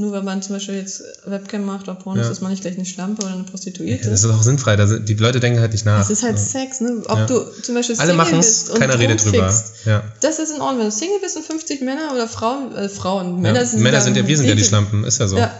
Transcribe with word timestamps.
Nur 0.00 0.12
weil 0.12 0.22
man 0.22 0.40
zum 0.42 0.54
Beispiel 0.54 0.76
jetzt 0.76 1.02
Webcam 1.26 1.64
macht 1.64 1.88
oder 1.88 1.96
Pornos, 1.96 2.26
Ja. 2.26 2.30
ist 2.32 2.40
man 2.40 2.52
nicht 2.52 2.60
gleich 2.62 2.76
eine 2.76 2.86
Schlampe 2.86 3.24
oder 3.24 3.34
eine 3.34 3.42
Prostituierte. 3.42 4.04
Ja, 4.04 4.10
das 4.10 4.22
ist 4.22 4.30
auch 4.30 4.42
sinnfrei. 4.44 4.76
Sind, 4.86 5.08
die 5.08 5.14
Leute 5.14 5.40
denken 5.40 5.58
halt 5.58 5.72
nicht 5.72 5.84
nach. 5.84 6.00
Es 6.00 6.08
ist 6.08 6.22
halt 6.22 6.36
Ja. 6.36 6.42
Sex, 6.44 6.80
ne? 6.80 7.02
Ob 7.08 7.18
Ja. 7.18 7.26
du 7.26 7.40
zum 7.62 7.74
Beispiel 7.74 7.96
Alle 7.96 8.12
Single 8.12 8.16
machen 8.16 8.36
bist 8.38 8.64
es, 8.66 8.70
und 8.70 8.78
keiner 8.78 8.96
redet 8.96 9.24
drüber. 9.24 9.52
Ja. 9.86 10.04
Das 10.20 10.38
ist 10.38 10.50
in 10.54 10.60
Ordnung. 10.60 10.78
Wenn 10.78 10.86
du 10.86 10.92
Single 10.92 11.18
bist 11.20 11.36
und 11.36 11.44
50 11.44 11.80
Männer 11.82 12.12
oder 12.14 12.28
Frauen, 12.28 12.74
äh, 12.76 12.88
Frauen, 12.88 13.34
Ja. 13.34 13.40
Männer 13.52 13.66
sind, 13.66 13.82
Männer 13.82 14.00
sind 14.00 14.16
ja, 14.16 14.24
wir 14.24 14.36
sind 14.36 14.46
ja 14.46 14.54
die 14.54 14.62
Schlampen, 14.64 15.02
ist 15.02 15.18
ja 15.18 15.26
so. 15.26 15.36
Ja. 15.36 15.50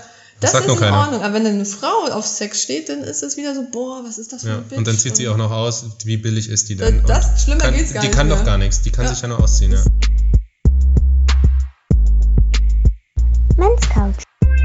Das 0.41 0.53
sagt 0.53 0.67
ist 0.67 0.73
in 0.73 0.79
keiner. 0.79 0.99
Ordnung. 0.99 1.23
Aber 1.23 1.35
wenn 1.35 1.45
eine 1.45 1.65
Frau 1.65 2.05
auf 2.13 2.25
Sex 2.25 2.63
steht, 2.63 2.89
dann 2.91 3.01
ist 3.03 3.25
es 3.25 3.37
wieder 3.37 3.57
so, 3.57 3.65
boah, 3.73 4.03
was 4.07 4.19
ist 4.19 4.33
das 4.33 4.43
für 4.43 4.51
Ja. 4.51 4.55
ein 4.59 4.63
Bitch? 4.63 4.79
Und 4.79 4.87
dann 4.87 4.97
zieht 4.97 5.17
sie 5.17 5.27
auch 5.27 5.37
noch 5.37 5.51
aus, 5.51 5.85
wie 6.05 6.17
billig 6.17 6.49
ist 6.49 6.69
die 6.69 6.77
denn? 6.77 7.03
Das- 7.09 7.27
Und 7.31 7.41
schlimmer 7.41 7.65
kann, 7.65 7.75
geht's 7.75 7.93
gar 7.93 8.03
Die 8.03 8.07
nicht 8.07 8.17
kann 8.17 8.29
doch 8.29 8.37
mehr. 8.37 8.45
gar 8.45 8.59
nichts, 8.59 8.81
die 8.83 8.93
kann 8.93 9.07
Ja. 9.07 9.11
sich 9.13 9.21
ja 9.21 9.27
nur 9.27 9.43
ausziehen, 9.43 9.73
ja. 9.73 9.83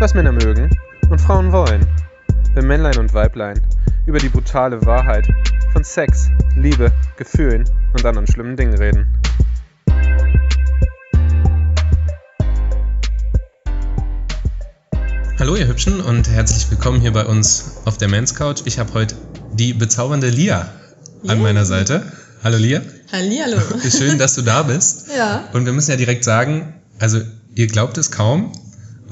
Was 0.04 0.14
Männer 0.14 0.34
mögen 0.34 0.70
und 1.10 1.22
Frauen 1.22 1.54
wollen. 1.54 1.88
Wenn 2.56 2.68
Männlein 2.68 2.98
und 2.98 3.14
Weiblein 3.14 3.62
über 4.06 4.20
die 4.20 4.28
brutale 4.28 4.86
Wahrheit 4.86 5.26
von 5.72 5.86
Sex, 5.86 6.28
Liebe, 6.58 6.92
Gefühlen 7.16 7.64
und 7.94 8.06
anderen 8.06 8.28
schlimmen 8.28 8.58
Dingen 8.58 8.78
reden. 8.78 9.08
Hallo 15.40 15.56
ihr 15.56 15.70
Hübschen 15.70 16.02
und 16.02 16.28
herzlich 16.28 16.70
willkommen 16.70 17.00
hier 17.00 17.14
bei 17.14 17.26
uns 17.26 17.78
auf 17.86 17.98
der 17.98 18.10
Men's 18.10 18.36
Couch. 18.36 18.64
Ich 18.66 18.80
habe 18.80 18.94
heute 18.94 19.16
die 19.54 19.74
bezaubernde 19.74 20.28
Lia 20.28 20.68
an 21.30 21.42
meiner 21.42 21.64
Seite. 21.64 22.12
Hallo 22.44 22.58
Lia, 22.58 22.82
Hallihallo. 23.10 23.62
schön, 23.90 24.18
dass 24.18 24.36
du 24.36 24.42
da 24.42 24.64
bist. 24.64 25.08
ja. 25.16 25.48
Und 25.54 25.66
wir 25.66 25.72
müssen 25.72 25.92
ja 25.92 25.96
direkt 25.96 26.26
sagen, 26.26 26.74
also 27.00 27.22
ihr 27.56 27.68
glaubt 27.68 27.98
es 27.98 28.12
kaum 28.12 28.52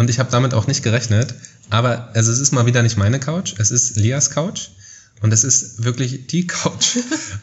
und 0.02 0.10
ich 0.10 0.18
habe 0.18 0.32
damit 0.32 0.55
auch 0.55 0.66
nicht 0.66 0.82
gerechnet, 0.82 1.36
aber 1.70 2.10
also 2.16 2.32
es 2.32 2.40
ist 2.40 2.52
mal 2.52 2.66
wieder 2.66 2.82
nicht 2.82 2.98
meine 2.98 3.20
Couch, 3.20 3.54
es 3.60 3.70
ist 3.70 3.98
Lias 3.98 4.32
Couch 4.32 4.70
und 5.21 5.32
es 5.32 5.44
ist 5.44 5.84
wirklich 5.84 6.26
die 6.26 6.48
Couch. 6.48 6.98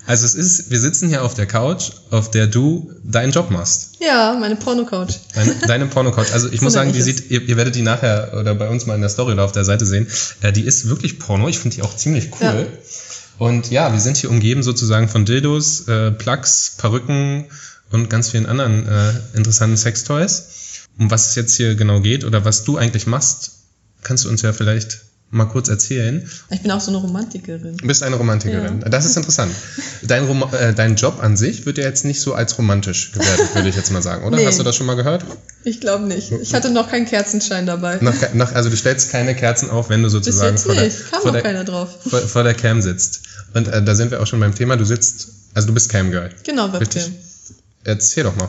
Also 0.07 0.27
es 0.27 0.35
ist, 0.35 0.69
wir 0.73 0.81
sitzen 0.81 1.09
hier 1.09 1.23
auf 1.23 1.35
der 1.35 1.47
Couch, 1.47 1.93
auf 2.11 2.33
der 2.33 2.49
du 2.49 2.93
deinen 3.05 3.31
Job 3.31 3.53
machst. 3.53 3.93
Ja, 4.01 4.37
meine 4.39 4.57
Porno-Couch. 4.57 5.15
Deine, 5.35 5.55
deine 5.69 5.87
Porno-Couch. 5.87 6.33
Also 6.33 6.49
ich 6.51 6.61
muss 6.63 6.73
sagen, 6.73 6.93
die 6.93 7.01
sieht, 7.01 7.31
ihr, 7.31 7.43
ihr 7.43 7.57
werdet 7.57 7.77
die 7.77 7.83
nachher 7.83 8.33
oder 8.37 8.57
bei 8.57 8.69
uns 8.69 8.87
mal 8.87 8.97
in 8.97 9.03
der 9.03 9.11
Story 9.11 9.35
oder 9.35 9.45
auf 9.45 9.53
der 9.53 9.65
Seite 9.65 9.87
sehen. 9.87 10.09
Äh, 10.43 10.53
die 10.53 10.63
ist 10.63 10.89
wirklich 10.89 11.21
Porno. 11.21 11.47
Ich 11.47 11.61
finde 11.61 11.77
die 11.77 11.83
auch 11.83 11.95
ziemlich 11.95 12.31
cool. 12.41 12.67
Und 13.39 13.71
ja, 13.71 13.93
wir 13.93 14.01
sind 14.01 14.17
hier 14.17 14.31
umgeben 14.31 14.65
sozusagen 14.65 15.09
von 15.09 15.25
Dildos, 15.25 15.87
äh, 15.87 16.11
Plugs, 16.11 16.75
Perücken 16.77 17.45
und 17.93 18.11
ganz 18.11 18.31
vielen 18.31 18.47
anderen 18.47 18.89
äh, 18.89 19.13
interessanten 19.35 19.77
Sextoys. 19.77 20.58
Um 20.99 21.11
was 21.11 21.29
es 21.29 21.35
jetzt 21.35 21.57
hier 21.57 21.75
genau 21.75 22.01
geht 22.01 22.25
oder 22.25 22.45
was 22.45 22.65
du 22.65 22.77
eigentlich 22.77 23.07
machst, 23.07 23.53
kannst 24.03 24.25
du 24.25 24.29
uns 24.29 24.43
ja 24.43 24.53
vielleicht 24.53 25.01
mal 25.31 25.45
kurz 25.45 25.69
erzählen. 25.69 26.29
Ich 26.51 26.63
bin 26.63 26.71
auch 26.71 26.81
so 26.81 26.91
eine 26.91 26.99
Romantikerin. 26.99 27.77
Du 27.77 27.87
bist 27.87 28.03
eine 28.03 28.17
Romantikerin. 28.17 28.81
Das 28.81 29.05
ist 29.05 29.17
interessant. 29.17 29.53
Dein, 30.03 30.25
Rom 30.25 30.45
äh, 30.53 30.73
dein 30.73 30.97
Job 30.97 31.23
an 31.23 31.37
sich 31.37 31.67
wird 31.67 31.77
ja 31.79 31.85
jetzt 31.85 32.05
nicht 32.05 32.21
so 32.21 32.35
als 32.35 32.57
romantisch 32.57 33.13
gewertet, 33.13 33.55
würde 33.55 33.69
ich 33.69 33.77
jetzt 33.77 33.93
mal 33.93 34.03
sagen, 34.03 34.25
oder? 34.25 34.37
Nee. 34.37 34.47
Hast 34.47 34.59
du 34.59 34.63
das 34.63 34.77
schon 34.77 34.87
mal 34.87 34.97
gehört? 34.97 35.25
Ich 35.65 35.81
glaube 35.81 36.07
nicht. 36.07 36.33
Ich 36.33 36.55
hatte 36.55 36.71
noch 36.71 36.91
keinen 36.91 37.05
Kerzenschein 37.05 37.67
dabei. 37.67 37.99
Noch, 38.01 38.15
noch, 38.35 38.53
also 38.55 38.71
du 38.71 38.77
stellst 38.77 39.11
keine 39.11 39.35
Kerzen 39.35 39.71
auf, 39.71 39.91
wenn 39.91 40.03
du 40.03 40.09
sozusagen 40.09 40.57
vor 40.57 40.75
der. 40.75 40.89
Kam 40.89 41.21
vor, 41.21 41.33
der, 41.33 41.43
keiner 41.43 41.65
drauf. 41.65 41.91
vor, 42.09 42.21
vor 42.21 42.43
der 42.43 42.55
Cam 42.55 42.81
sitzt. 42.81 43.21
Und 43.55 43.69
äh, 43.69 43.83
da 43.83 43.95
sind 43.95 44.11
wir 44.11 44.23
auch 44.23 44.27
schon 44.27 44.41
beim 44.41 44.55
Thema. 44.55 44.77
Du 44.77 44.85
sitzt, 44.85 45.29
also 45.53 45.69
du 45.69 45.75
bist 45.75 45.91
Cam-Girl. 45.91 46.31
Genau, 46.45 46.67
Richtig. 46.67 47.11
Erzähl 47.89 48.25
doch 48.25 48.37
mal. 48.37 48.49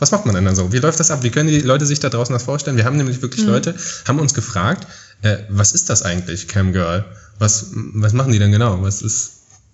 Was 0.00 0.10
macht 0.10 0.26
man 0.26 0.34
denn 0.34 0.44
dann 0.44 0.56
so? 0.56 0.72
Wie 0.72 0.78
läuft 0.78 0.98
das 0.98 1.10
ab? 1.12 1.22
Wie 1.22 1.30
können 1.30 1.48
die 1.48 1.60
Leute 1.60 1.86
sich 1.86 2.00
da 2.00 2.08
draußen 2.08 2.32
das 2.32 2.42
vorstellen? 2.42 2.76
Wir 2.76 2.84
haben 2.84 2.96
nämlich 2.96 3.18
Mhm. 3.18 3.22
wirklich 3.22 3.46
Leute, 3.46 3.74
haben 4.08 4.18
uns 4.18 4.34
gefragt, 4.34 4.86
äh, 5.22 5.36
was 5.48 5.72
ist 5.72 5.88
das 5.90 6.02
eigentlich, 6.02 6.48
Cam-Girl? 6.48 7.04
Was, 7.38 7.66
was 7.72 8.12
machen 8.12 8.32
die 8.32 8.38
denn 8.40 8.50
genau? 8.50 8.82
Was 8.82 9.00
ist, 9.02 9.30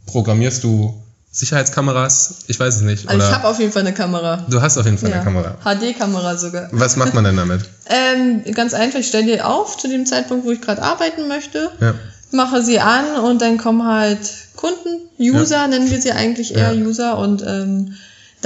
programmierst 0.06 0.62
du 0.64 1.03
Sicherheitskameras? 1.33 2.34
Ich 2.48 2.61
weiß 2.61 2.77
es 2.77 2.80
nicht. 2.83 3.08
Also 3.08 3.27
ich 3.27 3.33
habe 3.33 3.46
auf 3.48 3.58
jeden 3.58 3.73
Fall 3.73 3.83
eine 3.83 3.95
Kamera. 3.95 4.45
du 4.48 4.61
hast 4.61 4.77
auf 4.77 4.85
jeden 4.85 4.98
Fall 4.98 5.08
Ja. 5.11 5.17
eine 5.17 5.24
Kamera. 5.24 5.57
HD-Kamera 5.64 6.36
sogar. 6.36 6.68
Was 6.73 6.96
macht 6.96 7.14
man 7.14 7.24
denn 7.24 7.36
damit? 7.36 7.62
Ähm, 7.89 8.42
ganz 8.52 8.74
einfach, 8.74 8.98
ich 8.98 9.07
stelle 9.07 9.27
die 9.27 9.41
auf 9.41 9.77
zu 9.79 9.86
dem 9.89 10.07
Zeitpunkt, 10.07 10.45
wo 10.45 10.51
ich 10.51 10.61
gerade 10.61 10.83
arbeiten 10.83 11.29
möchte, 11.29 11.70
Ja. 11.80 11.95
mache 12.33 12.61
sie 12.62 12.80
an 12.80 13.17
und 13.24 13.41
dann 13.41 13.58
kommen 13.58 13.85
halt 13.86 14.18
Kunden, 14.57 15.02
User 15.20 15.68
nennen 15.68 15.89
wir 15.89 16.02
sie 16.02 16.11
eigentlich 16.12 16.52
eher 16.55 16.73
Ja. 16.73 16.85
User 16.85 17.17
und 17.17 17.42
ähm, 17.46 17.95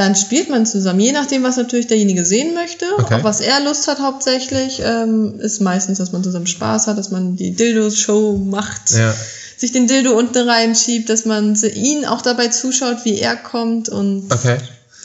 dann 0.00 0.16
spielt 0.16 0.48
man 0.48 0.64
zusammen. 0.64 0.98
Je 1.00 1.12
nachdem, 1.12 1.42
was 1.42 1.58
natürlich 1.58 1.86
derjenige 1.86 2.24
sehen 2.24 2.54
möchte, 2.54 2.86
Okay. 2.98 3.16
auf 3.16 3.22
was 3.24 3.40
er 3.40 3.60
Lust 3.60 3.86
hat 3.86 3.98
hauptsächlich, 4.00 4.80
ähm, 4.82 5.38
ist 5.40 5.60
meistens, 5.60 5.98
dass 5.98 6.10
man 6.12 6.24
zusammen 6.24 6.46
Spaß 6.46 6.86
hat, 6.86 6.96
dass 6.96 7.10
man 7.10 7.36
die 7.36 7.50
Dildos-Show 7.50 8.38
macht, 8.38 8.92
Ja. 8.92 9.14
sich 9.58 9.72
den 9.72 9.86
Dildo 9.86 10.18
unten 10.18 10.48
reinschiebt, 10.48 11.10
dass 11.10 11.26
man 11.26 11.54
ihn 11.74 12.06
auch 12.06 12.22
dabei 12.22 12.48
zuschaut, 12.48 13.04
wie 13.04 13.18
er 13.18 13.36
kommt 13.36 13.90
und 13.90 14.32
Okay. 14.32 14.56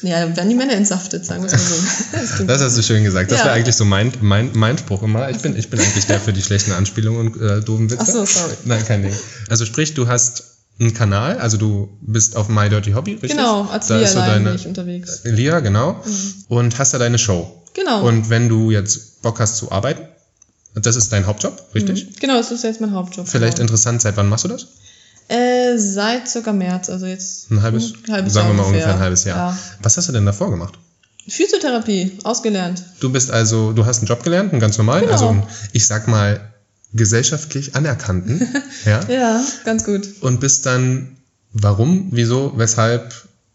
ja, 0.01 0.21
dann 0.21 0.37
werden 0.37 0.47
die 0.49 0.55
Männer 0.55 0.73
entsaftet, 0.73 1.25
sagen 1.25 1.43
wir 1.43 1.51
es 1.51 1.59
mal 1.59 1.59
so. 2.37 2.43
Das 2.47 2.61
hast 2.61 2.77
du 2.77 2.81
schön 2.81 3.03
gesagt. 3.03 3.31
Das 3.31 3.39
Ja. 3.39 3.45
wäre 3.47 3.55
eigentlich 3.55 3.75
so 3.75 3.83
mein, 3.83 4.13
mein, 4.21 4.51
mein 4.53 4.77
Spruch 4.77 5.03
immer. 5.03 5.29
Ich 5.29 5.39
bin, 5.39 5.57
ich 5.57 5.69
bin 5.69 5.77
eigentlich 5.81 6.05
der 6.05 6.21
für 6.21 6.31
die 6.31 6.41
schlechten 6.41 6.71
Anspielungen 6.71 7.33
und 7.33 7.41
äh, 7.41 7.59
doofen 7.59 7.89
Witze. 7.91 8.01
Ach 8.01 8.07
so, 8.07 8.25
sorry. 8.25 8.53
Nein, 8.63 8.81
kein 8.87 9.01
Ding. 9.03 9.13
Also 9.49 9.65
sprich, 9.65 9.93
du 9.93 10.07
hast 10.07 10.54
einen 10.79 10.93
Kanal, 10.93 11.37
also 11.37 11.57
du 11.57 11.89
bist 12.01 12.35
auf 12.35 12.49
My 12.49 12.67
Dirty 12.69 12.91
Hobby, 12.91 13.13
richtig? 13.13 13.31
Genau, 13.31 13.63
als 13.63 13.87
da 13.87 13.95
Lia 13.97 14.05
ist 14.05 14.13
so 14.13 14.19
deine 14.19 14.55
ich 14.55 14.67
unterwegs. 14.67 15.21
Lia, 15.23 15.59
genau. 15.61 16.01
Und 16.49 16.77
hast 16.79 16.93
da 16.93 16.97
deine 16.97 17.17
Show. 17.17 17.63
Genau. 17.73 18.05
Und 18.05 18.29
wenn 18.29 18.49
du 18.49 18.71
jetzt 18.71 19.21
Bock 19.21 19.39
hast 19.39 19.57
zu 19.57 19.71
arbeiten, 19.71 20.03
das 20.75 20.95
ist 20.97 21.11
dein 21.13 21.25
Hauptjob, 21.25 21.61
richtig? 21.73 22.19
Genau, 22.19 22.35
das 22.35 22.51
ist 22.51 22.63
jetzt 22.63 22.81
mein 22.81 22.91
Hauptjob. 22.91 23.27
Vielleicht 23.27 23.57
genau. 23.57 23.63
interessant, 23.63 24.01
seit 24.01 24.17
wann 24.17 24.27
machst 24.27 24.43
du 24.45 24.49
das? 24.49 24.67
Äh, 25.27 25.77
seit 25.77 26.27
circa 26.27 26.53
März, 26.53 26.89
also 26.89 27.05
jetzt 27.05 27.49
Ein 27.49 27.61
halbes, 27.63 27.93
ein 28.07 28.13
halbes 28.13 28.33
sagen 28.33 28.47
Jahr 28.49 28.55
wir 28.55 28.61
mal 28.61 28.67
ungefähr 28.67 28.85
ungefähr. 28.85 28.93
ein 28.95 28.99
halbes 28.99 29.23
Jahr. 29.23 29.37
Ja. 29.51 29.57
Was 29.81 29.97
hast 29.97 30.07
du 30.09 30.13
denn 30.13 30.25
davor 30.25 30.51
gemacht? 30.51 30.77
Physiotherapie, 31.27 32.19
ausgelernt. 32.23 32.83
Du 32.99 33.11
bist 33.11 33.31
also, 33.31 33.71
du 33.71 33.85
hast 33.85 33.99
einen 33.99 34.07
Job 34.07 34.21
gelernt, 34.23 34.51
einen 34.51 34.59
ganz 34.59 34.77
normalen, 34.77 35.05
Genau. 35.05 35.13
also 35.13 35.43
ich 35.73 35.87
sag 35.87 36.07
mal 36.07 36.53
gesellschaftlich 36.95 37.75
anerkannten, 37.75 38.41
ja, 38.85 39.01
Ja, 39.09 39.43
ganz 39.65 39.83
gut. 39.83 40.07
und 40.21 40.39
bist 40.39 40.65
dann, 40.65 41.15
warum, 41.53 42.07
wieso, 42.11 42.53
weshalb 42.55 43.13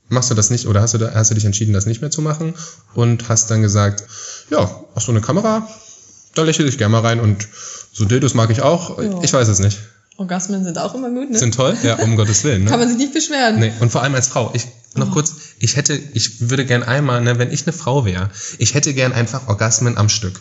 machst 0.09 0.31
du 0.31 0.35
das 0.35 0.51
nicht 0.51 0.67
oder 0.67 0.81
hast 0.83 0.95
du, 0.95 0.99
da, 0.99 1.13
hast 1.15 1.31
du 1.31 1.35
dich 1.35 1.45
entschieden, 1.45 1.73
das 1.73 1.87
nicht 1.87 2.01
mehr 2.01 2.11
zu 2.11 2.21
machen 2.23 2.55
und 2.95 3.29
hast 3.29 3.51
dann 3.51 3.63
gesagt, 3.63 4.05
ja, 4.51 4.69
ach 4.95 5.01
so 5.01 5.13
eine 5.13 5.21
Kamera, 5.21 5.69
da 6.35 6.43
lächle 6.43 6.67
ich 6.67 6.79
gerne 6.79 6.93
mal 6.93 7.01
rein 7.01 7.21
und 7.21 7.49
so 7.93 8.05
Dildos 8.05 8.35
mag 8.35 8.51
ich 8.51 8.63
auch, 8.63 9.01
Ja. 9.03 9.21
ich 9.23 9.33
weiß 9.33 9.49
es 9.49 9.59
nicht. 9.59 9.79
Orgasmen 10.17 10.65
sind 10.65 10.77
auch 10.79 10.95
immer 10.95 11.09
gut, 11.11 11.31
ne? 11.31 11.39
Sind 11.39 11.55
toll, 11.55 11.75
ja, 11.83 11.95
um 12.01 12.15
Gottes 12.15 12.45
Willen. 12.45 12.65
Ne? 12.65 12.71
Kann 12.71 12.79
man 12.79 12.89
sich 12.89 12.99
nicht 12.99 13.15
beschweren. 13.15 13.59
Nee, 13.59 13.73
und 13.81 13.91
vor 13.91 14.03
allem 14.03 14.15
als 14.15 14.29
Frau. 14.29 14.51
Ich 14.53 14.67
noch 14.95 15.09
Oh. 15.09 15.13
kurz, 15.13 15.33
ich 15.61 15.77
hätte, 15.77 15.95
ich 16.13 16.51
würde 16.51 16.67
gern 16.67 16.83
einmal, 16.83 17.21
ne, 17.23 17.39
wenn 17.39 17.51
ich 17.51 17.63
eine 17.67 17.73
Frau 17.73 18.05
wäre, 18.05 18.29
ich 18.59 18.75
hätte 18.75 18.93
gern 18.93 19.13
einfach 19.13 19.49
Orgasmen 19.49 19.97
am 19.97 20.09
Stück. 20.11 20.41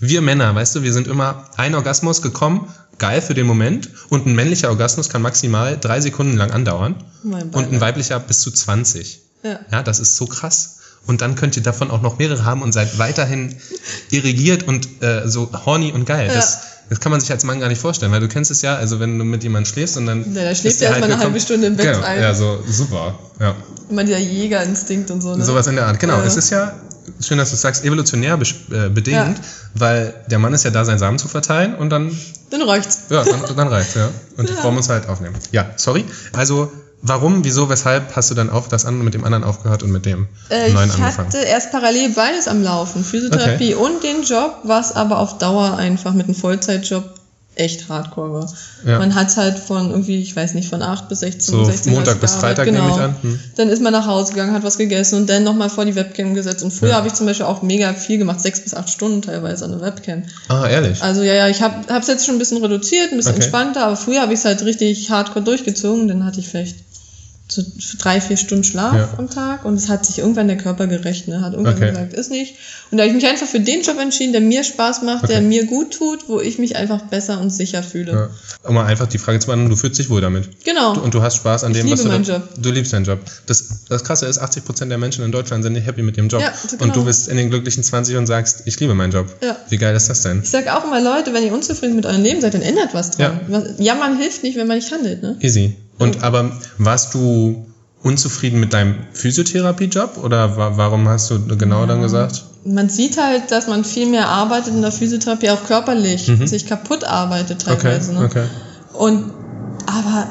Wir 0.00 0.20
Männer, 0.20 0.54
weißt 0.54 0.76
du, 0.76 0.82
wir 0.82 0.92
sind 0.92 1.08
immer 1.08 1.46
ein 1.56 1.74
Orgasmus 1.74 2.22
gekommen, 2.22 2.72
geil 2.98 3.20
für 3.20 3.34
den 3.34 3.46
Moment, 3.46 3.90
und 4.08 4.26
ein 4.26 4.34
männlicher 4.34 4.68
Orgasmus 4.68 5.08
kann 5.08 5.22
maximal 5.22 5.78
drei 5.80 6.00
Sekunden 6.00 6.36
lang 6.36 6.50
andauern 6.50 6.96
und 7.24 7.72
ein 7.72 7.80
weiblicher 7.80 8.20
bis 8.20 8.40
zu 8.40 8.50
20. 8.50 9.20
Ja. 9.42 9.60
Ja, 9.70 9.82
das 9.82 10.00
ist 10.00 10.16
so 10.16 10.26
krass. 10.26 10.76
Und 11.06 11.20
dann 11.20 11.36
könnt 11.36 11.56
ihr 11.56 11.62
davon 11.62 11.90
auch 11.90 12.02
noch 12.02 12.18
mehrere 12.18 12.44
haben 12.44 12.62
und 12.62 12.72
seid 12.72 12.98
weiterhin 12.98 13.56
irrigiert 14.10 14.64
und 14.64 15.02
äh, 15.02 15.26
so 15.26 15.50
horny 15.64 15.92
und 15.92 16.04
geil. 16.04 16.26
Ja. 16.28 16.34
Das, 16.34 16.58
das 16.90 17.00
kann 17.00 17.10
man 17.10 17.20
sich 17.20 17.30
als 17.30 17.44
Mann 17.44 17.60
gar 17.60 17.68
nicht 17.68 17.80
vorstellen, 17.80 18.12
weil 18.12 18.20
du 18.20 18.28
kennst 18.28 18.50
es 18.50 18.62
ja, 18.62 18.76
also 18.76 19.00
wenn 19.00 19.18
du 19.18 19.24
mit 19.24 19.42
jemandem 19.42 19.72
schläfst 19.72 19.96
und 19.96 20.06
dann. 20.06 20.34
Ja, 20.34 20.44
da 20.44 20.54
schläft 20.54 20.74
ist 20.74 20.80
der 20.80 20.88
er 20.90 20.96
erst 20.96 21.08
mal 21.08 21.12
eine 21.12 21.22
halbe 21.22 21.40
Stunde 21.40 21.66
im 21.66 21.76
Bett 21.76 21.86
genau, 21.86 22.04
ein. 22.04 22.20
Ja, 22.20 22.34
so 22.34 22.62
super. 22.66 23.18
Ja. 23.40 23.54
Immer 23.88 24.04
dieser 24.04 24.18
Jägerinstinkt 24.18 25.10
und 25.10 25.22
so, 25.22 25.34
ne? 25.34 25.44
Sowas 25.44 25.66
in 25.66 25.76
der 25.76 25.86
Art. 25.86 25.98
Genau. 26.00 26.18
Ja. 26.18 26.24
Es 26.24 26.36
ist 26.36 26.50
ja 26.50 26.74
schön, 27.20 27.38
dass 27.38 27.50
du 27.50 27.56
sagst, 27.56 27.84
evolutionär 27.84 28.34
äh, 28.34 28.88
bedingt, 28.88 29.16
Ja. 29.16 29.34
weil 29.74 30.14
der 30.30 30.38
Mann 30.38 30.52
ist 30.54 30.64
ja 30.64 30.70
da, 30.70 30.84
seinen 30.84 30.98
Samen 30.98 31.18
zu 31.18 31.28
verteilen 31.28 31.74
und 31.74 31.90
dann, 31.90 32.10
Dann 32.50 32.62
reicht's. 32.62 33.00
ja, 33.10 33.24
dann, 33.24 33.56
dann 33.56 33.68
reicht's, 33.68 33.94
ja. 33.94 34.08
Und 34.36 34.48
die 34.48 34.54
Ja. 34.54 34.60
Frau 34.60 34.70
muss 34.70 34.88
halt 34.88 35.08
aufnehmen. 35.08 35.34
Ja, 35.52 35.66
sorry. 35.76 36.04
Also, 36.32 36.72
warum, 37.02 37.44
wieso, 37.44 37.68
weshalb 37.68 38.16
hast 38.16 38.30
du 38.30 38.34
dann 38.34 38.50
auf 38.50 38.68
das 38.68 38.84
andere 38.84 39.04
mit 39.04 39.14
dem 39.14 39.24
anderen 39.24 39.44
aufgehört 39.44 39.82
und 39.82 39.90
mit 39.92 40.04
dem 40.06 40.26
Äh, 40.48 40.72
neuen 40.72 40.88
ich 40.88 40.94
angefangen? 40.96 41.28
hatte 41.28 41.38
erst 41.38 41.70
parallel 41.70 42.10
beides 42.10 42.48
am 42.48 42.62
Laufen. 42.62 43.04
Physiotherapie 43.04 43.74
und 43.74 44.02
den 44.02 44.22
Job, 44.24 44.58
was 44.64 44.94
aber 44.96 45.18
auf 45.18 45.38
Dauer 45.38 45.76
einfach 45.76 46.12
mit 46.14 46.26
einem 46.26 46.34
Vollzeitjob 46.34 47.04
echt 47.58 47.88
hardcore 47.88 48.32
war. 48.32 48.52
Ja. 48.86 48.98
Man 48.98 49.14
hat 49.14 49.36
halt 49.36 49.58
von 49.58 49.90
irgendwie, 49.90 50.20
ich 50.22 50.34
weiß 50.34 50.54
nicht, 50.54 50.68
von 50.68 50.82
8 50.82 51.08
bis 51.08 51.20
16 51.20 51.54
So 51.54 51.64
16 51.64 51.92
Montag 51.92 52.20
bis 52.20 52.34
Freitag 52.34 52.66
nehme 52.70 52.88
ich 52.90 52.96
an. 52.96 53.16
Hm. 53.20 53.40
Dann 53.56 53.68
ist 53.68 53.82
man 53.82 53.92
nach 53.92 54.06
Hause 54.06 54.32
gegangen, 54.32 54.52
hat 54.52 54.62
was 54.62 54.78
gegessen 54.78 55.16
und 55.16 55.28
dann 55.28 55.44
nochmal 55.44 55.68
vor 55.68 55.84
die 55.84 55.94
Webcam 55.94 56.34
gesetzt. 56.34 56.62
Und 56.62 56.72
früher 56.72 56.90
Ja. 56.90 56.96
habe 56.96 57.08
ich 57.08 57.14
zum 57.14 57.26
Beispiel 57.26 57.46
auch 57.46 57.62
mega 57.62 57.92
viel 57.94 58.18
gemacht, 58.18 58.40
sechs 58.40 58.60
bis 58.60 58.74
acht 58.74 58.88
Stunden 58.90 59.22
teilweise 59.22 59.64
an 59.64 59.72
der 59.72 59.80
Webcam. 59.80 60.22
Ah, 60.48 60.66
ehrlich? 60.68 61.02
Also 61.02 61.22
ja, 61.22 61.34
ja, 61.34 61.48
ich 61.48 61.62
habe 61.62 61.84
es 61.88 62.06
jetzt 62.06 62.26
schon 62.26 62.36
ein 62.36 62.38
bisschen 62.38 62.62
reduziert, 62.62 63.10
ein 63.10 63.16
bisschen 63.16 63.32
Okay. 63.32 63.42
entspannter, 63.42 63.86
aber 63.86 63.96
früher 63.96 64.20
habe 64.20 64.32
ich 64.32 64.38
es 64.38 64.44
halt 64.44 64.62
richtig 64.64 65.10
hardcore 65.10 65.44
durchgezogen. 65.44 66.08
Dann 66.08 66.24
hatte 66.24 66.40
ich 66.40 66.48
vielleicht 66.48 66.76
so 67.50 67.62
drei, 67.98 68.20
vier 68.20 68.36
Stunden 68.36 68.62
Schlaf 68.64 68.94
Ja. 68.94 69.08
am 69.16 69.30
Tag 69.30 69.64
und 69.64 69.74
es 69.74 69.88
hat 69.88 70.04
sich 70.04 70.18
irgendwann 70.18 70.48
der 70.48 70.58
Körper 70.58 70.86
gerecht, 70.86 71.28
ne? 71.28 71.40
Hat 71.40 71.52
irgendwann 71.54 71.76
Okay. 71.76 71.88
gesagt, 71.90 72.12
ist 72.12 72.30
nicht. 72.30 72.54
Und 72.90 72.98
da 72.98 73.04
habe 73.04 73.08
ich 73.10 73.14
mich 73.14 73.26
einfach 73.26 73.46
für 73.46 73.60
den 73.60 73.82
Job 73.82 73.98
entschieden, 73.98 74.32
der 74.32 74.40
mir 74.42 74.64
Spaß 74.64 75.02
macht, 75.02 75.28
der 75.28 75.38
Okay. 75.38 75.46
mir 75.46 75.64
gut 75.66 75.92
tut, 75.94 76.28
wo 76.28 76.40
ich 76.40 76.58
mich 76.58 76.76
einfach 76.76 77.02
besser 77.02 77.40
und 77.40 77.50
sicher 77.50 77.82
fühle. 77.82 78.12
Ja. 78.12 78.30
Um 78.68 78.74
mal 78.74 78.84
einfach 78.84 79.06
die 79.06 79.18
Frage 79.18 79.38
zu 79.38 79.46
beantworten, 79.46 79.70
du 79.70 79.76
fühlst 79.76 79.98
dich 79.98 80.10
wohl 80.10 80.20
damit. 80.20 80.62
Genau. 80.64 80.94
Du, 80.94 81.00
und 81.00 81.14
du 81.14 81.22
hast 81.22 81.36
Spaß 81.36 81.64
an 81.64 81.72
Ich 81.72 81.78
dem, 81.80 81.90
was 81.90 82.02
du 82.02 82.08
meinen 82.08 82.24
da- 82.24 82.34
Job. 82.36 82.48
Du 82.58 82.70
liebst 82.70 82.92
deinen 82.92 83.04
Job. 83.04 83.20
Das, 83.46 83.64
das 83.88 84.04
Krasse 84.04 84.26
ist, 84.26 84.38
80% 84.40 84.90
der 84.90 84.98
Menschen 84.98 85.24
in 85.24 85.32
Deutschland 85.32 85.64
sind 85.64 85.72
nicht 85.72 85.86
happy 85.86 86.02
mit 86.02 86.16
ihrem 86.16 86.28
Job. 86.28 86.42
Ja, 86.42 86.52
so 86.54 86.72
Und 86.74 86.78
genau. 86.80 86.94
du 86.94 87.04
bist 87.04 87.28
in 87.28 87.36
den 87.38 87.50
glücklichen 87.50 87.82
20 87.82 88.16
und 88.16 88.26
sagst, 88.26 88.62
ich 88.66 88.78
liebe 88.80 88.94
meinen 88.94 89.12
Job. 89.12 89.26
Ja. 89.42 89.56
Wie 89.70 89.78
geil 89.78 89.96
ist 89.96 90.08
das 90.10 90.22
denn? 90.22 90.40
Ich 90.42 90.50
sage 90.50 90.74
auch 90.76 90.84
immer, 90.84 91.00
Leute, 91.00 91.32
wenn 91.32 91.44
ihr 91.44 91.52
unzufrieden 91.54 91.96
mit 91.96 92.04
eurem 92.04 92.22
Leben 92.22 92.40
seid, 92.40 92.52
dann 92.54 92.62
ändert 92.62 92.92
was 92.92 93.12
dran. 93.12 93.40
Ja. 93.48 93.62
Jammern 93.78 94.18
hilft 94.18 94.42
nicht, 94.42 94.56
wenn 94.58 94.66
man 94.66 94.76
nicht 94.76 94.92
handelt, 94.92 95.22
ne? 95.22 95.36
Easy. 95.40 95.76
Und 95.98 96.22
aber 96.22 96.52
warst 96.78 97.14
du 97.14 97.66
unzufrieden 98.02 98.60
mit 98.60 98.72
deinem 98.72 98.94
Physiotherapie-Job 99.12 100.18
oder 100.22 100.56
wa 100.56 100.72
warum 100.76 101.08
hast 101.08 101.30
du 101.30 101.56
genau 101.56 101.86
dann 101.86 102.02
gesagt? 102.02 102.44
Man 102.64 102.88
sieht 102.88 103.20
halt, 103.20 103.50
dass 103.50 103.66
man 103.66 103.84
viel 103.84 104.08
mehr 104.08 104.28
arbeitet 104.28 104.74
in 104.74 104.82
der 104.82 104.92
Physiotherapie, 104.92 105.50
auch 105.50 105.64
körperlich, 105.64 106.30
sich 106.44 106.66
kaputt 106.66 107.04
arbeitet 107.04 107.66
Mhm. 107.66 107.72
Okay, 107.72 107.82
teilweise. 107.82 108.12
Ne? 108.14 108.24
okay. 108.24 108.44
Und, 108.92 109.32
aber 109.86 110.28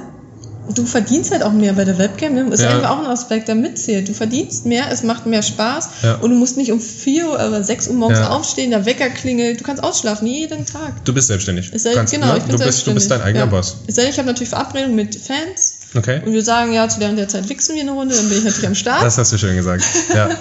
du 0.75 0.85
verdienst 0.85 1.31
halt 1.31 1.43
auch 1.43 1.51
mehr 1.53 1.73
bei 1.73 1.85
der 1.85 1.97
Webcam, 1.97 2.33
ne? 2.33 2.47
Ist 2.51 2.61
Ja. 2.61 2.69
einfach 2.75 2.89
auch 2.91 2.99
ein 2.99 3.05
Aspekt, 3.07 3.47
der 3.47 3.55
mitzählt. 3.55 4.09
Du 4.09 4.13
verdienst 4.13 4.65
mehr, 4.65 4.85
es 4.91 5.03
macht 5.03 5.25
mehr 5.25 5.41
Spaß 5.41 5.89
Ja. 6.03 6.15
und 6.15 6.31
du 6.31 6.35
musst 6.35 6.57
nicht 6.57 6.71
um 6.71 6.79
4 6.79 7.27
Uhr 7.29 7.33
oder 7.35 7.63
6 7.63 7.87
Uhr 7.87 7.93
morgens 7.95 8.19
Ja. 8.19 8.29
aufstehen, 8.29 8.71
der 8.71 8.85
Wecker 8.85 9.09
klingelt, 9.09 9.59
du 9.59 9.63
kannst 9.63 9.83
ausschlafen, 9.83 10.27
jeden 10.27 10.65
Tag. 10.65 11.03
Du 11.05 11.13
bist 11.13 11.27
selbstständig. 11.27 11.71
Sei, 11.75 11.93
Kannst- 11.93 12.13
genau, 12.13 12.27
ne? 12.33 12.37
ich 12.39 12.43
bin 12.43 12.57
du, 12.57 12.63
bist, 12.65 12.85
du 12.87 12.93
bist 12.93 13.09
dein 13.11 13.19
selbstständig. 13.19 13.41
eigener. 13.43 13.45
Boss. 13.57 13.77
Sei 13.87 14.09
ich 14.09 14.17
habe 14.17 14.27
natürlich 14.27 14.49
Verabredungen 14.49 14.95
mit 14.95 15.15
Fans 15.15 15.73
Okay? 15.95 16.21
und 16.25 16.33
wir 16.33 16.43
sagen, 16.43 16.73
ja, 16.73 16.87
zu 16.89 16.99
der 16.99 17.09
und 17.09 17.15
der 17.15 17.27
Zeit 17.27 17.47
wichsen 17.49 17.75
wir 17.75 17.81
eine 17.81 17.91
Runde, 17.91 18.15
dann 18.15 18.27
bin 18.29 18.37
ich 18.39 18.43
natürlich 18.43 18.67
am 18.67 18.75
Start. 18.75 19.03
Das 19.03 19.17
hast 19.17 19.31
du 19.31 19.37
schön 19.37 19.55
gesagt. 19.55 19.83
Ja. 20.13 20.29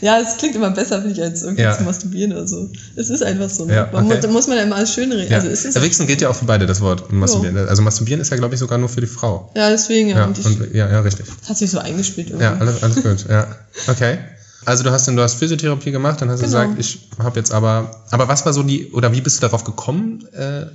Ja, 0.00 0.18
es 0.20 0.36
klingt 0.36 0.54
immer 0.54 0.70
besser, 0.70 1.00
finde 1.00 1.14
ich, 1.14 1.22
als 1.22 1.42
irgendwie 1.42 1.62
Ja. 1.62 1.76
zu 1.76 1.82
masturbieren 1.84 2.32
oder 2.32 2.46
so. 2.46 2.68
Es 2.96 3.10
ist 3.10 3.22
einfach 3.22 3.48
so. 3.50 3.64
Ne? 3.64 3.74
Ja, 3.74 3.88
Man 3.92 4.06
okay. 4.06 4.16
muss, 4.26 4.32
muss 4.32 4.46
man 4.48 4.56
ja 4.58 4.62
immer 4.64 4.76
alles 4.76 4.92
schön 4.92 5.10
reden. 5.12 5.30
ja. 5.30 5.36
Also 5.38 5.48
es 5.48 5.64
ist 5.64 5.74
Der 5.76 5.82
Wichsen 5.82 6.06
geht 6.06 6.20
ja 6.20 6.28
auch 6.28 6.36
für 6.36 6.44
beide, 6.44 6.66
das 6.66 6.80
Wort. 6.80 7.12
Masturbieren. 7.12 7.56
Also 7.68 7.82
Masturbieren 7.82 8.20
ist 8.20 8.30
ja, 8.30 8.36
glaube 8.36 8.54
ich, 8.54 8.60
sogar 8.60 8.78
nur 8.78 8.88
für 8.88 9.00
die 9.00 9.06
Frau. 9.06 9.50
ja, 9.56 9.70
deswegen, 9.70 10.08
ja. 10.10 10.18
Ja, 10.18 10.24
und 10.26 10.44
und, 10.44 10.74
ja, 10.74 10.90
ja, 10.90 11.00
richtig. 11.00 11.26
hat 11.48 11.56
sich 11.56 11.70
so 11.70 11.78
eingespielt 11.78 12.28
irgendwie. 12.28 12.44
Ja, 12.44 12.56
alles, 12.58 12.82
alles 12.82 13.02
gut. 13.02 13.26
Ja. 13.28 13.46
Okay. 13.86 14.18
Also 14.64 14.82
du 14.82 14.90
hast 14.90 15.06
du 15.06 15.20
hast 15.20 15.34
Physiotherapie 15.34 15.92
gemacht, 15.92 16.20
dann 16.20 16.28
hast 16.30 16.40
du 16.42 16.46
Genau. 16.46 16.60
gesagt, 16.62 16.80
ich 16.80 16.98
habe 17.18 17.38
jetzt 17.38 17.52
aber, 17.52 18.02
aber 18.10 18.26
was 18.28 18.44
war 18.44 18.52
so 18.52 18.62
die, 18.64 18.90
oder 18.90 19.12
wie 19.12 19.20
bist 19.20 19.36
du 19.38 19.40
darauf 19.42 19.62
gekommen? 19.64 20.26
Äh, 20.32 20.66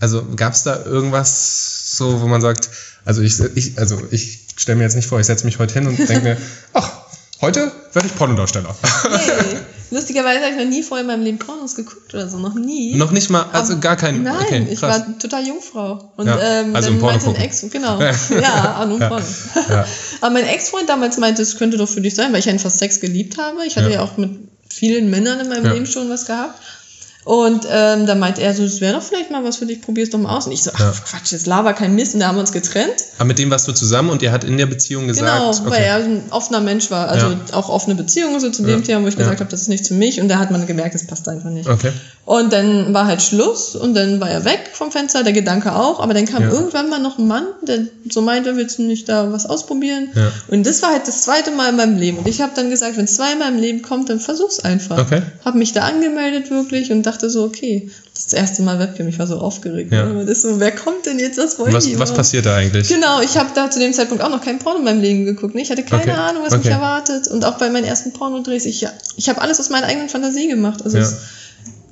also 0.00 0.24
gab 0.36 0.54
es 0.54 0.62
da 0.62 0.84
irgendwas 0.84 1.96
so, 1.96 2.20
wo 2.22 2.26
man 2.26 2.40
sagt, 2.40 2.70
also 3.04 3.20
ich, 3.22 3.38
ich 3.54 3.78
also 3.78 3.98
ich 4.10 4.46
stelle 4.56 4.76
mir 4.78 4.84
jetzt 4.84 4.96
nicht 4.96 5.06
vor, 5.08 5.20
ich 5.20 5.26
setze 5.26 5.44
mich 5.44 5.58
heute 5.58 5.74
hin 5.74 5.86
und 5.86 5.98
denke 5.98 6.22
mir, 6.22 6.36
ach, 6.72 6.90
heute 7.40 7.70
werde 7.92 8.08
ich 8.08 8.14
Pornodarsteller. 8.16 8.74
Nee, 9.10 9.56
lustigerweise 9.90 10.40
habe 10.44 10.52
ich 10.52 10.58
noch 10.58 10.68
nie 10.70 10.82
vorher 10.82 11.02
in 11.02 11.06
meinem 11.08 11.22
Leben 11.22 11.38
Pornos 11.38 11.74
geguckt 11.74 12.12
oder 12.14 12.28
so, 12.28 12.38
noch 12.38 12.54
nie. 12.54 12.94
Noch 12.96 13.10
nicht 13.12 13.30
mal, 13.30 13.46
also 13.52 13.72
Aber- 13.74 13.80
gar 13.80 13.96
kein, 13.96 14.22
Nein, 14.22 14.36
okay, 14.40 14.66
ich 14.70 14.80
krass. 14.80 15.00
war 15.06 15.18
total 15.18 15.46
Jungfrau. 15.46 16.12
Und 16.16 16.26
Ja, 16.26 16.38
ähm, 16.40 16.74
also 16.74 16.90
dann 16.90 17.00
meinte 17.00 17.28
ein. 17.28 17.36
Ex, 17.36 17.64
genau. 17.70 18.00
Ja. 18.00 18.74
Ahnung 18.80 19.00
Ja. 19.00 19.20
Ja. 19.68 19.86
Aber 20.20 20.30
mein 20.32 20.46
Ex-Freund 20.46 20.88
damals 20.88 21.18
meinte, 21.18 21.42
es 21.42 21.56
könnte 21.56 21.76
doch 21.76 21.88
für 21.88 22.00
dich 22.00 22.14
sein, 22.14 22.32
weil 22.32 22.40
ich 22.40 22.48
einfach 22.48 22.70
Sex 22.70 23.00
geliebt 23.00 23.38
habe. 23.38 23.64
Ich 23.66 23.76
hatte 23.76 23.88
Ja. 23.90 23.96
ja, 23.96 24.02
auch 24.02 24.16
mit 24.16 24.30
vielen 24.68 25.10
Männern 25.10 25.40
in 25.40 25.48
meinem. 25.48 25.72
Leben 25.72 25.86
schon 25.86 26.10
was 26.10 26.26
gehabt. 26.26 26.58
Und 27.26 27.66
ähm, 27.68 28.06
dann 28.06 28.20
meinte 28.20 28.40
er 28.40 28.54
so, 28.54 28.62
das 28.62 28.80
wäre 28.80 28.94
doch 28.94 29.02
vielleicht 29.02 29.32
mal 29.32 29.42
was 29.42 29.56
für 29.56 29.66
dich, 29.66 29.82
probier's 29.82 30.10
doch 30.10 30.18
mal 30.20 30.36
aus. 30.36 30.46
Und 30.46 30.52
ich 30.52 30.62
so, 30.62 30.70
ach 30.72 30.78
Ja. 30.78 30.92
Quatsch, 30.92 31.32
jetzt 31.32 31.48
laber 31.48 31.72
kein 31.72 31.96
Mist. 31.96 32.14
Und 32.14 32.20
da 32.20 32.28
haben 32.28 32.36
wir 32.36 32.40
uns 32.40 32.52
getrennt. 32.52 32.94
Aber 33.18 33.24
mit 33.26 33.40
dem 33.40 33.50
warst 33.50 33.66
du 33.66 33.72
zusammen 33.72 34.10
und 34.10 34.22
ihr 34.22 34.30
hat 34.30 34.44
in 34.44 34.56
der 34.56 34.66
Beziehung 34.66 35.08
gesagt, 35.08 35.26
Genau, 35.28 35.50
okay. 35.50 35.60
weil 35.64 35.82
er 35.82 35.96
ein 35.96 36.22
offener 36.30 36.60
Mensch 36.60 36.88
war. 36.92 37.08
Also 37.08 37.26
Ja. 37.26 37.36
auch 37.54 37.68
offene 37.68 37.96
Beziehungen 37.96 38.38
so 38.38 38.48
zu 38.50 38.62
dem 38.62 38.78
Ja. 38.78 38.84
Thema, 38.86 39.02
wo 39.02 39.08
ich 39.08 39.16
gesagt 39.16 39.40
habe, 39.40 39.50
das 39.50 39.62
ist 39.62 39.68
nichts 39.68 39.88
für 39.88 39.94
mich. 39.94 40.20
Und 40.20 40.28
da 40.28 40.38
hat 40.38 40.52
man 40.52 40.68
gemerkt, 40.68 40.94
das 40.94 41.04
passt 41.08 41.28
einfach 41.28 41.50
nicht. 41.50 41.68
Okay. 41.68 41.90
Und 42.26 42.52
dann 42.52 42.94
war 42.94 43.06
halt 43.06 43.22
Schluss 43.22 43.74
und 43.74 43.94
dann 43.94 44.20
war 44.20 44.30
er 44.30 44.44
weg 44.44 44.70
vom 44.72 44.92
Fenster, 44.92 45.24
der 45.24 45.32
Gedanke 45.32 45.74
auch. 45.74 45.98
Aber 45.98 46.14
dann 46.14 46.26
kam 46.26 46.44
irgendwann 46.44 46.88
mal 46.88 47.00
noch 47.00 47.18
ein 47.18 47.26
Mann, 47.26 47.46
der 47.66 47.80
so 48.08 48.20
meinte, 48.22 48.54
willst 48.56 48.78
du 48.78 48.82
nicht 48.82 49.08
da 49.08 49.32
was 49.32 49.46
ausprobieren? 49.46 50.10
Ja. 50.14 50.30
Und 50.46 50.64
das 50.64 50.80
war 50.82 50.90
halt 50.92 51.08
das 51.08 51.22
zweite 51.22 51.50
Mal 51.50 51.70
in 51.70 51.76
meinem 51.76 51.96
Leben. 51.98 52.18
Und 52.18 52.28
ich 52.28 52.40
habe 52.40 52.52
dann 52.54 52.70
gesagt, 52.70 52.96
wenn 52.96 53.06
es 53.06 53.16
zweimal 53.16 53.48
im 53.52 53.58
Leben 53.58 53.82
kommt, 53.82 54.10
dann 54.10 54.20
versuch's 54.20 54.60
einfach. 54.60 54.98
Okay. 54.98 55.22
Habe 55.44 55.58
mich 55.58 55.72
da 55.72 55.80
angemeldet 55.82 56.50
wirklich 56.52 56.92
und 56.92 57.02
dachte 57.04 57.15
so, 57.20 57.44
okay, 57.44 57.90
das 58.12 58.20
ist 58.24 58.32
das 58.32 58.38
erste 58.40 58.62
Mal 58.62 58.78
Webcam. 58.78 59.08
Ich 59.08 59.18
war 59.18 59.26
so 59.26 59.38
aufgeregt. 59.38 59.92
Ja. 59.92 60.04
Ne? 60.06 60.24
Das 60.24 60.42
so, 60.42 60.60
wer 60.60 60.72
kommt 60.72 61.06
denn 61.06 61.18
jetzt? 61.18 61.38
Was 61.38 61.58
wollen 61.58 61.72
Was, 61.72 61.84
die? 61.84 61.98
was 61.98 62.12
passiert 62.14 62.46
da 62.46 62.56
eigentlich? 62.56 62.88
Genau, 62.88 63.20
ich 63.20 63.36
habe 63.36 63.50
da 63.54 63.70
zu 63.70 63.78
dem 63.78 63.92
Zeitpunkt 63.92 64.22
auch 64.22 64.30
noch 64.30 64.42
kein 64.42 64.58
Porno 64.58 64.78
in 64.78 64.84
meinem 64.84 65.00
Leben 65.00 65.24
geguckt. 65.24 65.54
Ne? 65.54 65.62
Ich 65.62 65.70
hatte 65.70 65.82
keine 65.82 66.02
Okay, 66.02 66.10
Ahnung, 66.12 66.42
was 66.44 66.52
okay. 66.52 66.64
mich 66.64 66.72
erwartet. 66.72 67.28
Und 67.28 67.44
auch 67.44 67.58
bei 67.58 67.70
meinen 67.70 67.84
ersten 67.84 68.12
Pornodrehs, 68.12 68.64
ich, 68.64 68.86
ich 69.16 69.28
habe 69.28 69.40
alles 69.40 69.60
aus 69.60 69.70
meiner 69.70 69.86
eigenen 69.86 70.08
Fantasie 70.08 70.48
gemacht. 70.48 70.82
Also 70.84 70.98
Ja. 70.98 71.04
es, 71.04 71.16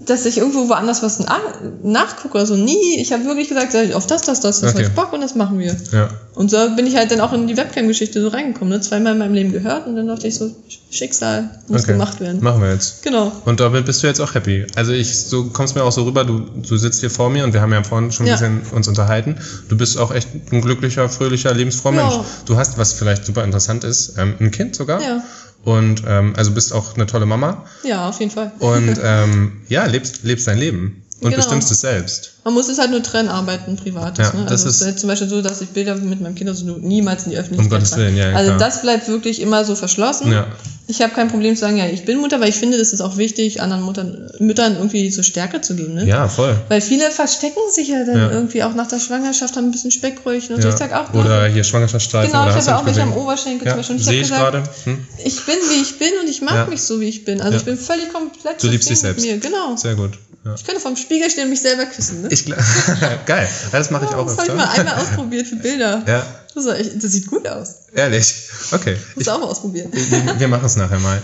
dass 0.06 0.26
ich 0.26 0.38
irgendwo 0.38 0.69
woanders 0.69 1.02
was 1.02 1.20
na 1.20 1.38
nachgucke 1.82 2.35
oder 2.35 2.46
so, 2.46 2.56
nie. 2.56 2.96
Ich 3.00 3.12
habe 3.12 3.25
wirklich 3.26 3.49
gesagt, 3.49 3.75
auf 3.94 4.06
das, 4.06 4.23
das, 4.23 4.41
das, 4.41 4.61
das 4.61 4.75
Okay. 4.75 4.82
hab 4.85 4.91
ich 4.91 4.94
Bock 4.96 5.12
und 5.12 5.20
das 5.20 5.35
machen 5.37 5.58
wir. 5.61 5.76
Ja. 5.93 6.08
Und 6.35 6.50
so 6.50 6.56
bin 6.75 6.87
ich 6.87 6.96
halt 6.96 7.12
dann 7.12 7.20
auch 7.20 7.32
in 7.32 7.46
die 7.46 7.56
Webcam-Geschichte 7.56 8.20
so 8.20 8.29
reingekommen. 8.29 8.70
Ne? 8.75 8.81
Zweimal 8.81 9.12
in 9.12 9.19
meinem 9.20 9.35
Leben 9.35 9.52
gehört 9.52 9.87
und 9.87 9.94
dann 9.94 10.08
dachte 10.08 10.26
ich 10.26 10.35
so, 10.35 10.50
Schicksal 10.91 11.49
muss 11.69 11.82
Okay. 11.85 11.93
gemacht 11.93 12.20
werden. 12.20 12.43
Machen 12.43 12.61
wir 12.61 12.73
jetzt. 12.73 13.02
Genau. 13.05 13.31
Und 13.44 13.61
damit 13.61 13.87
bist 13.87 14.02
du 14.02 14.08
jetzt 14.08 14.20
auch 14.20 14.35
happy. 14.35 14.67
Also 14.75 14.91
ich, 14.93 15.17
so 15.26 15.44
kommst 15.44 15.76
mir 15.76 15.85
auch 15.85 15.93
so 15.93 16.02
rüber, 16.02 16.25
du, 16.25 16.41
du 16.41 16.76
sitzt 16.76 16.99
hier 17.00 17.11
vor 17.11 17.31
mir 17.31 17.44
und 17.44 17.52
wir 17.52 17.61
haben 17.61 17.73
ja 17.73 17.82
vorhin 17.85 18.11
schon 18.11 18.26
ein 18.26 18.31
Ja. 18.31 18.35
bisschen 18.35 18.62
uns 18.73 18.88
unterhalten. 18.88 19.37
Du 19.69 19.76
bist 19.76 19.96
auch 19.96 20.12
echt 20.12 20.29
ein 20.52 20.61
glücklicher, 20.61 21.08
fröhlicher, 21.08 21.55
lebensfroher 21.55 21.94
Ja. 21.94 22.02
Mensch. 22.08 22.14
Du 22.46 22.56
hast, 22.56 22.79
was 22.79 22.93
vielleicht 22.94 23.25
super 23.25 23.44
interessant 23.44 23.85
ist, 23.85 24.14
ähm, 24.19 24.35
ein 24.41 24.50
Kind 24.50 24.75
sogar. 24.75 25.00
Ja. 25.00 25.23
Und 25.64 26.02
ähm, 26.06 26.34
also 26.37 26.52
bist 26.52 26.72
auch 26.72 26.94
eine 26.94 27.06
tolle 27.06 27.26
Mama. 27.26 27.64
Ja, 27.84 28.08
auf 28.08 28.20
jeden 28.20 28.31
Fall. 28.31 28.52
Und 28.58 29.00
ähm, 29.02 29.62
ja, 29.69 29.87
lebst, 29.87 30.25
lebst 30.25 30.46
dein 30.46 30.58
Leben. 30.58 31.03
Und 31.24 31.30
Genau. 31.30 31.42
bestimmst 31.42 31.70
es 31.70 31.80
selbst. 31.80 32.32
Man 32.44 32.52
muss 32.52 32.68
es 32.68 32.78
halt 32.78 32.90
nur 32.90 33.02
trennen, 33.02 33.30
Arbeiten 33.30 33.76
Privates. 33.76 34.18
Ja, 34.28 34.34
ne? 34.38 34.42
das 34.42 34.52
Also 34.52 34.68
es 34.68 34.80
ist- 34.80 34.86
halt 34.86 34.98
zum 35.00 35.08
Beispiel 35.08 35.28
so, 35.28 35.40
dass 35.40 35.62
ich 35.62 35.70
Bilder 35.70 35.94
mit 35.94 36.20
meinem 36.20 36.34
Kind 36.34 36.50
also 36.50 36.66
niemals 36.78 37.24
in 37.24 37.30
die 37.30 37.38
Öffentlichkeit 37.38 37.64
Um 37.64 37.70
Gottes. 37.78 37.96
Willen, 37.96 38.16
ja, 38.16 38.32
Also 38.32 38.48
klar. 38.54 38.58
das 38.58 38.82
bleibt 38.82 39.08
wirklich 39.08 39.40
immer 39.40 39.64
so 39.64 39.74
verschlossen. 39.74 40.30
Ja. 40.30 40.46
Ich 40.86 41.00
habe 41.00 41.14
kein 41.14 41.28
Problem 41.30 41.54
zu 41.54 41.62
sagen, 41.62 41.78
ja, 41.78 41.86
ich 41.86 42.04
bin 42.04 42.18
Mutter, 42.18 42.40
weil 42.40 42.50
ich 42.50 42.56
finde, 42.56 42.76
das 42.76 42.92
ist 42.92 43.00
auch 43.00 43.16
wichtig, 43.16 43.62
anderen 43.62 43.82
Muttern, 43.84 44.30
Müttern 44.38 44.76
irgendwie 44.76 45.10
so 45.10 45.22
Stärke 45.22 45.62
zu 45.62 45.74
geben. 45.76 45.94
Ne? 45.94 46.04
Ja, 46.06 46.28
voll. 46.28 46.54
Weil 46.68 46.82
viele 46.82 47.10
verstecken 47.10 47.60
sich 47.72 47.88
ja 47.88 48.04
dann 48.04 48.18
Ja. 48.18 48.30
irgendwie 48.30 48.62
auch 48.64 48.74
nach 48.74 48.86
der 48.88 49.00
Schwangerschaft, 49.00 49.56
haben 49.56 49.64
ein 49.68 49.70
bisschen 49.72 49.90
Speckröllchen 49.90 50.54
und 50.56 50.60
so. 50.60 50.68
Ja. 50.68 50.74
Ich 50.74 50.78
sag 50.78 50.92
auch, 50.92 51.14
Oder 51.14 51.46
hier 51.46 51.64
Schwangerschaftsstreifen. 51.64 52.30
genau, 52.32 52.44
oder 52.44 52.58
ich 52.58 52.66
habe 52.68 52.76
auch 52.76 52.84
welche 52.84 53.00
am? 53.00 53.14
Oberschenkel 53.16 53.66
zum 53.66 53.76
Beispiel. 53.78 53.94
Und 53.94 54.00
ich 54.00 54.06
sehe 54.06 54.14
ich 54.16 54.22
gesagt, 54.28 54.42
gerade. 54.52 54.62
Hm? 54.84 55.06
ich 55.24 55.46
bin, 55.46 55.54
wie 55.70 55.80
ich 55.80 55.98
bin 55.98 56.10
und 56.22 56.28
ich 56.28 56.42
mag 56.42 56.68
mich 56.68 56.82
so, 56.82 57.00
wie 57.00 57.08
ich 57.08 57.24
bin. 57.24 57.40
Also 57.40 57.56
ich 57.56 57.64
bin 57.64 57.78
völlig 57.78 58.12
komplett 58.12 58.62
Du 58.62 58.68
liebst 58.68 58.90
dich 58.90 59.00
selbst. 59.00 59.24
mir. 59.24 59.38
Genau. 59.38 59.76
Sehr 59.76 59.94
gut. 59.94 60.10
Ja. 60.44 60.55
Ich 60.55 60.64
könnte 60.64 60.81
vorm 60.81 60.96
Spiegel 60.96 61.31
stehen 61.31 61.44
und 61.44 61.50
mich 61.50 61.62
selber 61.62 61.87
küssen. 61.87 62.23
Ne? 62.23 62.29
Ich, 62.31 62.44
Geil. 63.26 63.49
Das 63.73 63.91
mache 63.91 64.05
ich 64.05 64.10
auch 64.15 64.27
das 64.27 64.36
habe 64.36 64.48
ich 64.48 64.55
mal 64.55 64.69
einmal 64.69 64.94
ausprobiert 64.96 65.46
für 65.46 65.56
Bilder. 65.56 66.03
Ja, 66.06 66.27
Das, 66.55 66.65
das 66.65 67.13
sieht 67.13 67.27
gut 67.29 67.46
aus. 67.48 67.86
ehrlich. 67.94 68.34
Okay. 68.70 68.96
Muss 69.15 69.22
Ich, 69.22 69.31
auch 69.31 69.39
mal 69.41 69.46
ausprobieren. 69.46 69.91
wir 69.93 70.41
wir 70.41 70.48
machen 70.48 70.67
es 70.67 70.77
nachher 70.77 70.98
mal. 71.01 71.20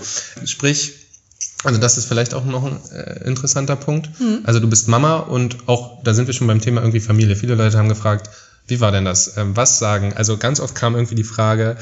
Sprich, 0.46 0.94
also 1.64 1.78
das 1.78 1.98
ist 1.98 2.06
vielleicht 2.06 2.32
auch 2.32 2.44
noch 2.46 2.64
ein 2.64 2.80
äh, 2.92 3.24
interessanter 3.26 3.76
Punkt. 3.76 4.08
Hm. 4.18 4.40
Also 4.44 4.58
du 4.60 4.68
bist 4.68 4.88
Mama 4.88 5.18
und 5.18 5.68
auch, 5.68 6.02
da 6.02 6.14
sind 6.14 6.26
wir 6.26 6.32
schon 6.34 6.46
beim 6.46 6.60
Thema 6.62 6.80
irgendwie 6.80 7.00
Familie. 7.00 7.36
Viele 7.36 7.54
Leute 7.54 7.76
haben 7.76 7.88
gefragt, 7.90 8.30
wie 8.68 8.80
war 8.80 8.90
denn 8.92 9.04
das? 9.04 9.36
Ähm, 9.36 9.54
was 9.56 9.78
sagen? 9.78 10.14
Also 10.14 10.38
ganz 10.38 10.60
oft 10.60 10.74
kam 10.74 10.94
irgendwie 10.94 11.14
die 11.16 11.24
Frage, 11.24 11.76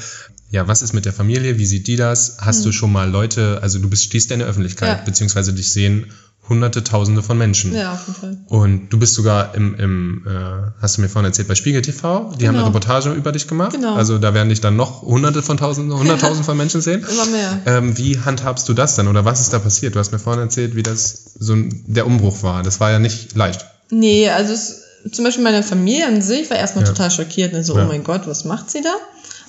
ja, 0.51 0.67
was 0.67 0.81
ist 0.81 0.93
mit 0.93 1.05
der 1.05 1.13
Familie? 1.13 1.57
Wie 1.57 1.65
sieht 1.65 1.87
die 1.87 1.95
das? 1.95 2.37
Hast 2.39 2.65
du 2.65 2.71
schon 2.71 2.91
mal 2.91 3.09
Leute, 3.09 3.59
also 3.61 3.79
du 3.79 3.89
bist, 3.89 4.03
stehst 4.03 4.31
in 4.31 4.39
der 4.39 4.47
Öffentlichkeit. 4.47 4.89
Ja. 4.99 5.03
beziehungsweise 5.05 5.53
dich 5.53 5.71
sehen 5.71 6.11
hunderte, 6.49 6.83
tausende 6.83 7.21
von 7.23 7.37
Menschen. 7.37 7.73
Ja, 7.75 7.93
auf 7.93 8.07
jeden 8.07 8.19
Fall. 8.19 8.37
Und 8.47 8.89
du 8.89 8.97
bist 8.99 9.13
sogar 9.13 9.53
im, 9.55 9.75
im 9.75 10.25
äh, 10.27 10.71
hast 10.81 10.97
du 10.97 11.01
mir 11.01 11.09
vorhin 11.09 11.27
erzählt, 11.29 11.47
bei 11.47 11.55
Spiegel 11.55 11.81
TV, 11.81 12.33
die 12.39 12.47
haben 12.47 12.55
eine 12.55 12.63
Genau. 12.63 12.65
Reportage 12.67 13.11
über 13.13 13.31
dich 13.31 13.47
gemacht. 13.47 13.73
Genau. 13.73 13.93
Also 13.95 14.17
da 14.17 14.33
werden 14.33 14.49
dich 14.49 14.59
dann 14.61 14.75
noch 14.75 15.03
hunderte 15.03 15.41
von 15.43 15.57
tausenden, 15.57 15.97
hunderttausend 15.97 16.45
von 16.45 16.57
Menschen 16.57 16.81
sehen. 16.81 17.05
Immer 17.11 17.25
mehr. 17.27 17.59
Ähm, 17.65 17.97
wie 17.97 18.19
handhabst 18.19 18.67
du 18.67 18.73
das 18.73 18.95
dann 18.95 19.07
oder 19.07 19.23
was 19.25 19.39
ist 19.41 19.53
da 19.53 19.59
passiert? 19.59 19.95
Du 19.95 19.99
hast 19.99 20.11
mir 20.11 20.19
vorhin 20.19 20.41
erzählt, 20.41 20.75
wie 20.75 20.83
das 20.83 21.33
so 21.39 21.53
ein, 21.53 21.83
der 21.87 22.05
Umbruch 22.07 22.43
war. 22.43 22.63
Das 22.63 22.79
war 22.79 22.91
ja 22.91 22.99
nicht 22.99 23.35
leicht. 23.35 23.65
Nee, 23.91 24.29
also 24.29 24.53
es, 24.53 24.81
zum 25.11 25.23
Beispiel 25.25 25.43
meine 25.43 25.63
Familie 25.63 26.07
an 26.07 26.21
sich 26.21 26.49
war 26.49 26.57
erstmal 26.57 26.83
Ja. 26.83 26.89
total 26.91 27.11
schockiert. 27.11 27.53
Ne? 27.53 27.63
So, 27.63 27.77
Ja. 27.77 27.85
oh 27.85 27.87
mein 27.87 28.03
Gott, 28.03 28.27
was 28.27 28.43
macht 28.45 28.69
sie 28.69 28.81
da? 28.81 28.93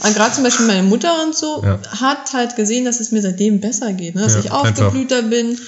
Und 0.07 0.15
gerade 0.15 0.35
zum 0.35 0.45
Beispiel 0.45 0.67
meine 0.67 0.83
Mutter 0.83 1.13
und 1.27 1.35
so 1.35 1.63
Ja. 1.63 1.79
hat 2.01 2.33
halt 2.33 2.57
gesehen, 2.57 2.85
dass 2.87 3.01
es 3.01 3.13
mir 3.13 3.21
seitdem 3.21 3.61
besser 3.61 3.93
geht. 3.93 4.15
Ne? 4.15 4.23
Dass 4.23 4.37
ich 4.37 4.51
aufgeblühter 4.51 5.23
bin. 5.23 5.59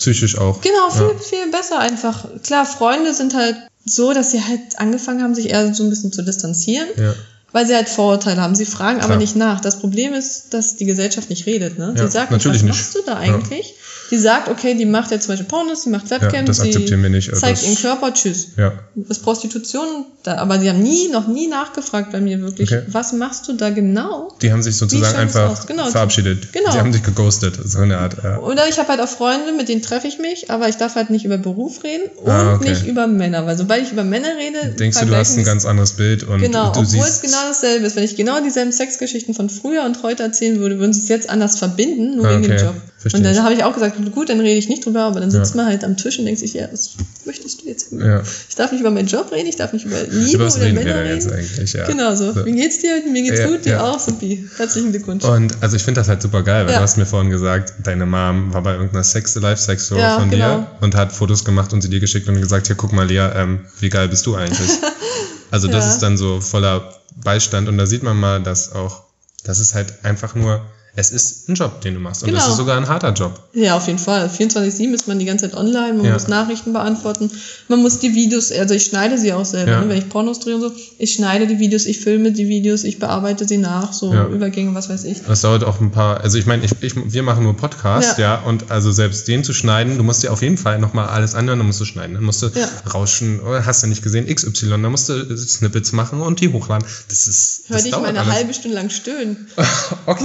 Psychisch 0.00 0.36
auch. 0.38 0.60
Genau, 0.62 0.90
viel, 0.90 1.02
Ja. 1.02 1.18
viel 1.18 1.50
besser 1.52 1.78
einfach. 1.78 2.24
Klar, 2.42 2.66
Freunde 2.66 3.14
sind 3.14 3.34
halt 3.34 3.54
so, 3.84 4.12
dass 4.12 4.30
sie 4.32 4.42
halt 4.42 4.60
angefangen 4.78 5.22
haben, 5.22 5.34
sich 5.34 5.50
eher 5.50 5.72
so 5.74 5.84
ein 5.84 5.90
bisschen 5.90 6.10
zu 6.12 6.22
distanzieren. 6.22 6.88
Ja. 6.96 7.14
Weil 7.52 7.66
sie 7.66 7.74
halt 7.74 7.88
Vorurteile 7.88 8.40
haben. 8.40 8.54
Sie 8.54 8.64
fragen 8.64 8.98
aber 9.00 9.06
Klar. 9.08 9.18
nicht 9.18 9.34
nach. 9.36 9.60
Das 9.60 9.80
Problem 9.80 10.14
ist, 10.14 10.54
dass 10.54 10.76
die 10.76 10.84
Gesellschaft 10.84 11.30
nicht 11.30 11.46
redet. 11.46 11.78
Ne? 11.78 11.94
Ja, 11.96 12.06
sie 12.06 12.12
sagt 12.12 12.30
natürlich 12.30 12.58
was 12.58 12.62
nicht. 12.64 12.76
machst 12.76 12.94
du 12.94 12.98
da 13.04 13.16
eigentlich? 13.16 13.74
Die 14.10 14.18
sagt, 14.18 14.48
okay, 14.48 14.74
die 14.74 14.86
macht 14.86 15.10
jetzt 15.10 15.24
zum 15.26 15.32
Beispiel 15.32 15.46
Pornos, 15.48 15.84
die 15.84 15.90
macht 15.90 16.10
Webcams, 16.10 16.46
das 16.46 16.60
die 16.60 16.68
akzeptieren 16.68 17.02
wir 17.02 17.10
nicht, 17.10 17.34
zeigt 17.36 17.58
das- 17.58 17.64
ihren 17.64 17.76
Körper, 17.76 18.12
tschüss. 18.12 18.48
Ja. 18.56 18.72
Das 18.96 19.18
ist 19.18 19.22
Prostitution, 19.22 20.04
da, 20.24 20.36
aber 20.38 20.58
sie 20.58 20.68
haben 20.68 20.82
nie, 20.82 21.08
noch 21.08 21.28
nie 21.28 21.46
nachgefragt 21.46 22.12
bei 22.12 22.20
mir 22.20 22.40
wirklich, 22.40 22.70
Okay. 22.72 22.82
was 22.88 23.12
machst 23.12 23.46
du 23.48 23.52
da 23.54 23.70
genau? 23.70 24.32
Die 24.42 24.52
haben 24.52 24.62
sich 24.62 24.76
sozusagen 24.76 25.12
das 25.12 25.14
einfach? 25.36 25.66
Genau. 25.66 25.86
verabschiedet. 25.90 26.52
Genau. 26.52 26.72
Die 26.72 26.78
haben 26.78 26.92
dich 26.92 27.02
geghostet, 27.02 27.58
so 27.64 27.78
eine 27.78 27.98
Art. 27.98 28.16
Ja. 28.22 28.38
Oder 28.40 28.68
ich 28.68 28.78
habe 28.78 28.88
halt 28.88 29.00
auch 29.00 29.08
Freunde, 29.08 29.52
mit 29.56 29.68
denen 29.68 29.82
treffe 29.82 30.08
ich 30.08 30.18
mich, 30.18 30.50
aber 30.50 30.68
ich 30.68 30.76
darf 30.76 30.94
halt 30.96 31.10
nicht 31.10 31.24
über 31.24 31.38
Beruf 31.38 31.84
reden 31.84 32.10
und 32.16 32.30
Ah, 32.30 32.54
okay. 32.56 32.70
nicht 32.70 32.86
über 32.86 33.06
Männer, 33.06 33.46
weil 33.46 33.56
sobald 33.56 33.82
ich 33.84 33.92
über 33.92 34.04
Männer 34.04 34.28
rede, 34.36 34.74
Denkst 34.76 34.98
du, 34.98 35.06
du 35.06 35.14
hast 35.16 35.36
ein 35.38 35.44
ganz 35.44 35.64
anderes 35.64 35.92
Bild 35.92 36.24
und 36.24 36.40
Genau, 36.40 36.72
du 36.72 36.80
obwohl 36.80 37.06
es 37.06 37.20
genau 37.22 37.38
dasselbe 37.48 37.86
ist. 37.86 37.96
Wenn 37.96 38.04
ich 38.04 38.16
genau 38.16 38.40
dieselben 38.42 38.72
Sexgeschichten 38.72 39.34
von 39.34 39.48
früher 39.48 39.84
und 39.84 40.02
heute 40.02 40.22
erzählen 40.24 40.58
würde, 40.58 40.78
würden 40.78 40.92
sie 40.92 41.02
es 41.02 41.08
jetzt 41.08 41.30
anders 41.30 41.58
verbinden, 41.58 42.16
nur 42.16 42.26
Ah, 42.26 42.30
wegen 42.32 42.42
dem. 42.42 42.56
Job. 42.58 42.74
Verstehe 43.00 43.18
und 43.18 43.24
dann 43.34 43.42
habe 43.42 43.54
ich 43.54 43.64
auch 43.64 43.72
gesagt, 43.72 43.96
gut, 44.12 44.28
dann 44.28 44.40
rede 44.40 44.58
ich 44.58 44.68
nicht 44.68 44.84
drüber, 44.84 45.00
aber 45.04 45.20
dann 45.20 45.30
sitzt 45.30 45.52
Ja. 45.52 45.56
man 45.62 45.66
halt 45.72 45.84
am 45.84 45.96
Tisch 45.96 46.18
und 46.18 46.26
denkt 46.26 46.38
sich, 46.40 46.52
ja, 46.52 46.68
was 46.70 46.90
möchtest 47.24 47.62
du 47.62 47.66
jetzt? 47.66 47.92
Ja. 47.92 48.20
Ich 48.48 48.54
darf 48.56 48.72
nicht 48.72 48.80
über 48.82 48.90
meinen 48.90 49.06
Job 49.08 49.32
reden, 49.32 49.48
ich 49.48 49.56
darf 49.56 49.72
nicht 49.72 49.86
über 49.86 49.96
Liebe 50.02 50.34
Über 50.44 50.46
oder 50.54 50.60
reden 50.60 50.74
Männer 50.74 51.02
denn 51.02 51.14
jetzt 51.14 51.26
reden. 51.30 51.38
eigentlich? 51.38 51.72
Ja. 51.72 51.86
Genau 51.86 52.14
so. 52.14 52.32
So. 52.34 52.44
Wie 52.44 52.52
geht's 52.52 52.78
dir? 52.80 53.02
Mir 53.10 53.22
geht's 53.22 53.40
Ja, 53.40 53.46
gut, 53.48 53.64
dir 53.64 53.82
auch, 53.82 53.98
Supi. 53.98 54.46
Herzlichen 54.58 54.90
Glückwunsch. 54.92 55.24
Und 55.24 55.54
also 55.62 55.76
ich 55.76 55.82
finde 55.82 56.02
das 56.02 56.08
halt 56.08 56.20
super 56.20 56.42
geil, 56.42 56.66
weil 56.66 56.74
du 56.74 56.80
hast 56.80 56.98
mir 56.98 57.06
vorhin 57.06 57.30
gesagt, 57.30 57.72
deine 57.82 58.04
Mom 58.04 58.52
war 58.52 58.62
bei 58.62 58.72
irgendeiner 58.72 59.02
Sex 59.04 59.34
Live-Sex 59.34 59.88
Show 59.88 59.96
Ja, 59.96 60.18
von 60.18 60.28
dir 60.28 60.36
genau. 60.36 60.66
und 60.82 60.94
hat 60.94 61.12
Fotos 61.12 61.42
gemacht 61.44 61.72
und 61.72 61.80
sie 61.80 61.88
dir 61.88 62.00
geschickt 62.00 62.28
und 62.28 62.38
gesagt, 62.38 62.66
hier 62.66 62.76
guck 62.76 62.92
mal 62.92 63.06
Lea, 63.08 63.30
ähm, 63.34 63.60
wie 63.80 63.88
geil 63.88 64.08
bist 64.08 64.26
du 64.26 64.34
eigentlich? 64.36 64.70
also 65.50 65.68
das 65.68 65.86
ist 65.88 66.00
dann 66.00 66.18
so 66.18 66.40
voller 66.42 66.94
Beistand 67.24 67.66
und 67.68 67.78
da 67.78 67.86
sieht 67.86 68.02
man 68.02 68.18
mal, 68.18 68.42
dass 68.42 68.72
auch, 68.72 69.04
das 69.44 69.58
ist 69.58 69.74
halt 69.74 70.04
einfach 70.04 70.34
nur, 70.34 70.60
es 70.96 71.10
ist 71.12 71.48
ein 71.48 71.54
Job, 71.54 71.80
den 71.82 71.94
du 71.94 72.00
machst 72.00 72.22
und 72.22 72.30
es 72.30 72.34
Genau. 72.36 72.50
ist 72.50 72.56
sogar 72.56 72.76
ein 72.76 72.88
harter 72.88 73.12
Job. 73.12 73.40
Ja, 73.52 73.76
auf 73.76 73.86
jeden 73.86 73.98
Fall. 73.98 74.28
24-7 74.28 74.92
ist 74.92 75.06
man 75.08 75.18
die 75.18 75.24
ganze 75.24 75.48
Zeit 75.48 75.56
online, 75.58 75.94
man 75.94 76.06
Ja. 76.06 76.12
muss 76.14 76.28
Nachrichten 76.28 76.72
beantworten, 76.72 77.30
man 77.68 77.80
muss 77.80 77.98
die 78.00 78.14
Videos, 78.14 78.50
also 78.52 78.74
ich 78.74 78.84
schneide 78.84 79.16
sie 79.18 79.32
auch 79.32 79.44
selber, 79.44 79.70
Ja. 79.72 79.80
ne? 79.82 79.88
wenn 79.88 79.98
ich 79.98 80.08
Pornos 80.08 80.40
drehe 80.40 80.54
und 80.56 80.60
so, 80.62 80.72
ich 80.98 81.12
schneide 81.14 81.46
die 81.46 81.58
Videos, 81.58 81.86
ich 81.86 82.00
filme 82.00 82.32
die 82.32 82.48
Videos, 82.48 82.84
ich 82.84 82.98
bearbeite 82.98 83.46
sie 83.46 83.58
nach, 83.58 83.92
so 83.92 84.12
Ja. 84.12 84.26
Übergänge, 84.26 84.74
was 84.74 84.88
weiß 84.88 85.04
ich. 85.04 85.22
Das 85.26 85.40
dauert 85.42 85.64
auch 85.64 85.80
ein 85.80 85.90
paar, 85.90 86.20
also 86.20 86.38
ich 86.38 86.46
meine, 86.46 86.64
ich, 86.64 86.72
ich, 86.80 86.92
wir 86.96 87.22
machen 87.22 87.44
nur 87.44 87.56
Podcast, 87.56 88.18
ja. 88.18 88.40
Und 88.40 88.70
also 88.70 88.90
selbst 88.90 89.28
den 89.28 89.44
zu 89.44 89.52
schneiden, 89.52 89.96
du 89.96 90.02
musst 90.04 90.22
dir 90.22 90.32
auf 90.32 90.42
jeden 90.42 90.56
Fall 90.56 90.78
nochmal 90.78 91.06
alles 91.08 91.34
anhören, 91.34 91.58
dann 91.58 91.66
musst 91.66 91.80
du 91.80 91.84
schneiden, 91.84 92.14
dann 92.14 92.24
musst 92.24 92.42
du 92.42 92.50
rauschen, 92.92 93.40
oder 93.40 93.64
hast 93.64 93.82
du 93.82 93.86
nicht 93.86 94.02
gesehen, 94.02 94.26
XY, 94.32 94.70
dann 94.70 94.82
musst 94.90 95.08
du 95.08 95.36
Snippets 95.36 95.92
machen 95.92 96.20
und 96.20 96.40
die 96.40 96.52
hochladen. 96.52 96.86
Das 97.08 97.26
ist, 97.26 97.62
Hör 97.68 97.76
das 97.76 97.84
dich 97.84 97.92
mal 97.92 98.04
eine 98.06 98.26
halbe 98.26 98.52
Stunde 98.54 98.76
lang 98.76 98.90
stöhnen. 98.90 99.46
Okay, 100.06 100.24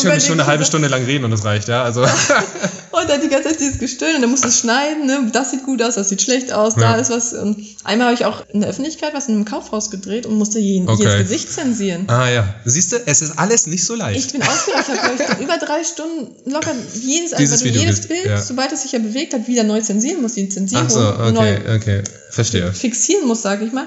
ich 0.00 0.04
höre 0.04 0.14
mich 0.14 0.24
schon 0.24 0.34
eine 0.34 0.42
ich 0.42 0.48
halbe 0.48 0.64
Stunde 0.64 0.88
lang 0.88 1.04
reden 1.04 1.24
und 1.24 1.30
das 1.30 1.44
reicht, 1.44 1.68
ja, 1.68 1.82
also, 1.82 2.02
Und 2.92 3.10
dann 3.10 3.20
die 3.20 3.28
ganze 3.28 3.50
Zeit 3.50 3.60
dieses 3.60 3.78
Gestöhn 3.78 4.14
und 4.16 4.22
dann 4.22 4.30
musst 4.30 4.44
du 4.44 4.48
es 4.48 4.58
schneiden, 4.60 5.04
ne? 5.06 5.28
das 5.30 5.50
sieht 5.50 5.64
gut 5.64 5.82
aus, 5.82 5.96
das 5.96 6.08
sieht 6.08 6.22
schlecht 6.22 6.50
aus, 6.52 6.74
Ja. 6.76 6.92
da 6.92 6.96
ist 6.96 7.10
was. 7.10 7.34
Und 7.34 7.58
einmal 7.84 8.06
habe 8.06 8.14
ich 8.14 8.24
auch 8.24 8.42
in 8.48 8.62
der 8.62 8.70
Öffentlichkeit 8.70 9.12
was 9.12 9.28
in 9.28 9.34
einem 9.34 9.44
Kaufhaus 9.44 9.90
gedreht 9.90 10.24
und 10.24 10.36
musste 10.38 10.58
jeden, 10.58 10.88
Okay. 10.88 11.02
jedes 11.02 11.18
Gesicht 11.28 11.52
zensieren. 11.52 12.08
ah 12.08 12.30
ja, 12.30 12.54
siehst 12.64 12.92
du, 12.92 12.96
es 13.04 13.20
ist 13.20 13.38
alles 13.38 13.66
nicht 13.66 13.84
so 13.84 13.94
Ich 13.94 14.00
leicht. 14.00 14.32
bin 14.32 14.42
aufgeregt, 14.42 14.84
ich 14.88 15.02
habe 15.02 15.14
ich, 15.38 15.44
über 15.44 15.58
drei 15.58 15.84
Stunden 15.84 16.50
locker 16.50 16.72
jedes, 16.94 17.34
also 17.34 17.64
du 17.64 17.70
jedes 17.70 18.06
Bild, 18.06 18.24
ja. 18.24 18.40
sobald 18.40 18.72
es 18.72 18.82
sich 18.82 18.92
ja 18.92 18.98
bewegt 18.98 19.34
hat, 19.34 19.46
wieder 19.46 19.64
neu 19.64 19.80
zensieren 19.82 20.22
muss, 20.22 20.32
die 20.32 20.48
Zensierung 20.48 20.86
Ach 20.86 20.90
so, 20.90 21.00
neu 21.32 21.56
okay, 21.56 21.76
okay, 21.76 22.02
verstehe. 22.30 22.72
fixieren 22.72 23.26
muss, 23.26 23.42
sage 23.42 23.66
ich 23.66 23.72
mal. 23.72 23.86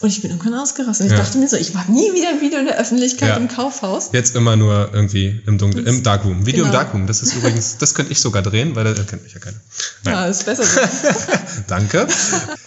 Und 0.00 0.10
ich 0.10 0.22
bin 0.22 0.30
irgendwann 0.30 0.54
ausgerastet. 0.54 1.06
Ich 1.06 1.12
Ja. 1.12 1.18
dachte 1.18 1.38
mir 1.38 1.48
so, 1.48 1.56
ich 1.56 1.74
mache 1.74 1.90
nie 1.90 2.12
wieder 2.14 2.28
ein 2.28 2.40
Video 2.40 2.60
in 2.60 2.66
der 2.66 2.78
Öffentlichkeit 2.78 3.30
Ja. 3.30 3.36
im 3.36 3.48
Kaufhaus. 3.48 4.10
Jetzt 4.12 4.36
immer 4.36 4.54
nur 4.54 4.90
irgendwie 4.92 5.40
im 5.46 5.58
Dunkeln, 5.58 5.86
im 5.88 6.04
Darkroom. 6.04 6.46
Video 6.46 6.64
im 6.64 6.70
Genau. 6.70 6.82
Darkroom, 6.82 7.08
das 7.08 7.20
ist 7.20 7.34
übrigens, 7.34 7.78
das 7.78 7.94
könnte 7.94 8.12
ich 8.12 8.20
sogar 8.20 8.42
drehen, 8.42 8.76
weil 8.76 8.84
da 8.84 8.92
kennt 9.02 9.24
mich 9.24 9.34
ja 9.34 9.40
keiner. 9.40 9.56
Nein, 10.04 10.14
Ja, 10.14 10.26
ist 10.26 10.46
besser 10.46 10.62
so. 10.62 10.80
danke. 11.66 12.06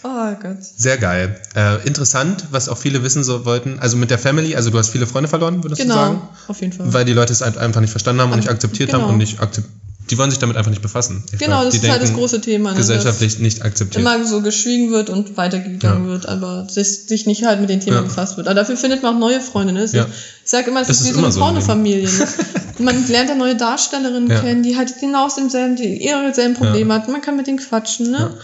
oh 0.02 0.34
Gott. 0.42 0.58
Sehr 0.76 0.98
geil. 0.98 1.40
Äh, 1.54 1.86
interessant, 1.86 2.44
was 2.50 2.68
auch 2.68 2.76
viele 2.76 3.02
wissen 3.02 3.24
so 3.24 3.46
wollten. 3.46 3.78
Also 3.78 3.96
mit 3.96 4.10
der 4.10 4.18
Family, 4.18 4.54
also 4.54 4.68
du 4.68 4.78
hast 4.78 4.90
viele 4.90 5.06
Freunde 5.06 5.28
verloren, 5.28 5.62
würdest 5.64 5.82
du 5.82 5.88
sagen? 5.88 6.16
Genau, 6.16 6.28
auf 6.48 6.60
jeden 6.60 6.74
Fall. 6.74 6.92
Weil 6.92 7.04
die 7.06 7.14
Leute 7.14 7.32
es 7.32 7.40
ein- 7.40 7.56
einfach 7.56 7.80
nicht 7.80 7.90
verstanden 7.92 8.20
haben 8.20 8.32
und 8.32 8.38
nicht 8.40 8.50
akzeptiert 8.50 8.90
genau. 8.90 9.04
haben 9.04 9.12
und 9.12 9.18
nicht 9.18 9.40
akzeptiert. 9.40 9.72
Die 10.12 10.18
wollen 10.18 10.28
sich 10.30 10.38
damit 10.38 10.58
einfach 10.58 10.70
nicht 10.70 10.82
befassen. 10.82 11.24
Ich 11.32 11.38
Genau, 11.38 11.60
glaub, 11.62 11.64
das 11.64 11.74
ist 11.76 11.88
halt 11.88 12.02
das 12.02 12.10
denken, 12.10 12.20
große 12.20 12.42
Thema. 12.42 12.72
Ne? 12.72 12.76
Gesellschaftlich 12.76 13.38
nicht 13.38 13.62
akzeptiert. 13.62 13.98
immer 14.04 14.22
so 14.26 14.42
geschwiegen 14.42 14.90
wird 14.92 15.08
und 15.08 15.38
weitergegangen 15.38 16.04
Ja. 16.04 16.10
wird, 16.10 16.26
aber 16.28 16.66
sich, 16.68 16.86
sich 17.06 17.24
nicht 17.24 17.44
halt 17.44 17.62
mit 17.62 17.70
den 17.70 17.80
Themen 17.80 17.96
Ja. 17.96 18.02
befasst 18.02 18.36
wird. 18.36 18.46
Aber 18.46 18.54
dafür 18.54 18.76
findet 18.76 19.02
man 19.02 19.14
auch 19.14 19.18
neue 19.18 19.40
Freunde. 19.40 19.72
Ne? 19.72 19.80
Ja. 19.90 20.04
ist, 20.04 20.10
ich 20.44 20.50
sag 20.50 20.66
immer, 20.68 20.82
es 20.82 20.88
Das 20.88 20.98
ist 21.00 21.06
wie 21.06 21.08
ist 21.10 21.14
so 21.16 21.22
eine 21.22 21.32
so 21.32 21.40
Pornofamilie. 21.40 22.06
Ne? 22.06 22.28
Man 22.78 23.06
lernt 23.08 23.30
ja 23.30 23.34
neue 23.36 23.56
Darstellerinnen 23.56 24.28
kennen, 24.28 24.62
die 24.62 24.76
halt 24.76 24.98
genau 25.00 25.24
aus 25.26 25.36
demselben, 25.36 25.76
die 25.76 26.04
ihre 26.04 26.34
selben 26.34 26.54
Probleme 26.54 26.92
hat. 26.92 27.08
Man 27.08 27.22
kann 27.22 27.36
mit 27.36 27.46
denen 27.46 27.58
quatschen. 27.58 28.10
Ne? 28.10 28.34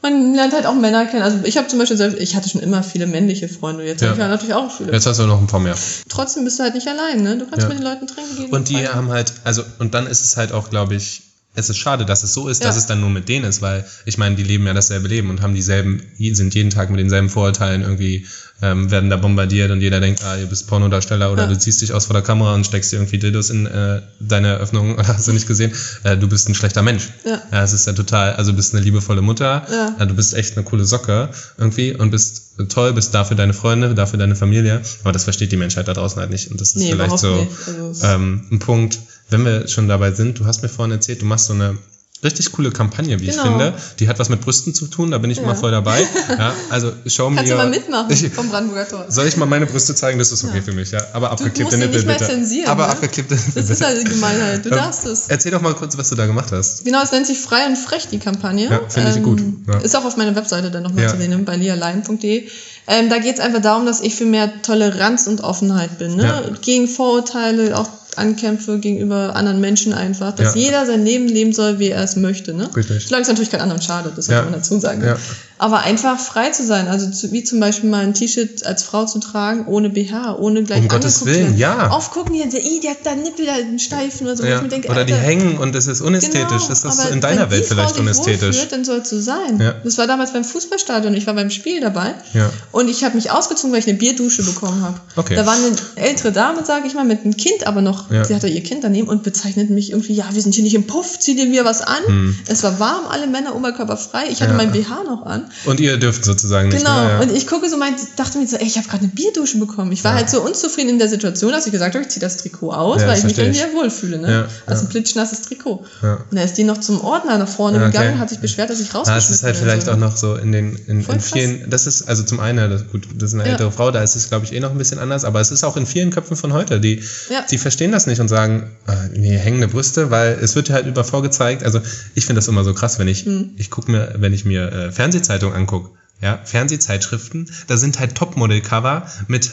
Man 0.00 0.34
lernt 0.34 0.52
halt 0.52 0.64
auch 0.66 0.74
Männer 0.74 1.06
kennen. 1.06 1.22
Also 1.22 1.38
ich 1.44 1.56
habe 1.56 1.66
zum 1.66 1.78
Beispiel 1.80 1.96
selbst, 1.96 2.20
ich 2.20 2.36
hatte 2.36 2.48
schon 2.48 2.60
immer 2.62 2.82
viele 2.84 3.06
männliche 3.06 3.48
Freunde. 3.48 3.84
Jetzt 3.84 4.00
Ja. 4.00 4.08
habe 4.08 4.16
ich 4.18 4.22
ja 4.22 4.28
natürlich 4.28 4.54
auch 4.54 4.70
viele. 4.70 4.92
Jetzt 4.92 5.06
hast 5.06 5.18
du 5.18 5.26
noch 5.26 5.40
ein 5.40 5.48
paar 5.48 5.58
mehr. 5.60 5.74
Trotzdem 6.08 6.44
bist 6.44 6.58
du 6.58 6.62
halt 6.62 6.74
nicht 6.74 6.86
allein. 6.86 7.22
Ne? 7.22 7.36
Du 7.36 7.46
kannst 7.46 7.62
Ja. 7.64 7.68
mit 7.68 7.78
den 7.78 7.84
Leuten 7.84 8.06
trinken 8.06 8.36
gehen. 8.36 8.50
Und 8.50 8.68
die 8.68 8.86
haben 8.88 9.10
halt, 9.10 9.32
also, 9.44 9.62
und 9.80 9.94
dann 9.94 10.06
ist 10.06 10.24
es 10.24 10.36
halt 10.36 10.52
auch, 10.52 10.70
glaube 10.70 10.94
ich, 10.94 11.22
es 11.58 11.68
ist 11.70 11.78
schade, 11.78 12.04
dass 12.06 12.22
es 12.22 12.32
so 12.32 12.48
ist, 12.48 12.64
dass 12.64 12.76
Ja. 12.76 12.78
es 12.80 12.86
dann 12.86 13.00
nur 13.00 13.10
mit 13.10 13.28
denen 13.28 13.44
ist, 13.44 13.60
weil 13.62 13.84
ich 14.06 14.16
meine, 14.18 14.36
die 14.36 14.42
leben 14.44 14.66
ja 14.66 14.74
dasselbe 14.74 15.08
Leben 15.08 15.30
und 15.30 15.42
haben 15.42 15.54
dieselben, 15.54 16.00
sind 16.18 16.54
jeden 16.54 16.70
Tag 16.70 16.90
mit 16.90 17.00
denselben 17.00 17.28
Vorurteilen 17.28 17.82
irgendwie, 17.82 18.26
ähm, 18.62 18.90
werden 18.90 19.08
da 19.10 19.16
bombardiert 19.16 19.70
und 19.70 19.80
jeder 19.80 20.00
denkt, 20.00 20.22
ah, 20.24 20.36
ihr 20.36 20.46
bist 20.46 20.66
Pornodarsteller 20.66 21.32
oder 21.32 21.42
Ja. 21.44 21.48
du 21.48 21.56
ziehst 21.58 21.80
dich 21.80 21.92
aus 21.92 22.06
vor 22.06 22.14
der 22.14 22.22
Kamera 22.22 22.54
und 22.54 22.64
steckst 22.66 22.90
dir 22.92 22.96
irgendwie 22.96 23.18
Dildos 23.18 23.50
in 23.50 23.66
äh, 23.66 24.02
deine 24.20 24.48
Eröffnung 24.48 24.94
oder 24.98 25.08
hast 25.08 25.28
du 25.28 25.32
nicht 25.32 25.46
gesehen, 25.46 25.72
äh, 26.04 26.16
du 26.16 26.28
bist 26.28 26.48
ein 26.48 26.54
schlechter 26.54 26.82
Mensch. 26.82 27.08
Ja. 27.24 27.40
ja. 27.52 27.62
Es 27.62 27.72
ist 27.72 27.86
ja 27.86 27.92
total, 27.92 28.34
also 28.34 28.50
du 28.52 28.56
bist 28.56 28.74
eine 28.74 28.82
liebevolle 28.82 29.20
Mutter, 29.22 29.64
Ja. 29.70 29.96
äh, 29.98 30.06
du 30.06 30.14
bist 30.14 30.34
echt 30.34 30.56
eine 30.56 30.64
coole 30.64 30.84
Socke 30.84 31.28
irgendwie 31.56 31.94
und 31.94 32.10
bist 32.10 32.42
toll, 32.68 32.92
bist 32.92 33.14
da 33.14 33.24
für 33.24 33.36
deine 33.36 33.52
Freunde, 33.54 33.94
da 33.94 34.06
für 34.06 34.18
deine 34.18 34.34
Familie, 34.34 34.80
aber 35.04 35.12
das 35.12 35.24
versteht 35.24 35.52
die 35.52 35.56
Menschheit 35.56 35.86
da 35.86 35.92
draußen 35.94 36.18
halt 36.20 36.30
nicht 36.30 36.50
und 36.50 36.60
das 36.60 36.70
ist 36.70 36.76
Nee, 36.76 36.90
vielleicht 36.92 37.18
so. 37.18 37.46
Also 37.76 38.06
ähm, 38.06 38.46
ein 38.50 38.58
Punkt, 38.58 38.98
wenn 39.30 39.44
wir 39.44 39.68
schon 39.68 39.88
dabei 39.88 40.12
sind, 40.12 40.38
du 40.38 40.46
hast 40.46 40.62
mir 40.62 40.68
vorhin 40.68 40.92
erzählt, 40.92 41.22
du 41.22 41.26
machst 41.26 41.46
so 41.46 41.52
eine 41.54 41.76
richtig 42.24 42.50
coole 42.50 42.72
Kampagne, 42.72 43.20
wie 43.20 43.26
Genau. 43.26 43.42
ich 43.44 43.48
finde. 43.48 43.74
Die 44.00 44.08
hat 44.08 44.18
was 44.18 44.28
mit 44.28 44.40
Brüsten 44.40 44.74
zu 44.74 44.88
tun, 44.88 45.12
da 45.12 45.18
bin 45.18 45.30
ich 45.30 45.38
immer 45.38 45.54
voll 45.54 45.70
dabei. 45.70 46.04
Ja, 46.38 46.52
also 46.68 46.92
show 47.06 47.30
me 47.30 47.36
Kannst 47.36 47.52
du 47.52 47.56
mal 47.56 47.70
mitmachen 47.70 48.10
Ich, 48.10 48.28
vom 48.32 48.48
Brandenburger 48.48 48.88
Tor. 48.88 49.04
soll 49.08 49.26
ich 49.26 49.36
mal 49.36 49.46
meine 49.46 49.66
Brüste 49.66 49.94
zeigen? 49.94 50.18
Das 50.18 50.32
ist 50.32 50.42
okay 50.44 50.60
für 50.60 50.72
mich, 50.72 50.90
ja. 50.90 51.00
Aber 51.12 51.30
abgeklebte 51.30 51.76
Nippel 51.78 51.94
nicht 51.96 52.06
mehr 52.06 52.16
bitte. 52.18 52.28
zensieren, 52.30 52.68
Aber 52.68 52.86
ne? 52.86 52.92
abgeklebte 52.92 53.34
Nippel 53.36 53.52
Das 53.62 53.70
ist 53.70 53.84
halt 53.84 54.00
die 54.00 54.10
Gemeinheit. 54.10 54.64
Du 54.64 54.70
Ähm, 54.70 54.74
darfst 54.76 55.06
es. 55.06 55.28
Erzähl 55.28 55.52
doch 55.52 55.60
mal 55.62 55.74
kurz, 55.74 55.96
was 55.96 56.08
du 56.08 56.16
da 56.16 56.26
gemacht 56.26 56.50
hast. 56.50 56.84
Genau, 56.84 57.00
es 57.02 57.12
nennt 57.12 57.26
sich 57.26 57.38
Frei 57.38 57.66
und 57.66 57.76
Frech, 57.76 58.08
die 58.10 58.18
Kampagne. 58.18 58.68
Ja, 58.68 58.80
finde 58.88 59.12
ich 59.16 59.22
gut. 59.22 59.40
Ja. 59.68 59.78
Ist 59.78 59.94
auch 59.96 60.04
auf 60.04 60.16
meiner 60.16 60.34
Webseite 60.34 60.70
dann 60.72 60.82
nochmal 60.82 61.04
Ja. 61.04 61.10
zu 61.10 61.16
sehen, 61.18 61.44
bei 61.44 61.56
lialein.de. 61.56 62.48
Ähm, 62.88 63.10
da 63.10 63.18
geht 63.18 63.34
es 63.34 63.40
einfach 63.40 63.60
darum, 63.60 63.84
dass 63.86 64.00
ich 64.00 64.14
für 64.14 64.24
mehr 64.24 64.62
Toleranz 64.62 65.26
und 65.26 65.42
Offenheit 65.42 65.98
bin. 65.98 66.16
Ne? 66.16 66.22
Ja. 66.24 66.42
Gegen 66.62 66.88
Vorurteile, 66.88 67.76
auch 67.78 67.88
ankämpfe 68.16 68.78
gegenüber 68.78 69.36
anderen 69.36 69.60
Menschen 69.60 69.92
einfach, 69.92 70.34
dass 70.34 70.54
Ja. 70.54 70.60
jeder 70.60 70.86
sein 70.86 71.04
Leben 71.04 71.28
leben 71.28 71.52
soll, 71.52 71.78
wie 71.78 71.90
er 71.90 72.02
es 72.02 72.16
möchte. 72.16 72.52
Ne? 72.54 72.68
Richtig. 72.74 73.06
Solange 73.06 73.22
es 73.22 73.28
natürlich 73.28 73.50
keinen 73.50 73.60
anderen 73.60 73.82
schadet, 73.82 74.16
das 74.16 74.26
Ja. 74.26 74.36
muss 74.42 74.44
man 74.50 74.60
dazu 74.60 74.80
sagen. 74.80 75.04
Ja. 75.04 75.16
Aber 75.58 75.80
einfach 75.80 76.18
frei 76.20 76.50
zu 76.50 76.64
sein, 76.64 76.86
also 76.88 77.10
zu, 77.10 77.32
wie 77.32 77.42
zum 77.42 77.58
Beispiel 77.60 77.90
mal 77.90 78.04
ein 78.04 78.14
T-Shirt 78.14 78.64
als 78.64 78.82
Frau 78.84 79.06
zu 79.06 79.18
tragen, 79.18 79.66
ohne 79.66 79.90
BH, 79.90 80.36
ohne 80.38 80.62
gleich 80.62 80.82
Um 80.82 80.88
Gottes 80.88 81.24
Willen, 81.26 81.58
werden. 81.58 81.58
ja. 81.58 81.90
Oft 81.92 82.12
gucken 82.12 82.32
die, 82.34 82.40
"Ih, 82.42 82.80
der 82.80 82.92
hat 82.92 82.98
da 83.04 83.14
Nippel, 83.14 83.46
da 83.46 83.54
einen 83.54 83.78
Steifen 83.78 84.26
oder 84.26 84.36
so. 84.36 84.44
Ja. 84.44 84.56
ich 84.56 84.62
mir 84.62 84.68
denke, 84.68 84.88
Oder 84.88 85.04
die 85.04 85.12
Alter, 85.14 85.24
hängen 85.24 85.58
und 85.58 85.74
es 85.74 85.86
ist 85.88 86.00
unästhetisch. 86.00 86.62
Genau, 86.62 86.72
ist 86.72 86.84
das 86.84 87.06
in 87.10 87.20
deiner 87.20 87.50
Welt 87.50 87.64
die 87.64 87.66
Frau 87.68 87.74
vielleicht 87.74 87.90
sich 87.96 88.00
unästhetisch? 88.00 88.40
wohlfühlt, 88.56 88.72
dann 88.72 88.84
soll 88.84 88.98
es 88.98 89.10
so 89.10 89.20
sein. 89.20 89.58
Ja. 89.60 89.74
Das 89.84 89.98
war 89.98 90.06
damals 90.06 90.32
beim 90.32 90.44
Fußballstadion. 90.44 91.14
Ich 91.14 91.26
war 91.26 91.34
beim 91.34 91.50
Spiel 91.50 91.80
dabei. 91.80 92.14
Ja. 92.34 92.50
Und 92.70 92.88
ich 92.88 93.02
habe 93.04 93.16
mich 93.16 93.30
ausgezogen, 93.30 93.72
weil 93.72 93.80
ich 93.80 93.88
eine 93.88 93.98
Bierdusche 93.98 94.44
bekommen 94.44 94.82
habe. 94.82 95.00
Okay. 95.16 95.34
Da 95.34 95.44
war 95.44 95.54
eine 95.54 95.72
ältere 95.96 96.30
Dame, 96.32 96.64
sage 96.64 96.86
ich 96.86 96.94
mal, 96.94 97.04
mit 97.04 97.22
einem 97.24 97.36
Kind, 97.36 97.66
aber 97.66 97.80
noch, 97.82 98.10
Ja. 98.10 98.24
sie 98.24 98.34
hatte 98.34 98.46
ihr 98.48 98.62
Kind 98.62 98.84
daneben 98.84 99.08
und 99.08 99.22
bezeichnet 99.24 99.70
mich 99.70 99.90
irgendwie, 99.90 100.14
ja, 100.14 100.26
wir 100.32 100.40
sind 100.42 100.54
hier 100.54 100.62
nicht 100.64 100.74
im 100.74 100.86
Puff, 100.86 101.18
zieh 101.18 101.34
dir 101.34 101.50
wieder 101.50 101.64
was 101.64 101.80
an. 101.82 102.36
Es 102.46 102.62
war 102.62 102.78
warm, 102.78 103.06
alle 103.08 103.26
Männer 103.26 103.56
oberkörperfrei. 103.56 104.26
Ich 104.30 104.40
hatte 104.40 104.50
Hm. 104.50 104.56
Mein 104.58 104.72
BH 104.72 105.02
noch 105.04 105.26
an. 105.26 105.47
Und 105.64 105.80
ihr 105.80 105.96
dürft 105.96 106.24
sozusagen 106.24 106.68
nicht. 106.68 106.78
Genau. 106.78 107.02
Ne? 107.04 107.10
Ja. 107.10 107.20
Und 107.20 107.32
ich 107.32 107.46
gucke 107.46 107.68
so, 107.68 107.76
mein, 107.76 107.94
dachte 108.16 108.38
mir 108.38 108.46
so, 108.46 108.56
ey, 108.56 108.66
ich 108.66 108.76
habe 108.78 108.86
gerade 108.88 109.04
eine 109.04 109.12
Bierdusche 109.12 109.58
bekommen. 109.58 109.92
Ich 109.92 110.04
war 110.04 110.14
halt 110.14 110.30
so 110.30 110.40
unzufrieden 110.42 110.90
in 110.90 110.98
der 110.98 111.08
Situation, 111.08 111.52
dass 111.52 111.66
ich 111.66 111.72
gesagt 111.72 111.94
habe, 111.94 112.02
ich 112.04 112.10
ziehe 112.10 112.20
das 112.20 112.36
Trikot 112.38 112.72
aus, 112.72 113.02
Ja, 113.02 113.08
weil 113.08 113.18
ich 113.18 113.24
mich 113.24 113.34
dann 113.34 113.50
ich. 113.50 113.56
wieder 113.58 113.72
wohlfühle. 113.74 114.18
Ne? 114.18 114.30
Ja, 114.30 114.48
Also 114.66 114.82
ja. 114.82 114.88
ein 114.88 114.90
plitschnasses 114.90 115.42
Trikot. 115.42 115.84
Ja. 116.02 116.14
Und 116.30 116.36
da 116.36 116.42
ist 116.42 116.54
die 116.54 116.64
noch 116.64 116.78
zum 116.78 117.00
Ordner 117.02 117.38
nach 117.38 117.48
vorne 117.48 117.78
Ja, 117.78 117.84
okay. 117.88 117.92
gegangen, 117.92 118.18
hat 118.18 118.28
sich 118.30 118.38
beschwert, 118.38 118.70
dass 118.70 118.80
ich 118.80 118.90
Ah, 118.94 118.98
rausgeschmissen 118.98 119.32
es 119.34 119.38
ist 119.38 119.42
halt 119.44 119.56
vielleicht 119.56 119.88
auch 119.88 119.96
noch 119.96 120.16
so 120.16 120.34
in 120.36 120.52
den 120.52 120.76
in, 120.86 121.04
in 121.04 121.20
vielen, 121.20 121.68
das 121.70 121.86
ist 121.86 122.08
also 122.08 122.22
zum 122.22 122.40
einen, 122.40 122.70
das, 122.70 122.88
gut, 122.88 123.06
das 123.16 123.30
ist 123.30 123.34
eine 123.34 123.44
Ja. 123.44 123.52
ältere 123.52 123.72
Frau, 123.72 123.90
da 123.90 124.02
ist 124.02 124.14
es 124.16 124.28
glaube 124.28 124.44
ich 124.44 124.52
eh 124.52 124.60
noch 124.60 124.70
ein 124.70 124.78
bisschen 124.78 124.98
anders, 124.98 125.24
aber 125.24 125.40
es 125.40 125.50
ist 125.50 125.64
auch 125.64 125.76
in 125.76 125.86
vielen 125.86 126.10
Köpfen 126.10 126.36
von 126.36 126.52
heute, 126.52 126.80
die 126.80 127.02
Ja. 127.30 127.44
die 127.50 127.58
verstehen 127.58 127.92
das 127.92 128.06
nicht 128.06 128.20
und 128.20 128.28
sagen, 128.28 128.70
ah, 128.86 128.94
nee, 129.14 129.36
hängende 129.36 129.68
Brüste, 129.68 130.10
weil 130.10 130.38
es 130.40 130.54
wird 130.56 130.70
halt 130.70 130.86
über 130.86 131.04
vorgezeigt, 131.04 131.64
also 131.64 131.80
ich 132.14 132.26
finde 132.26 132.38
das 132.38 132.48
immer 132.48 132.64
so 132.64 132.74
krass, 132.74 132.98
wenn 132.98 133.08
ich 133.08 133.24
Hm. 133.24 133.50
ich 133.56 133.70
gucke 133.70 133.90
mir, 133.90 134.14
wenn 134.18 134.32
ich 134.32 134.44
mir 134.44 134.70
äh, 134.72 134.92
Fernsehzeitungen 134.92 135.37
angucke, 135.46 135.90
ja, 136.20 136.38
Fernsehzeitschriften, 136.44 137.50
da 137.68 137.76
sind 137.76 137.98
halt 138.00 138.14
Topmodel-Cover 138.16 139.06
mit 139.28 139.50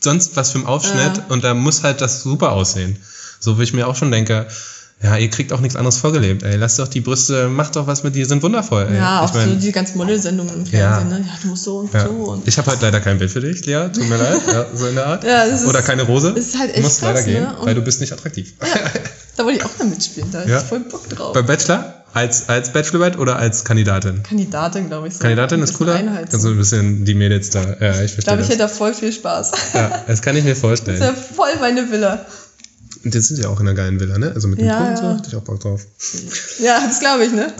sonst 0.00 0.36
was 0.36 0.50
für 0.52 0.58
einem 0.58 0.66
Aufschnitt 0.66 1.16
Ja. 1.18 1.24
und 1.28 1.44
da 1.44 1.54
muss 1.54 1.82
halt 1.82 2.00
das 2.00 2.22
super 2.22 2.52
aussehen. 2.52 2.96
So 3.38 3.58
wie 3.58 3.62
ich 3.64 3.72
mir 3.72 3.86
auch 3.86 3.96
schon 3.96 4.10
denke, 4.10 4.46
Ja, 5.02 5.16
ihr 5.16 5.30
kriegt 5.30 5.50
auch 5.54 5.60
nichts 5.60 5.76
anderes 5.76 5.96
vorgelebt, 5.96 6.42
ey. 6.42 6.56
Lasst 6.56 6.78
doch 6.78 6.86
die 6.86 7.00
Brüste, 7.00 7.48
macht 7.48 7.74
doch 7.74 7.86
was 7.86 8.02
mit 8.02 8.14
die 8.14 8.26
sind 8.26 8.42
wundervoll, 8.42 8.86
ey. 8.90 8.98
Ja, 8.98 9.20
auch 9.22 9.30
ich 9.30 9.34
mein, 9.34 9.48
so 9.48 9.54
die 9.54 9.72
ganzen 9.72 9.96
Modelsendungen 9.96 10.52
im 10.56 10.64
Ja. 10.66 10.98
Fernsehen, 10.98 11.08
ne? 11.08 11.24
Ja, 11.26 11.38
du 11.40 11.48
musst 11.48 11.64
so 11.64 11.78
und 11.78 11.94
ja. 11.94 12.04
so 12.04 12.10
und. 12.10 12.46
Ich 12.46 12.58
habe 12.58 12.70
halt 12.70 12.82
leider 12.82 13.00
kein 13.00 13.16
Bild 13.18 13.30
für 13.30 13.40
dich, 13.40 13.64
Lea, 13.64 13.88
tut 13.90 14.06
mir 14.06 14.18
leid, 14.18 14.42
ja, 14.46 14.66
so 14.74 14.86
in 14.88 14.96
der 14.96 15.06
Art. 15.06 15.24
Ja, 15.30 15.46
das 15.46 15.62
ist- 15.62 15.66
Oder 15.68 15.80
keine 15.80 16.02
Rose. 16.02 16.28
ist 16.36 16.58
halt 16.58 16.68
du 16.72 16.74
echt 16.74 16.82
musst 16.82 17.00
leider 17.00 17.14
krass, 17.14 17.24
gehen, 17.24 17.42
ne? 17.44 17.56
Weil 17.62 17.74
du 17.74 17.80
bist 17.80 18.02
nicht 18.02 18.12
attraktiv. 18.12 18.52
Da 19.36 19.44
wollte 19.46 19.60
ich 19.60 19.64
auch 19.64 19.70
mal 19.78 19.86
mitspielen, 19.88 20.30
da 20.30 20.44
Ja. 20.44 20.58
ist 20.58 20.66
voll 20.66 20.80
Bock 20.80 21.08
drauf. 21.08 21.32
Beim 21.32 21.46
Bachelor? 21.46 21.99
Als, 22.12 22.48
als 22.48 22.72
Bachelorette 22.72 23.18
oder 23.18 23.36
als 23.36 23.64
Kandidatin? 23.64 24.22
Kandidatin, 24.22 24.88
glaube 24.88 25.08
ich. 25.08 25.14
So. 25.14 25.20
Kandidatin 25.20 25.62
ist 25.62 25.74
cooler. 25.74 25.94
Kannst 26.02 26.44
du 26.44 26.48
ein 26.50 26.56
bisschen 26.56 27.04
die 27.04 27.14
Mädels 27.14 27.50
da. 27.50 27.60
Ja, 27.62 27.66
ich 27.70 27.76
Ich 27.76 28.12
verstehe 28.12 28.22
glaube, 28.24 28.42
ich 28.42 28.48
hätte 28.48 28.58
da 28.58 28.68
voll 28.68 28.94
viel 28.94 29.12
Spaß. 29.12 29.50
Ja, 29.74 30.04
das 30.06 30.20
kann 30.22 30.36
ich 30.36 30.42
mir 30.44 30.50
Das 30.50 30.58
ist 30.58 30.62
vorstellen. 30.62 31.00
ja 31.00 31.12
voll 31.14 31.50
meine 31.60 31.90
Villa. 31.90 32.26
Und 33.04 33.14
jetzt 33.14 33.28
sind 33.28 33.36
sie 33.36 33.46
auch 33.46 33.60
in 33.60 33.66
einer 33.68 33.76
geilen 33.76 33.98
Villa, 34.00 34.18
ne? 34.18 34.32
Also 34.34 34.48
mit 34.48 34.60
dem 34.60 34.66
Ja, 34.66 34.78
Pool 34.78 34.88
und 34.90 34.96
so, 34.96 35.02
ja. 35.04 35.16
hätte 35.16 35.28
ich 35.28 35.36
auch 35.36 35.42
Bock 35.42 35.60
drauf. 35.60 35.86
Ja, 36.58 36.80
das 36.86 37.00
glaube 37.00 37.24
ich, 37.24 37.32
ne? 37.32 37.52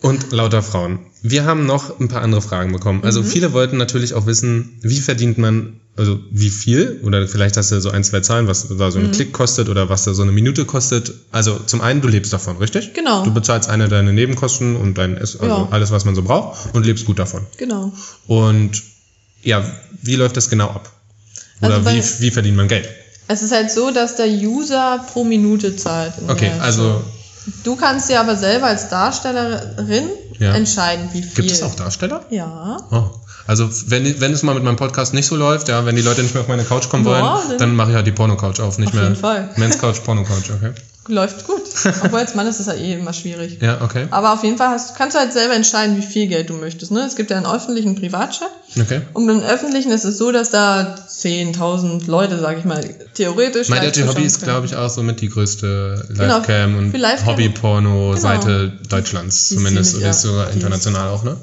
Und 0.00 0.30
lauter 0.32 0.62
Frauen. 0.62 1.00
Wir 1.22 1.44
haben 1.44 1.66
noch 1.66 1.98
ein 1.98 2.08
paar 2.08 2.22
andere 2.22 2.40
Fragen 2.40 2.72
bekommen. 2.72 3.02
Also 3.02 3.20
Mhm. 3.22 3.26
viele 3.26 3.52
wollten 3.52 3.76
natürlich 3.76 4.14
auch 4.14 4.26
wissen, 4.26 4.78
wie 4.82 5.00
verdient 5.00 5.36
man, 5.38 5.80
also 5.96 6.20
wie 6.30 6.50
viel, 6.50 7.00
oder 7.02 7.26
vielleicht 7.26 7.56
hast 7.56 7.72
du 7.72 7.80
so 7.80 7.90
ein, 7.90 8.04
zwei 8.04 8.20
Zahlen, 8.20 8.46
was 8.46 8.68
da 8.68 8.74
Mhm. 8.86 8.90
so 8.92 8.98
ein 9.00 9.10
Klick 9.10 9.32
kostet 9.32 9.68
oder 9.68 9.88
was 9.88 10.04
da 10.04 10.14
so 10.14 10.22
eine 10.22 10.30
Minute 10.30 10.64
kostet. 10.64 11.12
Also 11.32 11.58
zum 11.58 11.80
einen, 11.80 12.00
du 12.00 12.06
lebst 12.08 12.32
davon, 12.32 12.58
richtig? 12.58 12.94
Genau. 12.94 13.24
Du 13.24 13.32
bezahlst 13.32 13.68
eine 13.68 13.88
deine 13.88 14.12
Nebenkosten 14.12 14.76
und 14.76 14.96
dein 14.98 15.16
Ess, 15.16 15.34
also 15.36 15.46
Ja. 15.62 15.68
alles, 15.72 15.90
was 15.90 16.04
man 16.04 16.14
so 16.14 16.22
braucht 16.22 16.72
und 16.74 16.86
lebst 16.86 17.04
gut 17.04 17.18
davon. 17.18 17.46
Genau. 17.56 17.92
Und 18.28 18.80
ja, 19.42 19.64
wie 20.02 20.14
läuft 20.14 20.36
das 20.36 20.48
genau 20.48 20.68
ab? 20.68 20.92
Oder 21.60 21.74
Also 21.78 21.90
wie, 21.90 22.26
wie 22.26 22.30
verdient 22.30 22.56
man 22.56 22.68
Geld? 22.68 22.88
Es 23.26 23.42
ist 23.42 23.50
halt 23.52 23.70
so, 23.72 23.90
dass 23.90 24.14
der 24.14 24.28
User 24.28 25.04
pro 25.12 25.24
Minute 25.24 25.74
zahlt. 25.74 26.14
Okay, 26.28 26.52
also. 26.60 27.02
Du 27.64 27.76
kannst 27.76 28.08
dir 28.08 28.20
aber 28.20 28.36
selber 28.36 28.66
als 28.66 28.88
Darstellerin 28.88 30.04
Ja. 30.38 30.54
entscheiden, 30.54 31.08
wie 31.12 31.22
viel. 31.22 31.44
gibt 31.44 31.50
es 31.50 31.62
auch 31.62 31.74
Darsteller? 31.74 32.24
Ja. 32.30 32.78
Oh. 32.90 33.04
Also 33.46 33.68
wenn, 33.86 34.20
wenn 34.20 34.32
es 34.32 34.42
mal 34.42 34.54
mit 34.54 34.62
meinem 34.64 34.76
Podcast 34.76 35.14
nicht 35.14 35.26
so 35.26 35.34
läuft, 35.36 35.68
ja, 35.68 35.86
wenn 35.86 35.96
die 35.96 36.02
Leute 36.02 36.22
nicht 36.22 36.34
mehr 36.34 36.42
auf 36.42 36.48
meine 36.48 36.64
Couch 36.64 36.88
kommen 36.90 37.04
wollen, 37.06 37.24
dann- 37.48 37.58
dann 37.58 37.76
mache 37.76 37.90
ich 37.90 37.96
halt 37.96 38.06
die 38.06 38.12
Porno-Couch 38.12 38.60
auf, 38.60 38.78
nicht 38.78 38.88
Auf 38.88 38.94
mehr 38.94 39.04
jeden 39.04 39.16
Fall. 39.16 39.48
Men's 39.56 39.78
Couch, 39.78 40.02
Porno-Couch, 40.04 40.50
okay. 40.54 40.72
Läuft 41.08 41.46
gut. 41.46 41.62
Obwohl 42.02 42.20
als 42.20 42.34
Mann 42.34 42.46
ist 42.46 42.60
es 42.60 42.66
ja 42.66 42.74
eh 42.74 42.92
immer 42.94 43.12
schwierig. 43.12 43.58
Ja, 43.62 43.80
okay. 43.80 44.06
Aber 44.10 44.32
auf 44.34 44.44
jeden 44.44 44.58
Fall 44.58 44.68
hast, 44.68 44.94
kannst 44.96 45.16
du 45.16 45.20
halt 45.20 45.32
selber 45.32 45.54
entscheiden, 45.54 45.96
wie 45.96 46.02
viel 46.02 46.26
Geld 46.26 46.50
du 46.50 46.54
möchtest. 46.54 46.92
Ne? 46.92 47.00
Es 47.00 47.16
gibt 47.16 47.30
ja 47.30 47.36
einen 47.38 47.46
öffentlichen 47.46 47.94
Privatchat. 47.94 48.50
Okay. 48.78 49.00
Und 49.14 49.26
beim 49.26 49.40
öffentlichen 49.40 49.90
ist 49.90 50.04
es 50.04 50.18
so, 50.18 50.30
dass 50.32 50.50
da 50.50 50.94
10.000 51.08 52.08
Leute, 52.10 52.38
sag 52.38 52.58
ich 52.58 52.64
mal, 52.64 52.84
theoretisch. 53.14 53.68
My 53.68 53.76
live 53.76 53.92
Dirty 53.92 54.08
Hobby 54.08 54.24
ist, 54.24 54.42
glaube 54.42 54.66
ich, 54.66 54.76
auch 54.76 54.90
so 54.90 55.02
mit 55.02 55.20
die 55.20 55.28
größte 55.28 56.04
Genau, 56.08 56.38
Livecam 56.38 56.76
und 56.76 56.90
für 56.90 56.98
Livecam- 56.98 57.26
Hobby-Porno-Seite 57.26 58.72
Deutschlands 58.88 59.48
Die 59.48 59.54
ist 59.54 59.60
zumindest. 59.60 59.90
ziemlich, 59.90 60.04
Oder 60.04 60.10
ist 60.10 60.24
ja, 60.24 60.30
sogar 60.30 60.50
international 60.50 61.08
auch, 61.08 61.24
ne? 61.24 61.38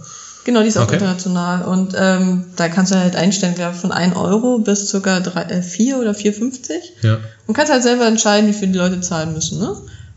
Genau, 0.45 0.61
die 0.61 0.69
ist 0.69 0.77
auch 0.77 0.83
Okay. 0.83 0.93
international. 0.93 1.63
Und 1.63 1.93
ähm, 1.97 2.45
da 2.55 2.69
kannst 2.69 2.91
du 2.93 2.95
halt 2.95 3.15
einstellen, 3.17 3.55
glaube 3.55 3.75
von 3.75 3.91
1 3.91 4.15
Euro 4.15 4.59
bis 4.59 4.87
circa 4.87 5.19
3, 5.19 5.41
äh, 5.43 5.61
4 5.61 5.97
oder 5.99 6.11
4,50. 6.11 6.93
Ja. 7.01 7.17
Und 7.47 7.55
kannst 7.55 7.71
halt 7.73 7.83
selber 7.83 8.05
entscheiden, 8.05 8.47
wie 8.47 8.53
viel 8.53 8.69
die 8.69 8.77
Leute 8.77 8.99
zahlen 9.01 9.33
müssen. 9.33 9.59
Ne? 9.59 9.73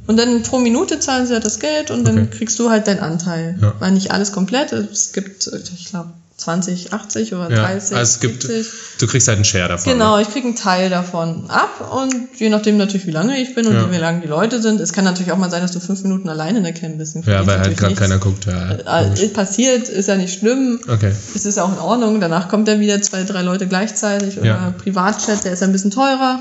Und 0.07 0.17
dann 0.19 0.43
pro 0.43 0.59
Minute 0.59 0.99
zahlen 0.99 1.27
sie 1.27 1.33
halt 1.33 1.45
das 1.45 1.59
Geld 1.59 1.91
und 1.91 2.05
dann 2.07 2.19
Okay. 2.19 2.29
kriegst 2.31 2.59
du 2.59 2.71
halt 2.71 2.87
deinen 2.87 3.01
Anteil. 3.01 3.57
Ja. 3.61 3.75
Weil 3.79 3.91
nicht 3.93 4.11
alles 4.13 4.31
komplett. 4.31 4.73
Es 4.73 5.13
gibt, 5.13 5.47
ich 5.75 5.85
glaube, 5.87 6.11
20, 6.39 6.93
80 6.93 7.35
oder 7.35 7.51
Ja, 7.51 7.63
30. 7.63 7.97
also 7.97 8.03
es 8.15 8.21
gibt, 8.21 8.45
70. 8.45 8.73
du 9.01 9.07
kriegst 9.09 9.27
halt 9.29 9.37
einen 9.39 9.45
Share 9.45 9.69
davon. 9.69 9.93
Genau, 9.93 10.19
ich 10.19 10.31
kriege 10.31 10.47
einen 10.47 10.57
Teil 10.57 10.89
davon 10.89 11.51
ab 11.51 11.93
und 11.93 12.15
je 12.39 12.49
nachdem 12.49 12.77
natürlich, 12.77 13.07
wie 13.07 13.11
lange 13.11 13.37
ich 13.41 13.55
bin 13.57 13.67
und 13.67 13.75
Ja. 13.75 13.91
wie 13.91 13.97
lange 13.97 14.21
die 14.21 14.29
Leute 14.29 14.63
sind. 14.63 14.81
Es 14.81 14.93
kann 14.93 15.05
natürlich 15.05 15.33
auch 15.33 15.37
mal 15.37 15.51
sein, 15.51 15.63
dass 15.63 15.73
du 15.73 15.81
fünf 15.81 16.03
Minuten 16.05 16.29
alleine 16.29 16.59
in 16.59 16.65
der 16.65 16.73
Cam 16.75 16.97
bist. 16.97 17.17
Ja, 17.27 17.45
weil 17.47 17.59
halt 17.59 17.77
gerade 17.77 17.95
keiner 17.97 18.19
guckt. 18.19 18.47
Ja, 18.47 18.71
Äh. 19.03 19.15
Ist 19.15 19.35
passiert, 19.35 19.89
ist 19.89 20.07
ja 20.07 20.17
nicht 20.17 20.39
schlimm. 20.39 20.79
Okay. 20.89 21.13
Es 21.35 21.45
ist 21.45 21.59
auch 21.59 21.73
in 21.73 21.79
Ordnung. 21.79 22.21
Danach 22.21 22.49
kommt 22.49 22.69
dann 22.69 22.79
wieder 22.81 23.03
zwei, 23.03 23.25
drei 23.25 23.43
Leute 23.43 23.67
gleichzeitig 23.67 24.39
oder 24.39 24.47
Ja. 24.47 24.75
Privatchat, 24.79 25.45
der 25.45 25.53
ist 25.55 25.63
ein 25.65 25.73
bisschen 25.73 25.91
teurer. 25.91 26.41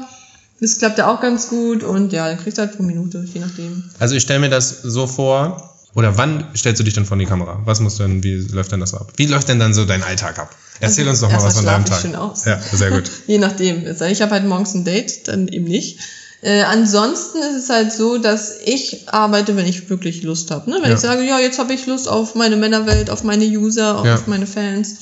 Das 0.61 0.77
klappt 0.77 0.97
ja 0.99 1.07
auch 1.11 1.21
ganz 1.21 1.49
gut 1.49 1.83
und 1.83 2.13
ja, 2.13 2.27
dann 2.27 2.37
kriegst 2.37 2.57
du 2.57 2.61
halt 2.63 2.75
pro 2.77 2.83
Minute, 2.83 3.23
je 3.33 3.39
nachdem. 3.41 3.83
Also 3.99 4.15
ich 4.15 4.23
stelle 4.23 4.39
mir 4.39 4.49
das 4.49 4.81
so 4.83 5.05
vor, 5.07 5.76
oder 5.96 6.17
wann 6.17 6.46
stellst 6.56 6.79
du 6.79 6.84
dich 6.84 6.94
dann 6.94 7.06
vor 7.06 7.17
die 7.17 7.25
Kamera? 7.25 7.60
Was 7.65 7.79
muss 7.79 7.98
denn, 7.98 8.24
wie 8.24 8.36
läuft 8.36 8.72
denn 8.72 8.79
das 8.79 8.94
ab? 8.94 9.13
Wie 9.15 9.25
läuft 9.25 9.48
denn 9.48 9.60
dann 9.60 9.74
so 9.74 9.86
dein 9.86 10.03
Alltag 10.03 10.38
ab? 10.39 10.56
Erzähl 10.79 11.08
Also, 11.08 11.25
uns 11.25 11.34
doch 11.34 11.39
mal 11.41 11.48
was 11.48 11.56
von 11.56 11.65
deinem 11.65 11.86
Tag. 11.86 11.98
ich 11.98 12.01
schön 12.03 12.15
aus. 12.15 12.46
Ja, 12.46 12.60
sehr 12.62 12.91
gut. 12.91 13.10
Je 13.27 13.39
nachdem. 13.39 13.86
Also 13.86 14.06
Ich 14.06 14.21
habe 14.21 14.32
halt 14.32 14.45
morgens 14.45 14.73
ein 14.76 14.84
Date, 14.86 15.28
dann 15.28 15.47
eben 15.47 15.65
nicht. 15.65 16.00
Äh, 16.41 16.62
ansonsten 16.63 17.39
ist 17.39 17.63
es 17.63 17.69
halt 17.69 17.91
so, 17.91 18.19
dass 18.19 18.58
ich 18.63 19.10
arbeite, 19.10 19.56
wenn 19.56 19.65
ich 19.65 19.89
wirklich 19.89 20.21
Lust 20.21 20.52
habe. 20.52 20.69
Ne? 20.69 20.78
Wenn 20.82 20.89
Ja. 20.91 20.95
ich 20.95 21.02
sage, 21.02 21.23
ja, 21.23 21.39
jetzt 21.39 21.58
habe 21.58 21.73
ich 21.73 21.88
Lust 21.88 22.08
auf 22.08 22.36
meine 22.36 22.58
Männerwelt, 22.58 23.10
auf 23.10 23.23
meine 23.23 23.45
User, 23.45 24.04
Ja. 24.06 24.13
auf 24.15 24.28
meine 24.28 24.45
Fans. 24.45 24.97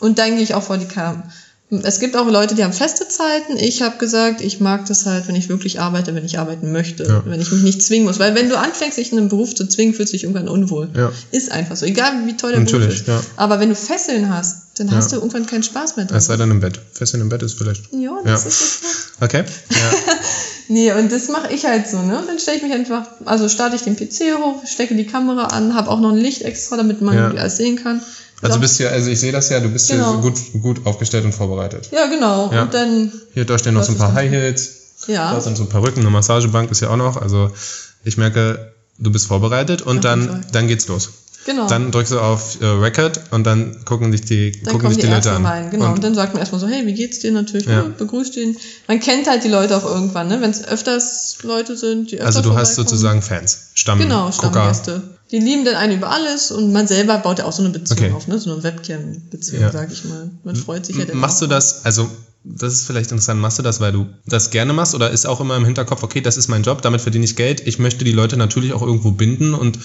Und 0.00 0.18
dann 0.18 0.34
gehe 0.34 0.42
ich 0.42 0.54
auch 0.54 0.64
vor 0.64 0.78
die 0.78 0.86
Cam. 0.86 1.22
Es 1.70 2.00
gibt 2.00 2.16
auch 2.16 2.28
Leute, 2.28 2.56
die 2.56 2.64
haben 2.64 2.72
feste 2.72 3.06
Zeiten. 3.06 3.56
Ich 3.56 3.80
habe 3.82 3.96
gesagt, 3.98 4.40
ich 4.40 4.58
mag 4.58 4.86
das 4.86 5.06
halt, 5.06 5.28
wenn 5.28 5.36
ich 5.36 5.48
wirklich 5.48 5.78
arbeite, 5.78 6.14
wenn 6.16 6.24
ich 6.24 6.38
arbeiten 6.38 6.72
möchte, 6.72 7.04
Ja. 7.04 7.22
wenn 7.26 7.40
ich 7.40 7.52
mich 7.52 7.62
nicht 7.62 7.80
zwingen 7.82 8.06
muss. 8.06 8.18
Weil 8.18 8.34
wenn 8.34 8.48
du 8.48 8.58
anfängst, 8.58 8.98
dich 8.98 9.12
in 9.12 9.18
einem 9.18 9.28
Beruf 9.28 9.54
zu 9.54 9.66
zwingen, 9.68 9.94
fühlst 9.94 10.12
du 10.12 10.16
dich 10.16 10.24
irgendwann 10.24 10.48
unwohl. 10.48 10.88
Ja. 10.96 11.12
Ist 11.30 11.52
einfach 11.52 11.76
so. 11.76 11.86
Egal 11.86 12.26
wie 12.26 12.36
toll 12.36 12.50
der 12.50 12.60
Natürlich, 12.60 13.04
Beruf 13.04 13.20
ist. 13.20 13.26
ja. 13.28 13.32
Aber 13.36 13.60
wenn 13.60 13.68
du 13.68 13.76
Fesseln 13.76 14.28
hast, 14.34 14.62
dann 14.78 14.90
hast 14.90 15.12
du 15.12 15.16
irgendwann 15.16 15.46
keinen 15.46 15.62
Spaß 15.62 15.96
mehr 15.96 16.06
dran. 16.06 16.18
Es 16.18 16.26
sei 16.26 16.36
dann 16.36 16.50
im 16.50 16.58
Bett. 16.60 16.80
Fesseln 16.92 17.20
im 17.22 17.28
Bett 17.28 17.42
ist 17.42 17.56
vielleicht. 17.56 17.84
Ja, 17.92 18.18
das 18.24 18.46
ist 18.46 18.82
nicht 18.82 18.92
so. 19.20 19.24
Okay. 19.24 19.44
Ja. 19.70 19.76
Nee, 20.72 20.92
und 20.92 21.10
das 21.10 21.26
mache 21.28 21.52
ich 21.52 21.64
halt 21.64 21.88
so, 21.88 22.00
ne? 22.00 22.16
Und 22.16 22.28
dann 22.28 22.38
stelle 22.38 22.58
ich 22.58 22.62
mich 22.62 22.72
einfach, 22.72 23.02
also 23.24 23.48
starte 23.48 23.74
ich 23.74 23.82
den 23.82 23.96
PC 23.96 24.36
hoch, 24.38 24.62
stecke 24.64 24.94
die 24.94 25.04
Kamera 25.04 25.46
an, 25.46 25.74
habe 25.74 25.90
auch 25.90 25.98
noch 25.98 26.12
ein 26.12 26.16
Licht 26.18 26.42
extra, 26.42 26.76
damit 26.76 27.00
man 27.00 27.36
alles 27.36 27.56
sehen 27.56 27.74
kann. 27.82 28.00
Also 28.42 28.56
Ja. 28.56 28.60
bist 28.60 28.78
ja, 28.80 28.88
also 28.90 29.10
ich 29.10 29.20
sehe 29.20 29.32
das 29.32 29.48
ja, 29.50 29.60
du 29.60 29.68
bist 29.68 29.88
Genau. 29.90 30.04
ja 30.04 30.12
so 30.12 30.18
gut, 30.20 30.38
gut 30.62 30.86
aufgestellt 30.86 31.24
und 31.24 31.34
vorbereitet. 31.34 31.88
Ja, 31.92 32.06
genau. 32.06 32.50
Ja. 32.52 32.62
Und 32.62 32.74
dann, 32.74 33.12
Hier, 33.34 33.44
da 33.44 33.58
stehen 33.58 33.74
noch 33.74 33.84
so 33.84 33.92
ein 33.92 33.98
paar 33.98 34.14
High. 34.14 34.30
Heels, 34.30 34.70
da 35.06 35.12
ja, 35.12 35.40
sind 35.40 35.56
so 35.56 35.64
ein 35.64 35.68
paar 35.68 35.82
Rücken, 35.82 36.00
eine 36.00 36.10
Massagebank 36.10 36.70
ist 36.70 36.80
ja 36.80 36.88
auch 36.90 36.96
noch. 36.96 37.16
Also 37.20 37.50
ich 38.04 38.16
merke, 38.16 38.72
du 38.98 39.10
bist 39.12 39.26
vorbereitet 39.26 39.82
und 39.82 40.04
jeden 40.04 40.26
dann, 40.28 40.46
dann 40.52 40.68
geht's 40.68 40.88
los. 40.88 41.10
genau. 41.46 41.66
Dann 41.68 41.90
drückst 41.90 42.12
du 42.12 42.20
auf 42.20 42.60
äh, 42.60 42.66
Record 42.66 43.20
und 43.30 43.44
dann 43.44 43.84
gucken 43.84 44.10
dich 44.12 44.22
die, 44.22 44.52
dann 44.62 44.72
gucken 44.74 44.88
dich 44.90 44.98
die, 44.98 45.06
die 45.06 45.12
Leute 45.12 45.32
an. 45.32 45.44
rein, 45.46 45.70
genau. 45.70 45.86
Und, 45.86 45.92
Und, 45.94 46.04
dann 46.04 46.14
sagt 46.14 46.32
man 46.34 46.40
erstmal 46.40 46.60
so, 46.60 46.66
hey, 46.66 46.86
wie 46.86 46.94
geht's 46.94 47.18
dir 47.20 47.32
natürlich? 47.32 47.66
Ja. 47.66 47.72
Ja. 47.82 47.82
begrüßt 47.96 48.36
ihn. 48.36 48.56
Man 48.88 49.00
kennt 49.00 49.26
halt 49.28 49.44
die 49.44 49.48
Leute 49.48 49.76
auch 49.76 49.84
irgendwann, 49.84 50.28
ne? 50.28 50.40
Wenn 50.40 50.50
es 50.50 50.66
öfters 50.66 51.36
Leute 51.42 51.76
sind, 51.76 52.10
die 52.10 52.16
öfter 52.16 52.26
also 52.26 52.40
du 52.42 52.54
hast 52.56 52.74
sozusagen 52.74 53.20
Fans, 53.22 53.68
Stamm, 53.74 53.98
Genau. 53.98 54.30
Stammgäste. 54.32 55.02
Die 55.30 55.38
lieben 55.38 55.64
den 55.64 55.76
einen 55.76 55.96
über 55.96 56.10
alles 56.10 56.50
und 56.50 56.72
man 56.72 56.86
selber 56.86 57.18
baut 57.18 57.38
ja 57.38 57.44
auch 57.44 57.52
so 57.52 57.62
eine 57.62 57.70
Beziehung 57.70 57.98
Okay. 58.00 58.12
auf, 58.12 58.26
ne? 58.26 58.38
So 58.38 58.52
eine 58.52 58.62
Webcam-Beziehung, 58.62 59.62
Ja. 59.62 59.72
sag 59.72 59.92
ich 59.92 60.04
mal. 60.04 60.30
Man 60.44 60.56
freut 60.56 60.86
sich 60.86 60.96
ja 60.96 61.04
dann 61.04 61.18
Machst 61.18 61.36
auch. 61.36 61.40
du 61.40 61.46
das, 61.48 61.84
also 61.84 62.08
das 62.42 62.72
ist 62.72 62.86
vielleicht 62.86 63.10
interessant, 63.12 63.40
machst 63.40 63.58
du 63.58 63.62
das, 63.62 63.80
weil 63.80 63.92
du 63.92 64.06
das 64.26 64.50
gerne 64.50 64.72
machst 64.72 64.94
oder 64.94 65.10
ist 65.10 65.26
auch 65.26 65.40
immer 65.40 65.56
im 65.56 65.64
Hinterkopf, 65.64 66.02
okay, 66.02 66.20
das 66.20 66.36
ist 66.36 66.48
mein 66.48 66.62
Job, 66.62 66.82
damit 66.82 67.00
verdiene 67.00 67.24
ich 67.24 67.36
Geld, 67.36 67.66
ich 67.66 67.78
möchte 67.78 68.04
die 68.04 68.12
Leute 68.12 68.36
natürlich 68.36 68.72
auch 68.72 68.82
irgendwo 68.82 69.10
binden 69.12 69.54
und 69.54 69.78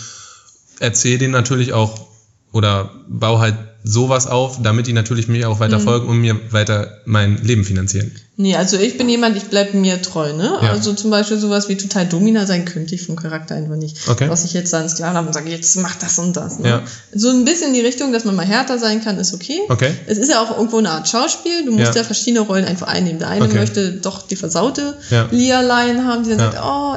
erzähle 0.79 1.17
denen 1.19 1.33
natürlich 1.33 1.73
auch 1.73 2.07
oder 2.53 2.91
baue 3.07 3.39
halt 3.39 3.55
sowas 3.87 4.25
auf, 4.27 4.61
damit 4.61 4.87
die 4.87 4.93
natürlich 4.93 5.27
mir 5.27 5.47
auch 5.49 5.55
Mhm. 5.55 5.59
weiter 5.59 5.79
folgen 5.79 6.07
und 6.09 6.17
mir 6.17 6.35
weiter 6.51 6.97
mein 7.05 7.37
Leben 7.43 7.63
finanzieren. 7.63 8.11
Nee, 8.37 8.55
also 8.57 8.77
ich 8.77 8.97
bin 8.97 9.07
jemand, 9.07 9.37
ich 9.37 9.43
bleib 9.45 9.73
mir 9.75 10.01
treu, 10.01 10.33
ne? 10.33 10.57
Ja. 10.61 10.71
Also 10.71 10.91
zum 10.93 11.09
Beispiel 11.11 11.37
sowas 11.37 11.69
wie 11.69 11.77
total 11.77 12.05
Domina 12.05 12.45
sein 12.45 12.65
könnte 12.65 12.93
ich 12.95 13.03
vom 13.05 13.15
Charakter 13.15 13.55
einfach 13.55 13.75
nicht. 13.77 14.09
Okay. 14.09 14.29
Was 14.29 14.43
ich 14.43 14.51
jetzt 14.53 14.73
dann 14.73 14.89
Sklaven 14.89 15.15
habe 15.15 15.27
und 15.27 15.33
sage, 15.33 15.49
jetzt 15.49 15.75
mach 15.77 15.95
das 15.95 16.19
und 16.19 16.35
das. 16.35 16.59
Ne? 16.59 16.67
Ja. 16.67 16.81
So 17.13 17.29
ein 17.29 17.45
bisschen 17.45 17.67
in 17.69 17.73
die 17.75 17.81
Richtung, 17.81 18.11
dass 18.11 18.25
man 18.25 18.35
mal 18.35 18.45
härter 18.45 18.77
sein 18.79 19.01
kann, 19.03 19.17
ist 19.19 19.33
okay. 19.33 19.59
Okay. 19.69 19.91
Es 20.07 20.17
ist 20.17 20.29
ja 20.29 20.41
auch 20.41 20.57
irgendwo 20.57 20.79
eine 20.79 20.89
Art 20.89 21.07
Schauspiel. 21.07 21.63
Du 21.65 21.71
musst 21.71 21.93
Ja. 21.93 22.01
ja, 22.01 22.03
verschiedene 22.03 22.41
Rollen 22.41 22.65
einfach 22.65 22.87
einnehmen. 22.87 23.19
Der 23.19 23.29
eine 23.29 23.45
Okay. 23.45 23.55
möchte 23.59 23.91
doch 23.93 24.27
die 24.27 24.35
versaute 24.35 24.97
Ja. 25.11 25.27
Lia-Line 25.31 26.03
haben, 26.05 26.23
die 26.23 26.31
dann 26.31 26.39
sagt, 26.39 26.57
oh, 26.61 26.95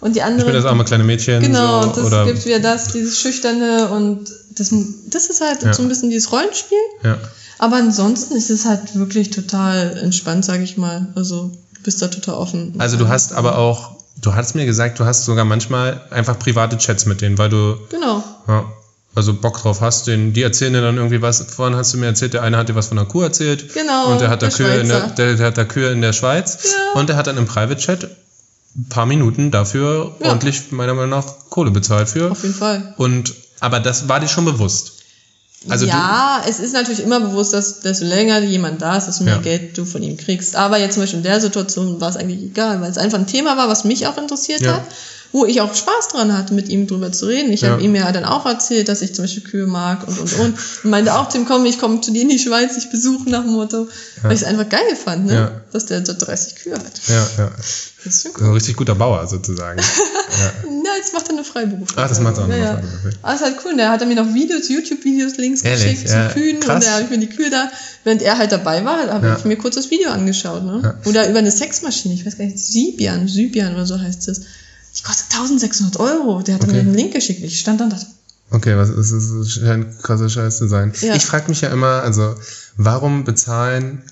und 0.00 0.14
die 0.16 0.18
Ich 0.18 0.24
andere. 0.24 0.44
bin 0.46 0.54
das 0.54 0.66
arme 0.66 0.84
kleine 0.84 1.04
Mädchen 1.04 1.40
Genau, 1.40 1.94
so, 1.94 2.10
das 2.10 2.26
gibt 2.26 2.44
wieder 2.44 2.58
das, 2.60 2.88
dieses 2.88 3.18
Schüchterne 3.18 3.88
und 3.88 4.28
das, 4.56 4.72
das 5.10 5.26
ist 5.26 5.40
halt 5.40 5.62
Ja. 5.62 5.72
so 5.74 5.82
ein 5.82 5.88
bisschen 5.88 6.10
dieses 6.10 6.30
Rollenspiel. 6.32 6.78
ja. 7.02 7.18
Aber 7.58 7.76
ansonsten 7.76 8.34
ist 8.34 8.50
es 8.50 8.64
halt 8.64 8.96
wirklich 8.96 9.30
total 9.30 9.96
entspannt, 9.98 10.44
sag 10.44 10.60
ich 10.60 10.76
mal. 10.76 11.06
Also 11.14 11.52
du 11.74 11.82
bist 11.84 12.02
da 12.02 12.08
total 12.08 12.34
offen. 12.34 12.74
Also 12.78 12.96
du 12.96 13.06
hast 13.08 13.32
aber 13.32 13.58
auch, 13.58 13.92
du 14.20 14.34
hast 14.34 14.54
mir 14.56 14.66
gesagt, 14.66 14.98
du 14.98 15.04
hast 15.04 15.24
sogar 15.24 15.44
manchmal 15.44 16.00
einfach 16.10 16.36
private 16.38 16.76
Chats 16.78 17.06
mit 17.06 17.20
denen, 17.20 17.38
weil 17.38 17.48
du 17.50 17.76
Genau. 17.90 18.24
Ja. 18.48 18.64
Also 19.14 19.32
Bock 19.34 19.62
drauf 19.62 19.80
hast, 19.80 20.08
den, 20.08 20.32
die 20.32 20.42
erzählen 20.42 20.72
dir 20.72 20.80
dann 20.82 20.96
irgendwie 20.96 21.22
was. 21.22 21.40
Vorhin 21.42 21.76
hast 21.76 21.94
du 21.94 21.98
mir 21.98 22.06
erzählt, 22.06 22.34
der 22.34 22.42
eine 22.42 22.56
hat 22.56 22.68
dir 22.68 22.74
was 22.74 22.88
von 22.88 22.96
der 22.96 23.06
Kuh 23.06 23.22
erzählt. 23.22 23.72
Genau, 23.72 24.10
Und 24.10 24.20
der 24.20 24.28
hat 24.30 24.42
da 24.42 24.48
der 24.48 24.56
Kühe 24.56 24.76
in 24.80 24.88
der, 24.88 25.06
der, 25.10 25.34
der 25.36 25.46
hat 25.46 25.56
da 25.56 25.64
Kühe 25.64 25.92
in 25.92 26.00
der 26.02 26.12
Schweiz. 26.12 26.58
Ja. 26.64 26.98
Und 27.00 27.08
der 27.08 27.14
hat 27.16 27.28
dann 27.28 27.36
im 27.38 27.46
Private 27.46 27.76
Chat 27.76 28.08
ein 28.76 28.88
paar 28.88 29.06
Minuten 29.06 29.52
dafür 29.52 30.16
Ja. 30.18 30.30
ordentlich, 30.30 30.72
meiner 30.72 30.94
Meinung 30.94 31.10
nach, 31.10 31.24
Kohle 31.50 31.70
bezahlt 31.70 32.08
für. 32.08 32.32
Auf 32.32 32.42
jeden 32.42 32.56
Fall. 32.56 32.94
Und, 32.96 33.32
aber 33.60 33.80
das 33.80 34.08
war 34.08 34.20
dir 34.20 34.28
schon 34.28 34.44
bewusst. 34.44 34.92
Also 35.68 35.86
ja, 35.86 36.42
es 36.46 36.58
ist 36.58 36.74
natürlich 36.74 37.00
immer 37.00 37.20
bewusst, 37.20 37.54
dass 37.54 37.80
desto 37.80 38.04
länger 38.04 38.40
jemand 38.42 38.82
da 38.82 38.98
ist, 38.98 39.06
desto 39.06 39.24
mehr 39.24 39.36
Ja. 39.36 39.40
Geld 39.40 39.78
du 39.78 39.86
von 39.86 40.02
ihm 40.02 40.18
kriegst. 40.18 40.56
Aber 40.56 40.78
jetzt 40.78 40.92
zum 40.94 41.02
Beispiel 41.02 41.18
in 41.18 41.22
der 41.24 41.40
Situation 41.40 42.00
war 42.02 42.10
es 42.10 42.16
eigentlich 42.18 42.42
egal, 42.42 42.82
weil 42.82 42.90
es 42.90 42.98
einfach 42.98 43.18
ein 43.18 43.26
Thema 43.26 43.56
war, 43.56 43.68
was 43.68 43.84
mich 43.84 44.06
auch 44.06 44.18
interessiert 44.18 44.60
Ja. 44.60 44.74
hat. 44.74 44.82
Wo 45.34 45.44
ich 45.46 45.60
auch 45.60 45.74
Spaß 45.74 46.08
dran 46.12 46.32
hatte, 46.38 46.54
mit 46.54 46.68
ihm 46.68 46.86
drüber 46.86 47.10
zu 47.10 47.26
reden. 47.26 47.52
Ich 47.52 47.62
Ja. 47.62 47.70
habe 47.70 47.82
ihm 47.82 47.92
ja 47.96 48.12
dann 48.12 48.24
auch 48.24 48.46
erzählt, 48.46 48.88
dass 48.88 49.02
ich 49.02 49.16
zum 49.16 49.24
Beispiel 49.24 49.42
Kühe 49.42 49.66
mag 49.66 50.06
und 50.06 50.16
und 50.20 50.32
und. 50.34 50.54
Und 50.84 50.90
meinte 50.90 51.12
auch 51.12 51.34
ihm, 51.34 51.44
komm, 51.44 51.66
ich 51.66 51.80
komme 51.80 52.00
zu 52.00 52.12
dir 52.12 52.22
in 52.22 52.28
die 52.28 52.38
Schweiz, 52.38 52.76
ich 52.76 52.88
besuche 52.88 53.28
nach 53.28 53.42
dem 53.42 53.50
Motto. 53.54 53.88
Weil 54.22 54.32
ich 54.32 54.42
es 54.42 54.46
einfach 54.46 54.68
geil 54.68 54.94
fand, 54.94 55.26
ne? 55.26 55.34
Ja. 55.34 55.60
dass 55.72 55.86
der 55.86 56.06
so 56.06 56.14
30 56.16 56.54
Kühe 56.54 56.74
hat. 56.74 57.00
Ja, 57.08 57.26
ja. 57.36 57.50
Das 58.04 58.14
ist 58.14 58.22
schon 58.22 58.32
So 58.38 58.44
ein 58.44 58.52
richtig 58.52 58.76
guter 58.76 58.94
Bauer 58.94 59.26
sozusagen. 59.26 59.80
ja. 59.80 60.52
Na, 60.84 60.90
jetzt 60.98 61.12
macht 61.14 61.26
er 61.26 61.32
eine 61.34 61.42
Freiberufliche. 61.42 62.00
Ah, 62.00 62.06
das 62.06 62.20
macht 62.20 62.38
er 62.38 62.44
auch 62.44 62.48
ja, 62.48 62.74
noch 62.74 62.82
ja. 62.82 63.10
Ah, 63.22 63.32
ist 63.34 63.42
halt 63.42 63.56
cool. 63.64 63.76
Der 63.76 63.90
hat 63.90 64.02
er 64.02 64.06
mir 64.06 64.14
noch 64.14 64.32
Videos, 64.34 64.68
YouTube-Videos, 64.68 65.36
Links 65.38 65.62
Ehrlich? 65.62 65.94
geschickt 65.94 66.10
Ja, 66.10 66.28
zu 66.28 66.34
Kühen 66.34 66.60
krass. 66.60 66.76
und 66.76 66.84
da 66.86 66.92
habe 66.92 67.04
ich 67.04 67.10
mir 67.10 67.18
die 67.18 67.28
Kühe 67.28 67.50
da, 67.50 67.72
während 68.04 68.22
er 68.22 68.38
halt 68.38 68.52
dabei 68.52 68.84
war, 68.84 68.98
habe 69.08 69.26
Ja. 69.26 69.36
ich 69.36 69.44
mir 69.44 69.56
kurz 69.56 69.74
das 69.74 69.90
Video 69.90 70.10
angeschaut. 70.10 70.62
Ne? 70.64 70.94
Oder 71.06 71.28
über 71.28 71.40
eine 71.40 71.50
Sexmaschine, 71.50 72.14
ich 72.14 72.24
weiß 72.24 72.38
gar 72.38 72.44
nicht, 72.44 72.60
Sibian, 72.60 73.26
Sybian 73.26 73.74
oder 73.74 73.84
so 73.86 73.98
heißt 74.00 74.28
es. 74.28 74.42
Die 74.96 75.02
kostet 75.02 75.26
1600 75.34 75.98
Euro. 75.98 76.42
Der 76.42 76.54
hat 76.56 76.62
Okay. 76.64 76.72
mir 76.72 76.84
den 76.84 76.94
Link 76.94 77.12
geschickt. 77.12 77.42
Ich 77.42 77.60
stand 77.60 77.80
dann 77.80 77.90
da. 77.90 77.98
Okay, 78.50 78.76
was 78.76 78.90
ist 78.90 79.12
das? 79.12 79.50
Scheint 79.52 80.02
krasser 80.02 80.28
Scheiß 80.28 80.58
zu 80.58 80.68
sein. 80.68 80.92
Ja. 81.00 81.14
Ich 81.14 81.24
frage 81.26 81.48
mich 81.48 81.60
ja 81.62 81.70
immer, 81.70 82.02
also, 82.02 82.34
warum 82.76 83.24
bezahlen, 83.24 84.02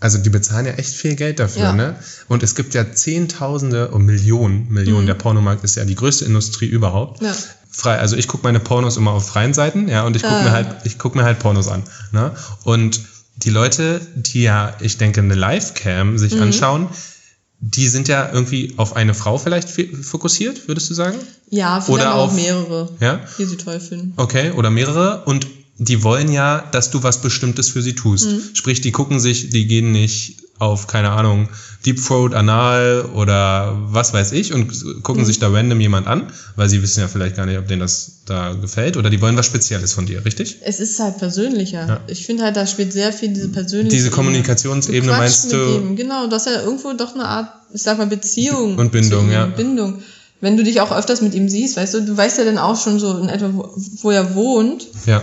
also 0.00 0.18
die 0.18 0.30
bezahlen 0.30 0.66
ja 0.66 0.72
echt 0.72 0.94
viel 0.94 1.14
Geld 1.14 1.38
dafür, 1.38 1.62
Ja. 1.62 1.72
ne? 1.72 1.96
Und 2.28 2.42
es 2.42 2.54
gibt 2.56 2.74
ja 2.74 2.92
Zehntausende 2.92 3.88
und 3.88 4.04
Millionen, 4.04 4.68
Millionen, 4.70 5.06
der 5.06 5.14
Pornomarkt 5.14 5.62
ist 5.64 5.76
ja 5.76 5.84
die 5.84 5.94
größte 5.94 6.24
Industrie 6.24 6.66
überhaupt. 6.66 7.20
Mhm. 7.20 7.28
Ja. 7.28 7.34
Frei, 7.70 7.98
also 7.98 8.16
ich 8.16 8.26
gucke 8.28 8.44
meine 8.44 8.60
Pornos 8.60 8.96
immer 8.96 9.10
auf 9.12 9.28
freien 9.28 9.52
Seiten, 9.54 9.88
ja, 9.88 10.04
und 10.04 10.16
ich 10.16 10.22
gucke 10.22 10.34
Ah. 10.34 10.42
mir 10.44 10.52
halt, 10.52 10.68
ich 10.84 10.98
guck 10.98 11.14
mir 11.14 11.24
halt 11.24 11.38
Pornos 11.40 11.68
an. 11.68 11.82
Ne? 12.12 12.32
Und 12.64 13.00
die 13.36 13.50
Leute, 13.50 14.00
die 14.14 14.42
ja, 14.42 14.74
ich 14.80 14.96
denke, 14.96 15.20
eine 15.20 15.34
Livecam 15.34 16.12
Mhm. 16.12 16.18
sich 16.18 16.40
anschauen, 16.40 16.88
die 17.60 17.88
sind 17.88 18.08
ja 18.08 18.30
irgendwie 18.32 18.74
auf 18.76 18.94
eine 18.96 19.14
Frau 19.14 19.38
vielleicht 19.38 19.68
fokussiert, 19.70 20.68
würdest 20.68 20.90
du 20.90 20.94
sagen? 20.94 21.18
Ja, 21.50 21.80
vielleicht 21.80 22.00
Oder 22.02 22.14
auch 22.14 22.28
auf- 22.28 22.34
mehrere, 22.34 22.90
Ja? 23.00 23.20
die 23.38 23.44
sie 23.44 23.56
toll 23.56 23.80
finden. 23.80 24.12
Okay, 24.16 24.50
oder 24.52 24.70
mehrere. 24.70 25.24
Und 25.24 25.46
die 25.78 26.02
wollen 26.02 26.30
ja, 26.30 26.68
dass 26.72 26.90
du 26.90 27.02
was 27.02 27.20
Bestimmtes 27.20 27.68
für 27.70 27.82
sie 27.82 27.94
tust. 27.94 28.26
Mhm. 28.30 28.42
Sprich, 28.54 28.80
die 28.80 28.92
gucken 28.92 29.18
sich, 29.18 29.50
die 29.50 29.66
gehen 29.66 29.92
nicht 29.92 30.36
auf, 30.58 30.86
keine 30.86 31.10
Ahnung, 31.10 31.48
Deep 31.84 32.02
Throat, 32.02 32.32
Anal 32.34 33.06
oder 33.14 33.76
was 33.88 34.12
weiß 34.14 34.32
ich 34.32 34.54
und 34.54 35.02
gucken 35.02 35.22
Mhm. 35.22 35.26
sich 35.26 35.38
da 35.38 35.48
random 35.48 35.80
jemand 35.80 36.06
an, 36.06 36.28
weil 36.56 36.68
sie 36.68 36.80
wissen 36.82 37.00
ja 37.00 37.08
vielleicht 37.08 37.36
gar 37.36 37.44
nicht, 37.44 37.58
ob 37.58 37.66
denen 37.68 37.80
das 37.80 38.20
da 38.24 38.52
gefällt 38.54 38.96
oder 38.96 39.10
die 39.10 39.20
wollen 39.20 39.36
was 39.36 39.46
Spezielles 39.46 39.92
von 39.92 40.06
dir, 40.06 40.24
richtig? 40.24 40.58
Es 40.62 40.80
ist 40.80 40.98
halt 41.00 41.18
persönlicher. 41.18 41.86
Ja. 41.86 42.00
Ich 42.06 42.24
finde 42.24 42.44
halt, 42.44 42.56
da 42.56 42.66
spielt 42.66 42.92
sehr 42.92 43.12
viel 43.12 43.30
diese 43.34 43.48
persönliche 43.48 43.96
Diese 43.96 44.06
Ebene. 44.06 44.16
Kommunikationsebene 44.16 45.12
Du 45.12 45.18
meinst 45.18 45.52
du? 45.52 45.56
ihm, 45.56 45.96
genau, 45.96 46.28
das 46.28 46.46
ist 46.46 46.54
ja 46.54 46.62
irgendwo 46.62 46.92
doch 46.94 47.14
eine 47.14 47.26
Art, 47.26 47.48
ich 47.74 47.82
sag 47.82 47.98
mal, 47.98 48.06
Beziehung. 48.06 48.78
Und 48.78 48.92
Bindung, 48.92 49.30
ja. 49.30 49.46
Bindung. 49.46 50.02
Wenn 50.40 50.56
du 50.56 50.62
dich 50.64 50.80
auch 50.80 50.92
öfters 50.96 51.20
mit 51.22 51.34
ihm 51.34 51.48
siehst, 51.48 51.76
weißt 51.76 51.94
du, 51.94 52.00
du 52.02 52.16
weißt 52.16 52.38
ja 52.38 52.44
dann 52.44 52.58
auch 52.58 52.76
schon 52.80 52.98
so 53.00 53.18
in 53.18 53.28
etwa, 53.28 53.50
wo, 53.52 53.70
wo 54.02 54.10
er 54.10 54.34
wohnt. 54.34 54.86
Ja. 55.06 55.22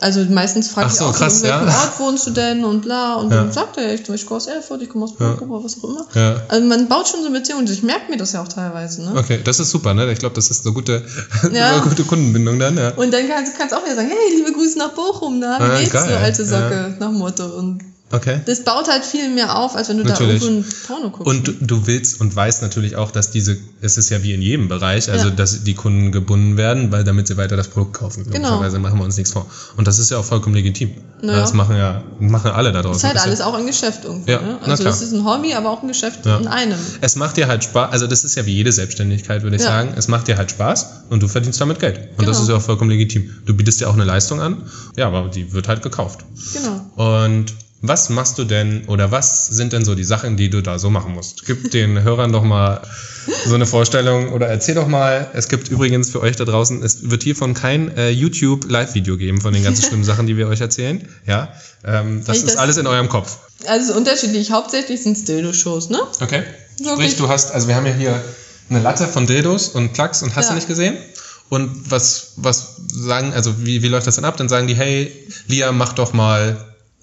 Also 0.00 0.24
meistens 0.24 0.68
fragt 0.68 0.88
Ach 0.88 0.92
ich 0.92 0.98
so, 0.98 1.04
auch, 1.06 1.14
krass, 1.16 1.36
in 1.38 1.44
welchem 1.44 1.68
ja. 1.68 1.74
Ort 1.80 1.98
wohnst 2.00 2.26
du 2.26 2.30
denn 2.32 2.64
und 2.64 2.82
bla. 2.82 3.14
Und 3.14 3.30
Ja. 3.30 3.36
dann 3.38 3.52
sagt 3.52 3.76
er, 3.78 3.94
ich, 3.94 4.08
ich 4.08 4.26
komme 4.26 4.36
aus 4.38 4.46
Erfurt, 4.46 4.82
ich 4.82 4.88
komme 4.88 5.04
aus 5.04 5.14
Burgdorf 5.16 5.48
oder 5.48 5.64
was 5.64 5.78
auch 5.78 5.84
immer. 5.88 6.06
Ja. 6.14 6.42
Also 6.48 6.66
man 6.66 6.88
baut 6.88 7.08
schon 7.08 7.22
so 7.22 7.30
Beziehungen. 7.30 7.66
Ich 7.70 7.82
merke 7.82 8.10
mir 8.10 8.16
das 8.16 8.32
ja 8.32 8.42
auch 8.42 8.48
teilweise. 8.48 9.02
Ne? 9.02 9.12
Okay, 9.16 9.40
das 9.42 9.60
ist 9.60 9.70
super, 9.70 9.94
ne? 9.94 10.10
Ich 10.12 10.18
glaube, 10.18 10.34
das 10.34 10.50
ist 10.50 10.66
eine 10.66 10.74
gute, 10.74 11.02
Ja. 11.52 11.72
eine 11.74 11.82
gute 11.82 12.04
Kundenbindung 12.04 12.58
dann, 12.58 12.76
ja. 12.76 12.90
Und 12.94 13.14
dann 13.14 13.22
kannst 13.28 13.72
du 13.72 13.76
auch 13.76 13.84
wieder 13.84 13.94
sagen, 13.94 14.08
hey, 14.10 14.36
liebe 14.36 14.52
Grüße 14.52 14.76
nach 14.78 14.90
Bochum, 14.94 15.38
na, 15.38 15.58
wie 15.58 15.62
Ah, 15.62 15.78
geht's, 15.78 15.92
geil, 15.92 16.08
du 16.08 16.18
alte 16.18 16.44
Socke, 16.44 16.94
ja. 16.98 17.06
nach 17.06 17.12
Motto. 17.12 17.44
Und 17.46 17.80
Okay. 18.14 18.40
das 18.46 18.64
baut 18.64 18.88
halt 18.88 19.04
viel 19.04 19.28
mehr 19.28 19.56
auf, 19.58 19.74
als 19.76 19.88
wenn 19.88 19.98
du 19.98 20.04
Natürlich. 20.04 20.40
da 20.40 20.46
irgendwo 20.46 20.68
ein 20.68 20.74
Porno 20.86 21.10
guckst. 21.10 21.26
Und 21.26 21.48
du, 21.48 21.52
du 21.60 21.86
willst 21.86 22.20
und 22.20 22.34
weißt 22.34 22.62
natürlich 22.62 22.96
auch, 22.96 23.10
dass 23.10 23.30
diese, 23.30 23.56
es 23.80 23.96
ist 23.98 24.10
ja 24.10 24.22
wie 24.22 24.32
in 24.32 24.42
jedem 24.42 24.68
Bereich, 24.68 25.10
also 25.10 25.28
Ja. 25.28 25.34
dass 25.34 25.64
die 25.64 25.74
Kunden 25.74 26.12
gebunden 26.12 26.56
werden, 26.56 26.92
weil 26.92 27.04
damit 27.04 27.26
sie 27.26 27.36
weiter 27.36 27.56
das 27.56 27.68
Produkt 27.68 27.94
kaufen. 27.94 28.26
Genau. 28.30 28.60
Machen 28.60 28.98
wir 28.98 29.04
uns 29.04 29.16
nichts 29.16 29.32
vor. 29.32 29.46
Und 29.76 29.86
das 29.88 29.98
ist 29.98 30.10
ja 30.10 30.18
auch 30.18 30.24
vollkommen 30.24 30.54
legitim. 30.54 30.90
Naja. 31.22 31.40
Das 31.40 31.54
machen 31.54 31.76
ja, 31.76 32.02
machen 32.20 32.50
alle 32.50 32.70
da 32.72 32.82
draußen. 32.82 32.96
ist 32.98 33.04
halt 33.04 33.16
Das 33.16 33.22
alles 33.24 33.40
auch 33.40 33.54
ein 33.54 33.66
Geschäft 33.66 34.00
irgendwie. 34.04 34.30
Ja, 34.32 34.40
ne? 34.42 34.58
Also 34.62 34.84
das 34.84 35.00
ist 35.00 35.12
ein 35.12 35.24
Hobby, 35.24 35.54
aber 35.54 35.70
auch 35.70 35.82
ein 35.82 35.88
Geschäft 35.88 36.26
Ja. 36.26 36.36
in 36.38 36.46
einem. 36.48 36.78
Es 37.00 37.16
macht 37.16 37.36
dir 37.36 37.48
halt 37.48 37.64
Spaß, 37.64 37.90
also 37.92 38.06
das 38.06 38.24
ist 38.24 38.34
ja 38.36 38.44
wie 38.46 38.54
jede 38.54 38.72
Selbstständigkeit, 38.72 39.42
würde 39.42 39.56
ich 39.56 39.62
Ja. 39.62 39.68
sagen. 39.68 39.94
Es 39.96 40.08
macht 40.08 40.28
dir 40.28 40.36
halt 40.36 40.50
Spaß 40.50 40.86
und 41.10 41.22
du 41.22 41.28
verdienst 41.28 41.60
damit 41.60 41.80
Geld. 41.80 41.98
Und 42.18 42.28
das 42.28 42.36
Genau. 42.36 42.42
ist 42.42 42.48
ja 42.50 42.56
auch 42.56 42.62
vollkommen 42.62 42.90
legitim. 42.90 43.30
Du 43.46 43.54
bietest 43.54 43.80
dir 43.80 43.88
auch 43.88 43.94
eine 43.94 44.04
Leistung 44.04 44.40
an, 44.40 44.62
ja, 44.96 45.06
aber 45.06 45.28
die 45.28 45.52
wird 45.52 45.66
halt 45.68 45.82
gekauft. 45.82 46.20
Genau. 46.52 47.20
Und 47.24 47.46
was 47.86 48.08
machst 48.08 48.38
du 48.38 48.44
denn 48.44 48.84
oder 48.86 49.10
was 49.10 49.46
sind 49.46 49.72
denn 49.74 49.84
so 49.84 49.94
die 49.94 50.04
Sachen, 50.04 50.36
die 50.38 50.48
du 50.48 50.62
da 50.62 50.78
so 50.78 50.88
machen 50.90 51.12
musst? 51.12 51.44
Gib 51.44 51.70
den 51.70 52.02
Hörern 52.02 52.32
doch 52.32 52.42
mal 52.42 52.80
so 53.46 53.54
eine 53.54 53.66
Vorstellung 53.66 54.32
oder 54.32 54.46
erzähl 54.48 54.74
doch 54.74 54.86
mal. 54.88 55.28
Es 55.34 55.48
gibt 55.48 55.68
übrigens 55.68 56.10
für 56.10 56.20
euch 56.20 56.36
da 56.36 56.44
draußen, 56.44 56.82
es 56.82 57.10
wird 57.10 57.22
hiervon 57.22 57.52
kein 57.54 57.94
äh, 57.96 58.08
YouTube 58.10 58.70
Live-Video 58.70 59.16
geben 59.18 59.40
von 59.40 59.52
den 59.52 59.62
ganzen 59.62 59.84
schlimmen 59.88 60.04
Sachen, 60.04 60.26
die 60.26 60.36
wir 60.36 60.48
euch 60.48 60.60
erzählen. 60.62 61.06
Ja, 61.26 61.52
ähm, 61.84 62.22
das 62.24 62.38
Ich 62.38 62.42
ist 62.44 62.50
das- 62.54 62.56
alles 62.56 62.76
in 62.78 62.86
eurem 62.86 63.08
Kopf. 63.08 63.38
Also 63.66 63.84
es 63.84 63.90
ist 63.90 63.96
unterschiedlich. 63.96 64.50
Hauptsächlich 64.50 65.02
sind 65.02 65.16
es 65.16 65.24
Dildo-Shows, 65.24 65.90
ne? 65.90 65.98
Okay. 66.20 66.42
Wirklich? 66.78 66.92
Sprich, 67.12 67.16
du 67.16 67.28
hast, 67.28 67.52
also 67.52 67.68
wir 67.68 67.76
haben 67.76 67.86
ja 67.86 67.92
hier 67.94 68.22
eine 68.70 68.80
Latte 68.80 69.06
von 69.06 69.26
Dildos 69.26 69.68
und 69.68 69.92
Plugs 69.92 70.22
und 70.22 70.34
hast 70.36 70.46
du 70.48 70.52
Ja. 70.52 70.56
nicht 70.56 70.68
gesehen? 70.68 70.96
Und 71.50 71.90
was, 71.90 72.32
was 72.36 72.76
sagen, 72.88 73.32
also 73.34 73.54
wie, 73.64 73.82
wie 73.82 73.88
läuft 73.88 74.06
das 74.06 74.16
dann 74.16 74.24
ab? 74.24 74.36
Dann 74.38 74.48
sagen 74.48 74.66
die, 74.66 74.74
hey, 74.74 75.12
Lia, 75.46 75.70
mach 75.72 75.92
doch 75.92 76.12
mal 76.14 76.56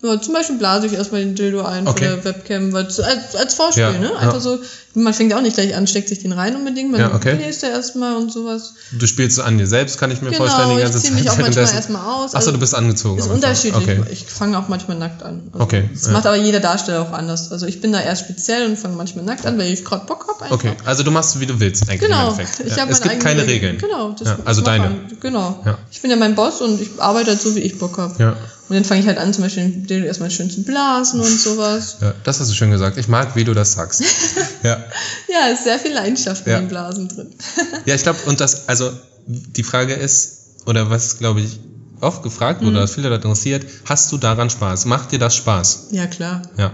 Ja, 0.03 0.19
zum 0.19 0.33
Beispiel 0.33 0.57
blase 0.57 0.87
ich 0.87 0.93
erstmal 0.93 1.21
den 1.21 1.35
Dildo 1.35 1.61
ein 1.61 1.87
Okay. 1.87 2.09
von 2.09 2.15
der 2.15 2.25
Webcam, 2.25 2.73
weil, 2.73 2.85
als, 2.85 3.35
als 3.35 3.53
Vorspiel, 3.53 3.83
Ja, 3.83 3.91
ne? 3.91 4.15
Einfach 4.17 4.33
ja. 4.33 4.39
so, 4.39 4.57
man 4.95 5.13
fängt 5.13 5.29
ja 5.31 5.37
auch 5.37 5.41
nicht 5.43 5.53
gleich 5.55 5.75
an, 5.75 5.85
steckt 5.85 6.09
sich 6.09 6.19
den 6.19 6.31
rein 6.31 6.55
unbedingt, 6.55 6.91
man 6.91 6.99
Ja, 7.01 7.13
okay. 7.13 7.35
bläst 7.35 7.61
ja 7.61 7.69
erstmal 7.69 8.15
und 8.15 8.33
sowas. 8.33 8.73
Du 8.93 9.05
spielst 9.05 9.35
so 9.35 9.43
an 9.43 9.59
dir 9.59 9.67
selbst, 9.67 9.99
kann 9.99 10.09
ich 10.09 10.23
mir 10.23 10.31
Genau, 10.31 10.43
vorstellen, 10.45 10.69
die 10.69 10.75
ich 10.77 10.81
ganze 10.83 11.01
Zeit. 11.03 11.11
mich 11.13 11.29
auch 11.29 11.37
manchmal 11.37 11.65
erstmal 11.71 12.01
aus. 12.03 12.25
Achso, 12.33 12.37
Also, 12.37 12.51
du 12.51 12.57
bist 12.57 12.73
angezogen. 12.73 13.19
Ist 13.19 13.25
am 13.25 13.33
Anfang. 13.33 13.49
unterschiedlich. 13.51 13.99
Okay. 13.99 14.11
Ich 14.11 14.25
fange 14.25 14.57
auch 14.57 14.67
manchmal 14.69 14.97
nackt 14.97 15.21
an. 15.21 15.43
Also 15.53 15.65
Okay, 15.65 15.87
Das 15.93 16.07
ja. 16.07 16.11
macht 16.13 16.25
aber 16.25 16.35
jeder 16.37 16.59
Darsteller 16.61 17.03
auch 17.03 17.11
anders. 17.13 17.51
Also 17.51 17.67
ich 17.67 17.79
bin 17.79 17.91
da 17.91 18.01
eher 18.01 18.15
speziell 18.15 18.65
und 18.67 18.79
fange 18.79 18.95
manchmal 18.95 19.23
nackt 19.23 19.45
an, 19.45 19.59
weil 19.59 19.71
ich 19.71 19.85
gerade 19.85 20.07
Bock 20.07 20.25
habe 20.27 20.41
einfach. 20.45 20.55
Okay, 20.55 20.73
also 20.83 21.03
du 21.03 21.11
machst, 21.11 21.39
wie 21.39 21.45
du 21.45 21.59
willst, 21.59 21.87
eigentlich 21.87 22.01
Genau. 22.01 22.29
im 22.33 22.39
Endeffekt. 22.39 22.67
Ich 22.67 22.75
ja. 22.75 22.85
Es 22.89 23.01
gibt 23.01 23.19
keine 23.19 23.41
eigenen 23.41 23.49
Regeln. 23.49 23.77
Genau. 23.77 24.15
Das 24.17 24.27
also 24.45 24.61
das 24.61 24.63
deine. 24.63 24.95
Genau. 25.21 25.61
Ja. 25.63 25.77
Ich 25.91 26.01
bin 26.01 26.09
ja 26.09 26.17
mein 26.17 26.33
Boss 26.33 26.59
und 26.61 26.81
ich 26.81 26.89
arbeite 26.97 27.29
halt 27.29 27.41
so, 27.41 27.55
wie 27.55 27.59
ich 27.59 27.77
Bock 27.77 27.99
habe. 27.99 28.15
Ja. 28.17 28.35
Und 28.71 28.75
dann 28.77 28.85
fange 28.85 29.01
ich 29.01 29.07
halt 29.07 29.17
an, 29.17 29.33
zum 29.33 29.43
Beispiel 29.43 29.63
den 29.69 29.83
Dildo 29.83 30.07
erstmal 30.07 30.31
schön 30.31 30.49
zu 30.49 30.63
blasen 30.63 31.19
und 31.19 31.27
sowas. 31.41 31.97
ja, 31.99 32.13
das 32.23 32.39
hast 32.39 32.49
du 32.49 32.55
schön 32.55 32.71
gesagt. 32.71 32.95
Ich 32.97 33.09
mag, 33.09 33.35
wie 33.35 33.43
du 33.43 33.53
das 33.53 33.73
sagst. 33.73 34.01
ja. 34.63 34.81
Ja, 35.27 35.47
ist 35.51 35.65
sehr 35.65 35.77
viel 35.77 35.91
Leidenschaft 35.91 36.47
Ja. 36.47 36.55
in 36.55 36.63
den 36.63 36.67
Blasen 36.69 37.09
drin. 37.09 37.35
Ja, 37.85 37.95
ich 37.95 38.03
glaube, 38.03 38.19
und 38.27 38.39
das, 38.39 38.69
also 38.69 38.91
die 39.25 39.63
Frage 39.63 39.93
ist, 39.93 40.37
oder 40.65 40.89
was 40.89 41.17
glaube 41.17 41.41
ich 41.41 41.59
oft 41.99 42.23
gefragt 42.23 42.61
wurde, 42.61 42.77
Mhm. 42.77 42.83
was 42.83 42.93
viele 42.93 43.09
Leute 43.09 43.27
interessiert, 43.27 43.65
hast 43.83 44.09
du 44.13 44.17
daran 44.17 44.49
Spaß? 44.49 44.85
Macht 44.85 45.11
dir 45.11 45.19
das 45.19 45.35
Spaß? 45.35 45.87
ja, 45.91 46.07
klar. 46.07 46.41
Ja. 46.57 46.71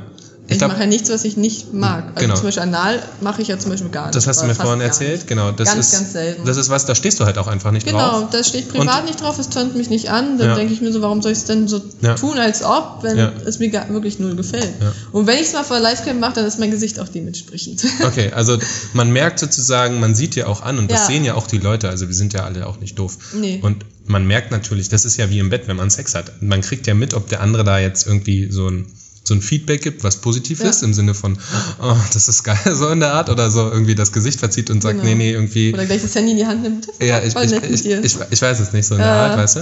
Ich, 0.49 0.53
Ich 0.53 0.57
glaub, 0.59 0.71
mache 0.71 0.79
ja 0.81 0.85
nichts, 0.87 1.09
was 1.09 1.25
ich 1.25 1.35
nicht 1.35 1.73
mag. 1.73 2.05
Also 2.15 2.21
Genau. 2.21 2.35
zum 2.35 2.45
Beispiel 2.45 2.63
Anal 2.63 3.03
mache 3.19 3.41
ich 3.41 3.49
ja 3.49 3.59
zum 3.59 3.69
Beispiel 3.71 3.89
gar 3.89 4.05
nicht. 4.05 4.15
das 4.15 4.27
hast 4.27 4.41
du 4.41 4.45
mir 4.45 4.55
vorhin 4.55 4.79
erzählt, 4.79 5.27
genau. 5.27 5.51
Das 5.51 5.67
Ganz, 5.67 5.87
ist, 5.87 5.91
ganz 5.93 6.13
selten. 6.13 6.45
Das 6.45 6.55
ist 6.55 6.69
was, 6.69 6.85
da 6.85 6.95
stehst 6.95 7.19
du 7.19 7.25
halt 7.25 7.37
auch 7.37 7.47
einfach 7.47 7.71
nicht 7.71 7.85
Genau, 7.85 8.21
drauf. 8.21 8.29
da 8.31 8.41
steht 8.45 8.69
privat 8.69 9.03
nicht 9.05 9.21
drauf, 9.21 9.37
es 9.39 9.49
tönt 9.49 9.75
mich 9.75 9.89
nicht 9.89 10.09
an. 10.09 10.37
Dann 10.37 10.47
Ja. 10.49 10.55
denke 10.55 10.73
ich 10.73 10.79
mir 10.79 10.93
so, 10.93 11.01
warum 11.01 11.21
soll 11.21 11.33
ich 11.33 11.39
es 11.39 11.45
denn 11.45 11.67
so 11.67 11.81
Ja. 12.01 12.13
tun, 12.15 12.37
als 12.37 12.63
ob, 12.63 12.99
wenn 13.01 13.17
Ja. 13.17 13.33
es 13.45 13.59
mir 13.59 13.67
gar, 13.69 13.89
wirklich 13.89 14.19
null 14.19 14.37
gefällt. 14.37 14.73
Ja. 14.81 14.93
Und 15.11 15.27
wenn 15.27 15.35
ich 15.35 15.47
es 15.47 15.53
mal 15.53 15.65
vor 15.65 15.81
Livecam 15.81 16.19
mache, 16.21 16.35
dann 16.35 16.45
ist 16.45 16.59
mein 16.59 16.71
Gesicht 16.71 16.99
auch 17.01 17.09
dementsprechend. 17.09 17.83
Okay, 18.05 18.31
also 18.31 18.57
man 18.93 19.11
merkt 19.11 19.39
sozusagen, 19.39 19.99
man 19.99 20.15
sieht 20.15 20.35
dir 20.35 20.47
auch 20.47 20.61
an 20.61 20.77
und 20.79 20.89
das 20.89 21.01
Ja. 21.01 21.07
sehen 21.07 21.25
ja 21.25 21.33
auch 21.33 21.47
die 21.47 21.57
Leute, 21.57 21.89
also 21.89 22.07
wir 22.07 22.15
sind 22.15 22.31
ja 22.31 22.45
alle 22.45 22.67
auch 22.67 22.79
nicht 22.79 22.97
doof. 22.97 23.17
Nee. 23.33 23.59
Und 23.61 23.83
man 24.05 24.25
merkt 24.25 24.51
natürlich, 24.51 24.87
das 24.87 25.03
ist 25.03 25.17
ja 25.17 25.29
wie 25.29 25.39
im 25.39 25.49
Bett, 25.49 25.63
wenn 25.67 25.75
man 25.75 25.89
Sex 25.89 26.15
hat. 26.15 26.41
Man 26.41 26.61
kriegt 26.61 26.87
ja 26.87 26.93
mit, 26.93 27.13
ob 27.13 27.27
der 27.27 27.41
andere 27.41 27.65
da 27.65 27.79
jetzt 27.79 28.07
irgendwie 28.07 28.49
so 28.49 28.69
ein, 28.69 28.87
so 29.27 29.33
ein 29.35 29.41
Feedback 29.41 29.81
gibt, 29.81 30.03
was 30.03 30.17
positiv 30.17 30.59
Ja. 30.61 30.69
ist, 30.69 30.83
im 30.83 30.93
Sinne 30.93 31.13
von, 31.13 31.37
oh, 31.81 31.95
das 32.13 32.27
ist 32.27 32.43
geil, 32.43 32.57
so 32.73 32.89
in 32.89 32.99
der 32.99 33.13
Art, 33.13 33.29
oder 33.29 33.51
so 33.51 33.69
irgendwie 33.69 33.95
das 33.95 34.11
Gesicht 34.11 34.39
verzieht 34.39 34.69
und 34.69 34.81
sagt, 34.81 34.95
Genau. 34.99 35.09
nee, 35.09 35.15
nee, 35.15 35.31
irgendwie. 35.33 35.73
Oder 35.73 35.85
gleich 35.85 36.01
das 36.01 36.15
Handy 36.15 36.31
in 36.31 36.37
die 36.37 36.45
Hand 36.45 36.63
nimmt. 36.63 36.87
Ja, 36.99 37.19
ich, 37.21 37.35
ich, 37.35 37.85
ich, 37.85 38.17
ich, 38.31 38.41
weiß 38.41 38.59
es 38.59 38.73
nicht 38.73 38.85
so 38.87 38.95
in 38.95 39.01
der 39.01 39.07
Ja. 39.09 39.25
Art, 39.27 39.37
weißt 39.37 39.55
du? 39.57 39.59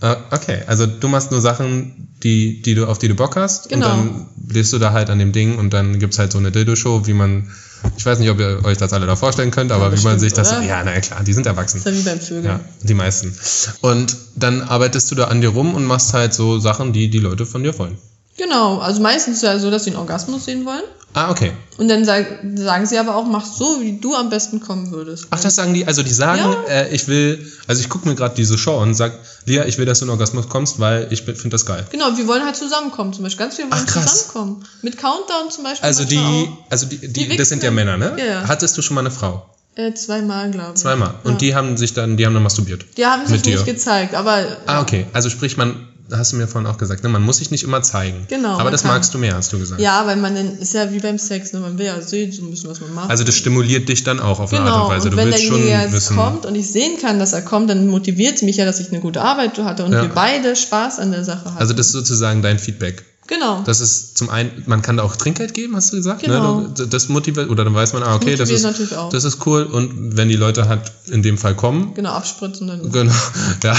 Äh, 0.00 0.16
Okay, 0.32 0.62
also 0.66 0.86
du 0.86 1.06
machst 1.08 1.30
nur 1.30 1.40
Sachen, 1.40 2.08
die, 2.24 2.60
die 2.62 2.74
du, 2.74 2.86
auf 2.86 2.98
die 2.98 3.08
du 3.08 3.14
Bock 3.14 3.36
hast 3.36 3.68
Genau. 3.68 3.86
und 3.92 3.98
dann 3.98 4.26
bläst 4.36 4.72
du 4.72 4.78
da 4.78 4.92
halt 4.92 5.10
an 5.10 5.18
dem 5.20 5.32
Ding 5.32 5.58
und 5.58 5.72
dann 5.72 5.98
gibt's 6.00 6.18
halt 6.18 6.32
so 6.32 6.38
eine 6.38 6.50
Dildo-Show, 6.50 7.06
wie 7.06 7.12
man, 7.12 7.50
ich 7.96 8.04
weiß 8.06 8.18
nicht, 8.18 8.30
ob 8.30 8.38
ihr 8.40 8.64
euch 8.64 8.78
das 8.78 8.92
alle 8.92 9.06
da 9.06 9.14
vorstellen 9.16 9.50
könnt, 9.52 9.70
aber 9.72 9.96
wie 9.96 10.02
man 10.02 10.18
sich 10.18 10.32
das, 10.32 10.50
oder? 10.52 10.62
ja, 10.62 10.82
na 10.84 10.98
klar, 11.00 11.22
die 11.24 11.32
sind 11.32 11.46
erwachsen. 11.46 11.78
ist 11.78 11.86
ja 11.86 11.92
wie 11.92 12.02
beim 12.02 12.20
Vögeln. 12.20 12.44
Ja, 12.44 12.60
die 12.82 12.94
meisten. 12.94 13.32
Und 13.80 14.16
dann 14.36 14.62
arbeitest 14.62 15.10
du 15.10 15.14
da 15.16 15.24
an 15.24 15.40
dir 15.40 15.48
rum 15.50 15.74
und 15.74 15.84
machst 15.84 16.12
halt 16.14 16.32
so 16.34 16.58
Sachen, 16.58 16.92
die 16.92 17.08
die 17.10 17.18
Leute 17.20 17.44
von 17.46 17.62
dir 17.62 17.76
wollen. 17.78 17.96
Genau, 18.42 18.78
also 18.78 19.00
meistens 19.00 19.36
ist 19.36 19.42
ja 19.42 19.58
so, 19.58 19.70
dass 19.70 19.84
sie 19.84 19.90
einen 19.90 19.98
Orgasmus 19.98 20.44
sehen 20.46 20.64
wollen. 20.64 20.82
Ah, 21.14 21.30
okay. 21.30 21.52
Und 21.76 21.88
dann 21.88 22.04
sag, 22.06 22.26
sagen 22.54 22.86
sie 22.86 22.96
aber 22.98 23.14
auch, 23.16 23.26
mach 23.26 23.44
so, 23.44 23.80
wie 23.82 23.98
du 24.00 24.14
am 24.16 24.30
besten 24.30 24.60
kommen 24.60 24.90
würdest. 24.92 25.26
Ach, 25.30 25.38
das 25.38 25.54
sagen 25.54 25.74
die, 25.74 25.86
also 25.86 26.02
die 26.02 26.12
sagen, 26.12 26.40
Ja. 26.40 26.62
äh, 26.72 26.94
ich 26.94 27.06
will, 27.06 27.46
also 27.68 27.80
ich 27.82 27.90
gucke 27.90 28.08
mir 28.08 28.14
gerade 28.14 28.34
diese 28.34 28.56
Show 28.56 28.78
und 28.80 28.94
sag, 28.94 29.12
Lia, 29.44 29.66
ich 29.66 29.76
will, 29.76 29.84
dass 29.84 29.98
du 29.98 30.06
in 30.06 30.10
Orgasmus 30.10 30.48
kommst, 30.48 30.80
weil 30.80 31.08
ich 31.10 31.22
finde 31.22 31.50
das 31.50 31.66
geil. 31.66 31.86
Genau, 31.92 32.16
wir 32.16 32.26
wollen 32.26 32.44
halt 32.44 32.56
zusammenkommen 32.56 33.12
zum 33.12 33.24
Beispiel. 33.24 33.44
Ganz 33.44 33.56
viele 33.56 33.70
wollen 33.70 33.82
Ach, 33.86 33.92
krass. 33.92 34.26
zusammenkommen. 34.28 34.64
Mit 34.80 34.96
Countdown 34.98 35.50
zum 35.50 35.64
Beispiel. 35.64 35.86
Also 35.86 36.04
die, 36.04 36.18
auch. 36.18 36.70
also 36.70 36.86
die, 36.86 36.96
die, 36.98 37.28
Die 37.28 37.36
das 37.36 37.50
sind 37.50 37.62
ja. 37.62 37.70
Männer, 37.70 37.96
ne? 37.98 38.16
Ja. 38.18 38.48
Hattest 38.48 38.76
du 38.78 38.82
schon 38.82 38.94
mal 38.94 39.00
eine 39.02 39.10
Frau? 39.10 39.46
Äh, 39.74 39.92
zweimal, 39.94 40.50
glaube 40.50 40.72
ich. 40.74 40.80
Zweimal. 40.80 41.14
Und 41.24 41.32
ja. 41.32 41.38
die 41.38 41.54
haben 41.54 41.76
sich 41.76 41.92
dann, 41.94 42.16
die 42.16 42.24
haben 42.26 42.34
dann 42.34 42.42
masturbiert. 42.42 42.84
Die 42.96 43.04
haben 43.06 43.22
sich 43.26 43.36
mit 43.36 43.46
dir. 43.46 43.54
nicht 43.56 43.66
gezeigt, 43.66 44.14
aber 44.14 44.44
Ah, 44.66 44.80
okay. 44.80 45.06
Also 45.12 45.28
sprich, 45.30 45.56
man, 45.56 45.88
hast 46.16 46.32
du 46.32 46.36
mir 46.36 46.46
vorhin 46.48 46.68
auch 46.70 46.78
gesagt, 46.78 47.02
ne, 47.02 47.08
man 47.08 47.22
muss 47.22 47.38
sich 47.38 47.50
nicht 47.50 47.64
immer 47.64 47.82
zeigen. 47.82 48.26
Genau, 48.28 48.58
Aber 48.58 48.70
das 48.70 48.82
kann. 48.82 48.92
magst 48.92 49.12
du 49.14 49.18
mehr, 49.18 49.34
hast 49.34 49.52
du 49.52 49.58
gesagt. 49.58 49.80
ja, 49.80 50.06
weil 50.06 50.16
man 50.16 50.34
dann 50.34 50.58
ist 50.58 50.74
ja 50.74 50.92
wie 50.92 50.98
beim 51.00 51.18
Sex, 51.18 51.52
ne? 51.52 51.60
man 51.60 51.78
will 51.78 51.86
ja 51.86 52.00
sehen 52.00 52.32
so 52.32 52.42
ein 52.42 52.50
bisschen, 52.50 52.70
was 52.70 52.80
man 52.80 52.94
macht. 52.94 53.10
Also 53.10 53.24
das 53.24 53.34
stimuliert 53.36 53.88
dich 53.88 54.04
dann 54.04 54.20
auch 54.20 54.40
auf 54.40 54.52
eine 54.52 54.60
Art 54.62 54.68
Genau, 54.72 54.84
und 54.86 54.90
Weise. 54.94 55.04
und 55.08 55.12
Du 55.12 55.16
wenn 55.18 55.28
willst 55.28 55.44
schon 55.44 55.56
derjenige 55.58 55.82
jetzt 55.84 55.92
wissen. 55.92 56.16
kommt 56.16 56.46
und 56.46 56.54
ich 56.54 56.70
sehen 56.70 56.98
kann, 57.00 57.18
dass 57.18 57.32
er 57.32 57.42
kommt, 57.42 57.70
dann 57.70 57.86
motiviert 57.88 58.36
es 58.36 58.42
mich 58.42 58.56
ja, 58.56 58.64
dass 58.64 58.80
ich 58.80 58.88
eine 58.90 59.00
gute 59.00 59.22
Arbeit 59.22 59.58
hatte 59.58 59.84
und 59.84 59.92
Ja. 59.92 60.02
wir 60.02 60.08
beide 60.10 60.54
Spaß 60.56 60.98
an 60.98 61.10
der 61.12 61.24
Sache 61.24 61.44
hatten. 61.46 61.58
Also 61.58 61.72
das 61.74 61.86
ist 61.86 61.92
sozusagen 61.92 62.42
dein 62.42 62.58
Feedback. 62.58 63.04
Genau. 63.32 63.62
Das 63.64 63.80
ist 63.80 64.16
zum 64.18 64.30
einen, 64.30 64.62
man 64.66 64.82
kann 64.82 64.96
da 64.96 65.02
auch 65.02 65.16
Trinkgeld 65.16 65.54
geben, 65.54 65.74
hast 65.74 65.92
du 65.92 65.96
gesagt? 65.96 66.22
Genau. 66.22 66.60
Ne? 66.60 66.86
Das 66.88 67.08
motiviert, 67.08 67.50
oder 67.50 67.64
dann 67.64 67.74
weiß 67.74 67.92
man, 67.94 68.02
ah, 68.02 68.14
okay, 68.14 68.36
das 68.36 68.50
Motiviert 68.50 68.80
ist, 68.92 68.92
das 69.14 69.24
ist 69.24 69.46
cool. 69.46 69.64
Und 69.64 70.16
wenn 70.16 70.28
die 70.28 70.36
Leute 70.36 70.68
halt 70.68 70.82
in 71.10 71.22
dem 71.22 71.38
Fall 71.38 71.54
kommen, 71.54 71.94
genau, 71.94 72.10
abspritzen 72.10 72.66
dann. 72.68 72.90
Genau, 72.92 73.12
ja. 73.64 73.76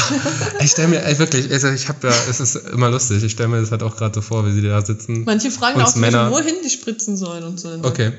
Ich 0.62 0.72
stelle 0.72 0.88
mir, 0.90 1.04
ey, 1.06 1.18
wirklich, 1.20 1.52
also 1.52 1.68
ich 1.70 1.88
habe 1.90 2.08
ja, 2.08 2.14
es 2.30 2.40
ist 2.40 2.56
immer 2.56 2.90
lustig, 2.90 3.24
ich 3.24 3.32
stelle 3.32 3.50
mir 3.50 3.62
das 3.62 3.72
halt 3.72 3.84
auch 3.84 3.96
gerade 3.96 4.16
so 4.16 4.22
vor, 4.22 4.46
wie 4.46 4.52
sie 4.52 4.62
da 4.62 4.84
sitzen. 4.84 5.24
Manche 5.26 5.52
fragen 5.52 5.82
auch, 5.82 5.96
Männer- 5.96 6.32
wohin 6.32 6.56
die 6.64 6.70
spritzen 6.70 7.16
sollen 7.18 7.44
und 7.44 7.60
so. 7.60 7.70
Okay. 7.84 8.12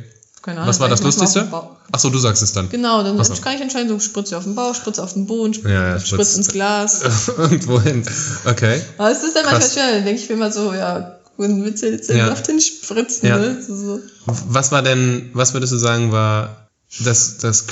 Keine 0.42 0.58
Ahnung. 0.58 0.68
Was 0.68 0.78
war 0.78 0.90
das 0.90 1.02
Lustigste? 1.02 1.40
auf 1.40 1.46
dem 1.46 1.50
Bauch. 1.52 1.70
Ach 1.90 1.98
so, 1.98 2.10
du 2.10 2.18
sagst 2.18 2.42
es 2.42 2.52
dann. 2.52 2.68
Genau, 2.68 3.02
dann 3.02 3.18
Ach 3.18 3.24
so. 3.24 3.34
kann 3.36 3.54
ich 3.54 3.62
entscheiden, 3.62 3.88
so 3.88 3.98
spritze 3.98 4.36
auf 4.36 4.44
den 4.44 4.54
Bauch, 4.54 4.74
spritze 4.74 5.02
auf 5.02 5.14
den 5.14 5.24
Boden, 5.26 5.54
spritze, 5.54 5.72
Ja, 5.74 5.88
ja, 5.92 5.98
spritze 6.00 6.36
ins 6.36 6.48
Glas. 6.52 7.28
Irgendwo 7.38 7.80
hin. 7.80 8.02
Okay. 8.44 8.78
Aber 8.98 9.10
es 9.10 9.22
ist 9.22 9.34
dann 9.34 9.46
manchmal 9.46 9.94
dann 9.94 10.04
denke 10.04 10.20
ich 10.20 10.28
mir 10.28 10.34
immer 10.34 10.52
so, 10.52 10.74
ja, 10.74 11.16
und 11.36 11.64
willst 11.64 11.82
du 11.82 11.90
jetzt 11.90 12.10
Ja. 12.10 12.32
auf 12.32 12.42
den 12.42 12.60
spritzen, 12.60 13.28
Ja. 13.28 13.38
ne? 13.38 13.62
So. 13.66 14.00
Was 14.48 14.72
war 14.72 14.82
denn, 14.82 15.30
was 15.32 15.52
würdest 15.54 15.72
du 15.72 15.76
sagen, 15.78 16.12
war 16.12 16.68
das, 17.00 17.38
das, 17.38 17.64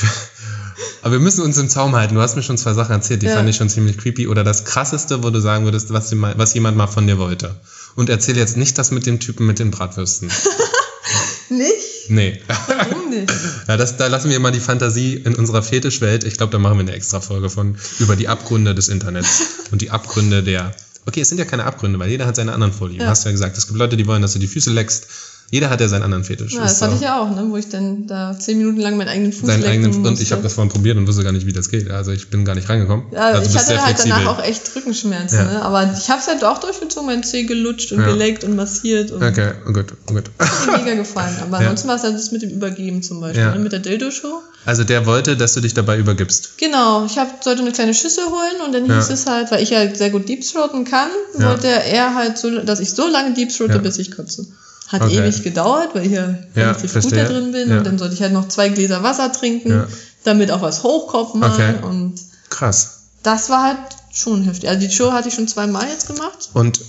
aber 1.03 1.12
wir 1.12 1.20
müssen 1.20 1.42
uns 1.42 1.57
im 1.59 1.68
Zaum 1.68 1.94
halten. 1.94 2.14
Du 2.14 2.20
hast 2.20 2.35
mir 2.37 2.42
schon 2.42 2.59
zwei 2.59 2.72
Sachen 2.75 2.92
erzählt, 2.92 3.22
die 3.22 3.27
Ja. 3.27 3.37
fand 3.37 3.48
ich 3.48 3.57
schon 3.57 3.68
ziemlich 3.68 3.98
creepy. 3.98 4.27
Oder 4.29 4.42
das 4.44 4.64
krasseste, 4.64 5.22
wo 5.22 5.31
du 5.31 5.40
sagen 5.40 5.64
würdest, 5.64 5.92
was, 5.92 6.11
jemand- 6.11 6.38
was 6.38 6.55
jemand 6.55 6.77
mal 6.77 6.87
von 6.88 7.07
dir 7.07 7.18
wollte. 7.18 7.55
Und 7.94 8.09
erzähl 8.11 8.37
jetzt 8.37 8.57
nicht 8.57 8.79
das 8.79 8.90
mit 8.90 9.07
dem 9.07 9.20
Typen 9.20 9.46
mit 9.46 9.59
den 9.59 9.70
Bratwürsten. 9.70 10.31
Nicht? 11.48 12.09
Nee. 12.09 12.40
Warum 12.66 13.11
nicht? 13.11 13.31
Ja, 13.68 13.77
das, 13.77 13.96
da 13.96 14.07
lassen 14.09 14.31
wir 14.31 14.40
mal 14.40 14.51
die 14.51 14.61
Fantasie 14.61 15.14
in 15.14 15.35
unserer 15.35 15.62
Fetischwelt. 15.62 16.25
Ich 16.25 16.37
glaube, 16.37 16.51
da 16.51 16.59
machen 16.59 16.77
wir 16.79 16.81
eine 16.81 16.92
extra 16.94 17.20
Folge 17.20 17.48
von 17.51 17.77
über 17.98 18.16
die 18.16 18.27
Abgründe 18.29 18.75
des 18.75 18.88
Internets 18.88 19.42
und 19.70 19.83
die 19.83 19.90
Abgründe 19.90 20.42
der. 20.42 20.75
Okay, 21.07 21.21
es 21.21 21.29
sind 21.29 21.38
ja 21.38 21.45
keine 21.45 21.65
Abgründe, 21.65 21.99
weil 21.99 22.11
jeder 22.11 22.27
hat 22.27 22.37
seine 22.37 22.53
anderen 22.53 22.73
Vorlieben. 22.73 23.03
Ja. 23.03 23.09
Hast 23.09 23.25
du 23.25 23.29
ja 23.29 23.33
gesagt. 23.33 23.57
Es 23.57 23.67
gibt 23.67 23.79
Leute, 23.79 23.97
die 23.97 24.07
wollen, 24.07 24.23
dass 24.23 24.35
du 24.35 24.38
die 24.38 24.47
Füße 24.47 24.71
leckst. 24.71 25.07
Jeder 25.53 25.69
hat 25.69 25.83
ja 25.83 25.87
seinen 25.88 26.03
anderen 26.03 26.25
Fetisch. 26.25 26.55
Ja, 26.55 26.65
Ist 26.65 26.81
das 26.81 26.83
hatte 26.83 26.95
ich 26.95 27.03
ja 27.03 27.21
auch, 27.21 27.29
ne? 27.29 27.45
wo 27.51 27.59
ich 27.59 27.69
dann 27.69 28.07
da 28.07 28.35
zehn 28.38 28.57
Minuten 28.57 28.81
lang 28.81 28.97
meinen 28.97 29.09
eigenen 29.11 29.35
Fuß 29.35 29.47
Seinen 29.49 29.61
lecken 29.61 29.73
eigenen, 29.85 29.95
und 29.97 30.01
musste. 30.03 30.23
ich 30.23 30.33
habe 30.33 30.41
das 30.41 30.55
vorhin 30.55 30.73
probiert 30.73 30.97
und 30.97 31.07
wusste 31.07 31.23
gar 31.25 31.33
nicht, 31.33 31.45
wie 31.47 31.53
das 31.53 31.69
geht. 31.69 31.91
Also 31.91 32.11
ich 32.11 32.31
bin 32.31 32.47
gar 32.47 32.55
nicht 32.55 32.71
reingekommen. 32.71 33.05
Ja, 33.12 33.21
also 33.33 33.51
ich 33.51 33.55
hatte 33.59 33.73
halt 33.83 33.99
flexibel. 33.99 34.12
danach 34.25 34.38
auch 34.38 34.43
echt 34.43 34.75
Rückenschmerzen, 34.75 35.37
Ja. 35.38 35.45
ne? 35.45 35.62
aber 35.62 35.93
ich 35.95 36.09
habe 36.09 36.23
es 36.23 36.27
halt 36.27 36.43
auch 36.43 36.57
durchgezogen, 36.59 37.07
meinen 37.07 37.23
Zeh 37.23 37.43
gelutscht 37.45 37.93
und 37.93 38.01
Ja. 38.01 38.07
geleckt 38.07 38.45
und 38.45 38.57
massiert 38.57 39.11
und 39.11 39.23
Okay, 39.23 39.53
gut, 39.67 39.93
gut. 40.07 40.25
hat 40.38 40.67
mir 40.67 40.79
mega 40.85 40.95
gefallen. 40.95 41.37
Aber 41.43 41.59
ansonsten 41.59 41.87
war 41.88 41.97
es 41.97 42.03
halt 42.03 42.15
das 42.15 42.33
mit 42.33 42.41
dem 42.41 42.49
Übergeben 42.49 43.03
zum 43.03 43.21
Beispiel, 43.21 43.51
ne? 43.51 43.59
mit 43.59 43.73
der 43.73 43.81
Dildo-Show. 43.81 44.41
Also 44.65 44.85
der 44.85 45.05
wollte, 45.05 45.37
dass 45.37 45.53
du 45.53 45.61
dich 45.61 45.75
dabei 45.75 45.99
übergibst. 45.99 46.53
Genau, 46.57 47.05
ich 47.05 47.19
hab, 47.19 47.45
sollte 47.45 47.61
eine 47.61 47.73
kleine 47.73 47.93
Schüssel 47.93 48.25
holen 48.25 48.65
und 48.65 48.73
dann 48.73 48.87
hieß 48.87 49.11
es 49.11 49.27
halt, 49.27 49.51
weil 49.51 49.62
ich 49.62 49.69
ja 49.69 49.95
sehr 49.95 50.09
gut 50.09 50.31
Deepthroaten 50.31 50.85
kann, 50.87 51.09
wollte 51.35 51.67
er 51.69 52.15
halt 52.15 52.38
so, 52.38 52.59
dass 52.62 52.81
ich 52.81 52.93
so 52.93 53.07
lange 53.07 53.35
Deepthroate, 53.35 53.81
bis 53.81 53.99
ich 53.99 54.12
kotze. 54.17 54.47
Hat 54.92 55.02
Okay. 55.02 55.16
ewig 55.18 55.42
gedauert, 55.42 55.94
weil 55.94 56.07
ich 56.07 56.12
ja 56.12 56.28
Ja, 56.55 56.72
relativ 56.72 56.92
gut 56.94 57.12
da 57.12 57.24
drin 57.24 57.50
bin 57.52 57.68
Ja. 57.70 57.78
und 57.78 57.87
dann 57.87 57.98
sollte 57.98 58.14
ich 58.14 58.20
halt 58.22 58.33
noch 58.35 58.46
zwei 58.48 58.68
Gläser 58.68 59.02
Wasser 59.02 59.33
trinken, 59.33 59.70
Ja. 59.70 59.87
damit 60.24 60.50
auch 60.50 60.61
was 60.62 60.83
hochkommt 60.83 61.35
mal 61.37 61.50
Okay. 61.50 61.74
und 61.83 62.14
Krass. 62.50 63.05
das 63.22 63.48
war 63.50 63.64
halt 63.64 63.78
schon 64.12 64.42
heftig. 64.44 64.68
Also 64.68 64.87
die 64.87 64.92
Show 64.94 65.12
hatte 65.12 65.28
ich 65.28 65.35
schon 65.35 65.48
zweimal 65.48 65.88
jetzt 65.88 66.07
gemacht. 66.07 66.50
Und 66.52 66.81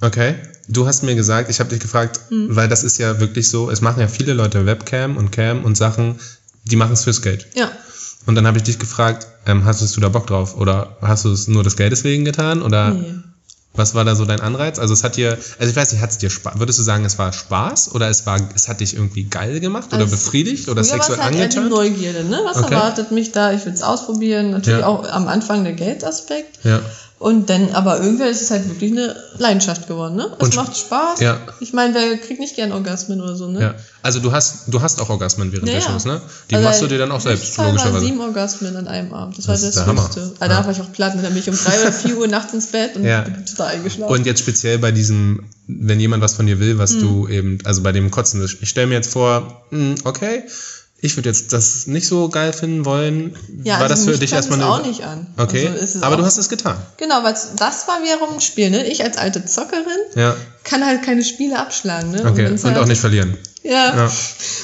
okay, 0.00 0.36
du 0.68 0.86
hast 0.86 1.02
mir 1.02 1.16
gesagt, 1.16 1.50
ich 1.50 1.58
habe 1.58 1.68
dich 1.70 1.80
gefragt, 1.80 2.20
Hm. 2.28 2.54
weil 2.54 2.68
das 2.68 2.84
ist 2.84 2.98
ja 2.98 3.18
wirklich 3.18 3.48
so, 3.48 3.70
es 3.70 3.80
machen 3.80 4.00
ja 4.00 4.06
viele 4.08 4.32
Leute 4.34 4.64
Webcam 4.64 5.16
und 5.16 5.32
Cam 5.32 5.64
und 5.64 5.76
Sachen, 5.76 6.20
die 6.64 6.76
machen 6.76 6.92
es 6.92 7.02
fürs 7.04 7.22
Geld. 7.22 7.48
Ja. 7.56 7.70
Und 8.26 8.34
dann 8.36 8.46
habe 8.46 8.58
ich 8.58 8.64
dich 8.64 8.78
gefragt, 8.78 9.26
ähm, 9.46 9.64
hast 9.64 9.96
du 9.96 10.00
da 10.00 10.08
Bock 10.10 10.26
drauf? 10.28 10.56
Oder 10.56 10.96
hast 11.00 11.24
du 11.24 11.32
es 11.32 11.48
nur 11.48 11.64
des 11.64 11.76
Geldes 11.76 12.04
wegen 12.04 12.24
getan? 12.24 12.62
Oder 12.62 12.90
Nee. 12.90 13.14
Was 13.78 13.94
war 13.94 14.04
da 14.04 14.14
so 14.16 14.24
dein 14.24 14.40
Anreiz? 14.40 14.78
Also 14.78 14.92
es 14.92 15.04
hat 15.04 15.16
dir, 15.16 15.38
also 15.58 15.70
ich 15.70 15.76
weiß 15.76 15.92
nicht, 15.92 16.02
hat 16.02 16.10
es 16.10 16.18
dir 16.18 16.30
Spaß, 16.30 16.58
würdest 16.58 16.78
du 16.78 16.82
sagen, 16.82 17.04
es 17.04 17.18
war 17.18 17.32
Spaß? 17.32 17.94
Oder 17.94 18.08
es 18.10 18.26
war, 18.26 18.38
es 18.54 18.68
hat 18.68 18.80
dich 18.80 18.94
irgendwie 18.94 19.24
geil 19.24 19.60
gemacht 19.60 19.86
oder 19.92 20.02
Also 20.02 20.16
befriedigt 20.16 20.68
oder 20.68 20.84
sexuell 20.84 21.18
halt 21.18 21.34
angetan? 21.34 21.68
Neugierde, 21.68 22.24
ne? 22.24 22.40
Was 22.44 22.58
Okay. 22.58 22.74
erwartet 22.74 23.10
mich 23.12 23.32
da? 23.32 23.52
Ich 23.52 23.64
will 23.64 23.72
es 23.72 23.82
ausprobieren. 23.82 24.50
Natürlich 24.50 24.80
Ja. 24.80 24.86
auch 24.86 25.08
am 25.08 25.28
Anfang 25.28 25.64
der 25.64 25.72
Geldaspekt. 25.72 26.58
Ja. 26.64 26.80
Und 27.20 27.50
dann, 27.50 27.70
aber 27.72 28.00
irgendwann 28.00 28.28
ist 28.28 28.42
es 28.42 28.50
halt 28.52 28.68
wirklich 28.68 28.92
eine 28.92 29.16
Leidenschaft 29.38 29.88
geworden, 29.88 30.14
ne? 30.14 30.30
Es 30.38 30.44
Und- 30.44 30.54
macht 30.54 30.76
Spaß. 30.76 31.18
Ja. 31.18 31.40
Ich 31.58 31.72
meine, 31.72 31.92
wer 31.94 32.16
kriegt 32.18 32.38
nicht 32.38 32.54
gern 32.54 32.70
Orgasmen 32.70 33.20
oder 33.20 33.34
so, 33.34 33.48
ne? 33.48 33.60
Ja. 33.60 33.74
Also 34.02 34.20
du 34.20 34.30
hast, 34.30 34.68
du 34.68 34.80
hast 34.82 35.00
auch 35.00 35.10
Orgasmen 35.10 35.50
während 35.50 35.66
Ja, 35.66 35.74
der. 35.74 35.80
Shows, 35.80 36.04
ne? 36.04 36.20
Die 36.48 36.54
Also 36.54 36.68
machst 36.68 36.82
du 36.82 36.86
dir 36.86 36.98
dann 36.98 37.10
auch 37.10 37.16
ich 37.16 37.24
selbst, 37.24 37.58
logischerweise. 37.58 38.04
sieben 38.04 38.20
Orgasmen 38.20 38.76
an 38.76 38.86
einem 38.86 39.12
Abend. 39.12 39.36
Das, 39.36 39.46
Das 39.46 39.62
war 39.62 39.68
das 39.68 39.74
der. 39.74 39.86
Höchste. 40.04 40.20
Also 40.20 40.34
Ja. 40.40 40.48
da 40.48 40.64
war 40.64 40.70
ich 40.70 40.80
auch 40.80 40.92
platt. 40.92 41.14
Dann 41.16 41.22
bin 41.32 41.36
ich 41.38 41.48
um 41.50 41.56
drei 41.56 41.80
oder 41.80 41.92
vier 41.92 42.16
Uhr 42.18 42.28
nachts 42.28 42.54
ins 42.54 42.66
Bett 42.68 42.94
und 42.94 43.04
Ja. 43.04 43.22
bin 43.22 43.44
total 43.44 43.66
eingeschlafen. 43.74 44.12
Und 44.14 44.24
jetzt 44.24 44.38
speziell 44.38 44.78
bei 44.78 44.92
diesem, 44.92 45.42
wenn 45.66 45.98
jemand 45.98 46.22
was 46.22 46.34
von 46.34 46.46
dir 46.46 46.60
will, 46.60 46.78
was 46.78 46.92
Hm. 46.92 47.00
du 47.00 47.26
eben, 47.26 47.58
also 47.64 47.82
bei 47.82 47.90
dem 47.90 48.12
Kotzen, 48.12 48.44
ich 48.44 48.68
stelle 48.68 48.86
mir 48.86 48.94
jetzt 48.94 49.10
vor, 49.12 49.64
hm, 49.70 49.96
okay, 50.04 50.44
ich 51.00 51.16
würde 51.16 51.28
jetzt 51.28 51.52
das 51.52 51.86
nicht 51.86 52.08
so 52.08 52.28
geil 52.28 52.52
finden 52.52 52.84
wollen. 52.84 53.36
ja, 53.64 53.74
war 53.74 53.82
also 53.82 53.94
das 53.94 54.04
für 54.04 54.18
dich 54.20 54.32
erstmal 54.32 54.58
es 54.58 54.64
eine- 54.64 54.74
auch 54.74 54.84
nicht 54.86 55.04
an. 55.04 55.26
Okay, 55.36 55.68
Also 55.68 55.78
ist 55.78 55.94
es 55.96 56.02
aber 56.02 56.16
du 56.16 56.24
hast 56.24 56.38
es 56.38 56.48
getan. 56.48 56.76
Genau, 56.96 57.22
weil 57.22 57.34
das 57.56 57.86
war 57.86 58.02
wiederum 58.02 58.34
ein 58.34 58.40
Spiel, 58.40 58.70
ne? 58.70 58.84
Ich 58.86 59.02
als 59.04 59.16
alte 59.16 59.44
Zockerin 59.44 59.84
Ja, 60.16 60.34
kann 60.64 60.84
halt 60.84 61.02
keine 61.04 61.22
Spiele 61.24 61.58
abschlagen, 61.58 62.10
ne? 62.10 62.24
okay. 62.24 62.44
wenn's 62.46 62.64
Und 62.64 62.72
halt, 62.74 62.82
auch 62.82 62.86
nicht 62.88 63.00
verlieren. 63.00 63.36
Ja. 63.62 63.96
Ja. 63.96 64.12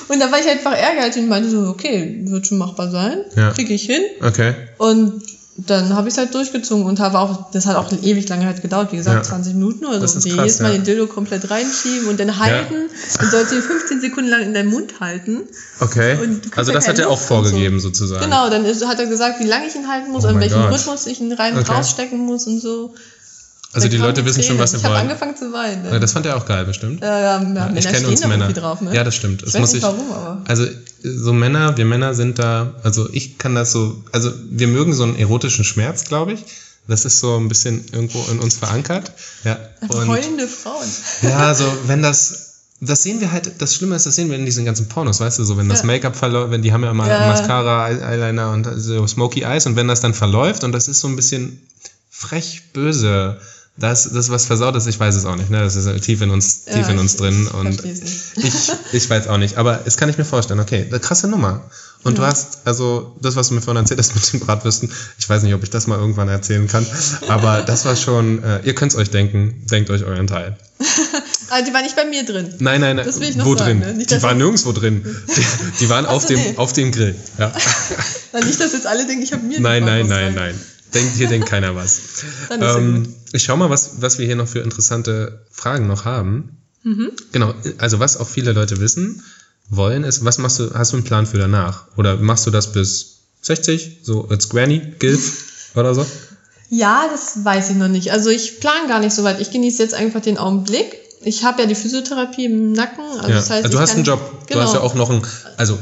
Und 0.08 0.20
da 0.20 0.30
war 0.32 0.38
ich 0.40 0.48
einfach 0.48 0.76
ehrgeizig 0.76 1.22
und 1.22 1.28
meinte 1.28 1.50
so, 1.50 1.68
okay, 1.68 2.20
wird 2.24 2.46
schon 2.46 2.58
machbar 2.58 2.90
sein, 2.90 3.18
Ja. 3.36 3.50
krieg 3.50 3.70
ich 3.70 3.82
hin. 3.86 4.02
Okay. 4.22 4.54
Und 4.78 5.22
dann 5.56 5.94
habe 5.94 6.08
ich 6.08 6.14
es 6.14 6.18
halt 6.18 6.34
durchgezogen 6.34 6.84
und 6.84 6.98
habe 6.98 7.16
auch, 7.18 7.50
das 7.52 7.66
hat 7.66 7.76
auch 7.76 7.92
ewig 8.02 8.28
lange 8.28 8.44
halt 8.46 8.60
gedauert, 8.60 8.90
wie 8.90 8.96
gesagt, 8.96 9.16
Ja. 9.18 9.22
20 9.22 9.54
Minuten 9.54 9.84
oder 9.86 9.98
so. 10.00 10.04
ist 10.04 10.14
Und 10.16 10.22
krass, 10.24 10.34
jedes 10.36 10.58
Mal 10.60 10.68
ja. 10.72 10.78
den 10.78 10.84
Dildo 10.84 11.06
komplett 11.06 11.48
reinschieben 11.48 12.08
und 12.08 12.18
dann 12.18 12.38
halten 12.40 12.74
und 13.20 13.30
sollte 13.30 13.54
ihn 13.54 13.62
15 13.62 14.00
Sekunden 14.00 14.30
lang 14.30 14.42
in 14.42 14.52
deinem 14.52 14.70
Mund 14.70 14.98
halten. 15.00 15.42
Okay. 15.78 16.18
Also 16.56 16.72
ja 16.72 16.74
das 16.78 16.88
hat 16.88 16.96
keine 16.96 17.06
er 17.06 17.10
auch 17.10 17.12
und 17.12 17.20
so. 17.20 17.26
vorgegeben 17.26 17.78
sozusagen. 17.78 18.24
Genau, 18.24 18.50
dann 18.50 18.64
ist, 18.64 18.84
hat 18.84 18.98
er 18.98 19.06
gesagt, 19.06 19.38
wie 19.38 19.46
lange 19.46 19.66
ich 19.68 19.76
ihn 19.76 19.86
halten 19.88 20.10
muss, 20.10 20.24
Oh 20.24 20.28
mein 20.32 20.40
welchem 20.40 20.60
Gott. 20.62 20.72
Rhythmus 20.72 21.06
ich 21.06 21.20
ihn 21.20 21.32
rein 21.32 21.54
und 21.56 21.60
Okay. 21.60 21.72
rausstecken 21.72 22.18
muss 22.18 22.46
und 22.48 22.60
so. 22.60 22.92
Also 23.72 23.88
die 23.88 23.96
Leute 23.96 24.24
wissen 24.24 24.42
schon, 24.44 24.58
was 24.58 24.70
sie 24.70 24.76
Ich 24.78 24.84
habe 24.84 24.94
wollen. 24.94 25.02
angefangen 25.08 25.36
zu 25.36 25.52
weinen. 25.52 25.82
Ne? 25.82 25.90
Ja, 25.90 25.98
das 25.98 26.12
fand 26.12 26.26
er 26.26 26.36
auch 26.36 26.46
geil, 26.46 26.64
bestimmt. 26.64 27.00
ja, 27.02 27.18
ja, 27.18 27.24
ja, 27.34 27.38
Männer 27.40 27.72
ich 27.76 27.86
kenne 27.86 28.06
uns 28.06 28.20
Männer. 28.20 28.44
irgendwie 28.46 28.60
drauf, 28.60 28.80
ne? 28.80 28.94
Ja, 28.94 29.02
das 29.02 29.16
stimmt. 29.16 29.42
Ich 29.42 29.46
Das 29.46 29.54
weiß 29.54 29.60
muss 29.60 29.72
nicht 29.72 29.82
ich, 29.82 29.88
warum, 29.88 30.12
aber. 30.12 30.42
Also 30.46 30.64
so 31.04 31.32
Männer, 31.32 31.76
wir 31.76 31.84
Männer 31.84 32.14
sind 32.14 32.38
da, 32.38 32.74
also 32.82 33.08
ich 33.12 33.38
kann 33.38 33.54
das 33.54 33.72
so, 33.72 34.02
also 34.12 34.32
wir 34.50 34.66
mögen 34.68 34.94
so 34.94 35.02
einen 35.04 35.16
erotischen 35.16 35.64
Schmerz, 35.64 36.04
glaube 36.04 36.32
ich. 36.32 36.44
Das 36.88 37.04
ist 37.04 37.18
so 37.20 37.36
ein 37.38 37.48
bisschen 37.48 37.84
irgendwo 37.92 38.22
in 38.30 38.40
uns 38.40 38.56
verankert. 38.56 39.12
Ja. 39.44 39.58
Und 39.88 40.08
Heulende 40.08 40.46
Frauen. 40.48 40.86
ja, 41.22 41.54
so 41.54 41.64
wenn 41.86 42.02
das 42.02 42.50
das 42.80 43.02
sehen 43.02 43.20
wir 43.20 43.32
halt, 43.32 43.50
das 43.62 43.74
Schlimme 43.74 43.96
ist, 43.96 44.04
das 44.04 44.16
sehen 44.16 44.28
wir 44.28 44.36
in 44.36 44.44
diesen 44.44 44.64
ganzen 44.66 44.88
Pornos, 44.88 45.20
weißt 45.20 45.38
du, 45.38 45.44
so 45.44 45.56
wenn 45.56 45.68
das 45.70 45.80
Ja. 45.80 45.86
Make-up 45.86 46.16
verläuft, 46.16 46.50
wenn 46.50 46.60
die 46.60 46.72
haben 46.72 46.82
ja 46.82 46.90
immer 46.90 47.08
Ja. 47.08 47.28
Mascara, 47.28 47.88
Ey- 47.88 48.02
Eyeliner 48.02 48.50
und 48.52 48.66
so 48.76 49.06
Smoky 49.06 49.42
Eyes 49.42 49.64
und 49.66 49.76
wenn 49.76 49.88
das 49.88 50.00
dann 50.00 50.12
verläuft 50.12 50.64
und 50.64 50.72
das 50.72 50.88
ist 50.88 51.00
so 51.00 51.08
ein 51.08 51.16
bisschen 51.16 51.62
frech 52.10 52.72
böse, 52.74 53.38
das, 53.76 54.08
das 54.12 54.30
was 54.30 54.46
versaut 54.46 54.76
ist, 54.76 54.86
ich 54.86 55.00
weiß 55.00 55.16
es 55.16 55.24
auch 55.24 55.34
nicht, 55.36 55.50
ne? 55.50 55.60
Das 55.60 55.74
ist 55.74 56.02
tief 56.04 56.20
in 56.22 56.30
uns, 56.30 56.64
tief 56.64 56.86
Ja, 56.86 56.90
in 56.90 56.98
uns 56.98 57.16
drin 57.16 57.46
ich 57.48 57.54
und 57.54 57.84
ich, 57.84 58.72
ich 58.92 59.10
weiß 59.10 59.26
auch 59.28 59.38
nicht, 59.38 59.56
aber 59.56 59.80
es 59.84 59.96
kann 59.96 60.08
ich 60.08 60.16
mir 60.16 60.24
vorstellen, 60.24 60.60
okay, 60.60 60.86
eine 60.88 61.00
krasse 61.00 61.26
Nummer. 61.28 61.62
Und 62.04 62.18
du 62.18 62.22
Ja. 62.22 62.28
hast, 62.28 62.58
also 62.66 63.16
das, 63.22 63.34
was 63.34 63.48
du 63.48 63.54
mir 63.54 63.62
vorhin 63.62 63.82
erzählt 63.82 63.98
hast 63.98 64.14
mit 64.14 64.32
den 64.32 64.40
Bratwürsten, 64.40 64.90
ich 65.18 65.28
weiß 65.28 65.42
nicht, 65.42 65.54
ob 65.54 65.62
ich 65.64 65.70
das 65.70 65.86
mal 65.88 65.98
irgendwann 65.98 66.28
erzählen 66.28 66.68
kann, 66.68 66.86
aber 67.28 67.62
das 67.62 67.84
war 67.84 67.96
schon, 67.96 68.44
äh, 68.44 68.60
ihr 68.64 68.74
könnt 68.74 68.92
es 68.92 68.98
euch 68.98 69.10
denken, 69.10 69.66
denkt 69.70 69.90
euch 69.90 70.04
euren 70.04 70.26
Teil. 70.26 70.56
Ah, 71.50 71.60
die 71.60 71.74
war 71.74 71.82
nicht 71.82 71.94
bei 71.94 72.06
mir 72.06 72.24
drin. 72.24 72.52
Nein, 72.58 72.80
nein, 72.80 72.96
nein, 72.96 73.04
Das 73.06 73.20
will 73.20 73.28
ich 73.28 73.36
noch 73.36 73.44
wo 73.44 73.54
sagen, 73.54 73.82
drin? 73.82 73.98
ne? 73.98 74.04
Die 74.06 74.22
waren 74.22 74.38
nirgendwo 74.38 74.72
drin. 74.72 75.04
Die, 75.04 75.44
die 75.78 75.88
waren 75.90 76.06
auf, 76.06 76.22
so, 76.22 76.28
dem, 76.28 76.40
nee. 76.40 76.54
auf 76.56 76.72
dem 76.72 76.90
Grill. 76.90 77.14
Ja. 77.38 77.52
Nicht, 78.44 78.58
dass 78.60 78.72
jetzt 78.72 78.86
alle 78.86 79.06
denken, 79.06 79.22
ich 79.22 79.32
habe 79.32 79.42
mir 79.44 79.58
die 79.58 79.62
Nein, 79.62 79.84
nein, 79.84 80.08
nein, 80.08 80.34
nein. 80.34 80.58
Denkt, 80.94 81.16
hier 81.16 81.28
denkt 81.28 81.48
keiner 81.50 81.74
was. 81.74 82.00
Ähm, 82.50 83.14
ich 83.32 83.42
schau 83.42 83.56
mal, 83.56 83.70
was, 83.70 84.00
was 84.00 84.18
wir 84.18 84.26
hier 84.26 84.36
noch 84.36 84.48
für 84.48 84.60
interessante 84.60 85.44
Fragen 85.50 85.86
noch 85.86 86.04
haben. 86.04 86.58
Mhm. 86.82 87.12
Genau, 87.32 87.54
also 87.78 87.98
was 87.98 88.18
auch 88.18 88.28
viele 88.28 88.52
Leute 88.52 88.78
wissen 88.78 89.22
wollen, 89.68 90.04
ist, 90.04 90.24
was 90.24 90.38
machst 90.38 90.58
du, 90.58 90.74
hast 90.74 90.92
du 90.92 90.96
einen 90.96 91.04
Plan 91.04 91.26
für 91.26 91.38
danach? 91.38 91.86
Oder 91.96 92.16
machst 92.16 92.46
du 92.46 92.50
das 92.50 92.72
bis 92.72 93.20
60, 93.42 94.00
so 94.02 94.28
als 94.28 94.48
Granny, 94.48 94.80
Gilf 94.98 95.70
oder 95.74 95.94
so? 95.94 96.06
Ja, 96.70 97.08
das 97.10 97.44
weiß 97.44 97.70
ich 97.70 97.76
noch 97.76 97.88
nicht. 97.88 98.12
Also 98.12 98.30
ich 98.30 98.60
plane 98.60 98.88
gar 98.88 99.00
nicht 99.00 99.14
so 99.14 99.24
weit. 99.24 99.40
Ich 99.40 99.50
genieße 99.50 99.82
jetzt 99.82 99.94
einfach 99.94 100.20
den 100.20 100.38
Augenblick. 100.38 100.96
Ich 101.22 101.44
habe 101.44 101.62
ja 101.62 101.68
die 101.68 101.74
Physiotherapie 101.74 102.46
im 102.46 102.72
Nacken. 102.72 103.04
Also 103.16 103.28
ja. 103.28 103.36
das 103.36 103.50
heißt, 103.50 103.64
also 103.64 103.78
du 103.78 103.82
hast 103.82 103.94
einen 103.94 104.04
Job. 104.04 104.20
Genau. 104.46 104.60
Du 104.60 104.66
hast 104.66 104.74
ja 104.74 104.80
auch 104.80 104.94
noch 104.94 105.10
einen, 105.10 105.22
also 105.56 105.78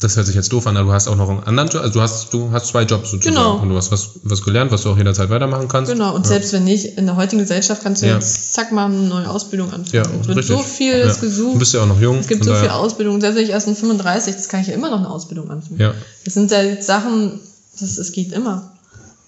das 0.00 0.14
hört 0.16 0.26
sich 0.26 0.34
jetzt 0.34 0.52
doof 0.52 0.66
an, 0.66 0.76
aber 0.76 0.88
du 0.88 0.92
hast 0.94 1.08
auch 1.08 1.16
noch 1.16 1.28
einen 1.30 1.42
anderen 1.44 1.70
Job, 1.70 1.80
also 1.82 1.94
du 1.94 2.00
hast, 2.02 2.32
du 2.34 2.50
hast 2.52 2.66
zwei 2.66 2.82
Jobs 2.82 3.10
sozusagen. 3.12 3.34
Genau. 3.36 3.56
Und 3.56 3.70
du 3.70 3.76
hast 3.76 3.90
was, 3.90 4.10
was 4.24 4.42
gelernt, 4.42 4.70
was 4.70 4.82
du 4.82 4.90
auch 4.90 4.96
jederzeit 4.98 5.30
weitermachen 5.30 5.68
kannst. 5.68 5.90
Genau, 5.90 6.14
und 6.14 6.22
ja. 6.24 6.28
selbst 6.28 6.52
wenn 6.52 6.64
nicht, 6.64 6.98
in 6.98 7.06
der 7.06 7.16
heutigen 7.16 7.40
Gesellschaft 7.40 7.82
kannst 7.82 8.02
du 8.02 8.06
Ja. 8.06 8.14
jetzt 8.14 8.52
zack 8.52 8.72
mal 8.72 8.86
eine 8.86 8.96
neue 8.96 9.28
Ausbildung 9.30 9.72
anfangen. 9.72 9.94
Ja, 9.94 10.02
es 10.02 10.28
wird 10.28 10.36
richtig. 10.38 10.56
so 10.56 10.62
viel 10.62 10.98
ja. 10.98 11.06
gesucht. 11.14 11.54
Du 11.54 11.58
bist 11.58 11.72
ja 11.72 11.82
auch 11.82 11.86
noch 11.86 12.00
jung. 12.00 12.18
Es 12.18 12.26
gibt 12.26 12.44
so 12.44 12.50
daher- 12.50 12.64
viel 12.64 12.70
Ausbildung, 12.72 13.20
selbst 13.22 13.36
wenn 13.38 13.44
ich 13.44 13.50
erst 13.50 13.68
in 13.68 13.76
35, 13.76 14.34
das 14.36 14.48
kann 14.48 14.60
ich 14.60 14.66
ja 14.66 14.74
immer 14.74 14.90
noch 14.90 14.98
eine 14.98 15.08
Ausbildung 15.08 15.50
anfangen. 15.50 15.80
Ja. 15.80 15.94
Das 16.26 16.34
sind 16.34 16.50
ja 16.50 16.60
jetzt 16.62 16.86
Sachen, 16.86 17.40
das, 17.80 17.96
es 17.96 18.12
geht 18.12 18.32
immer. 18.32 18.72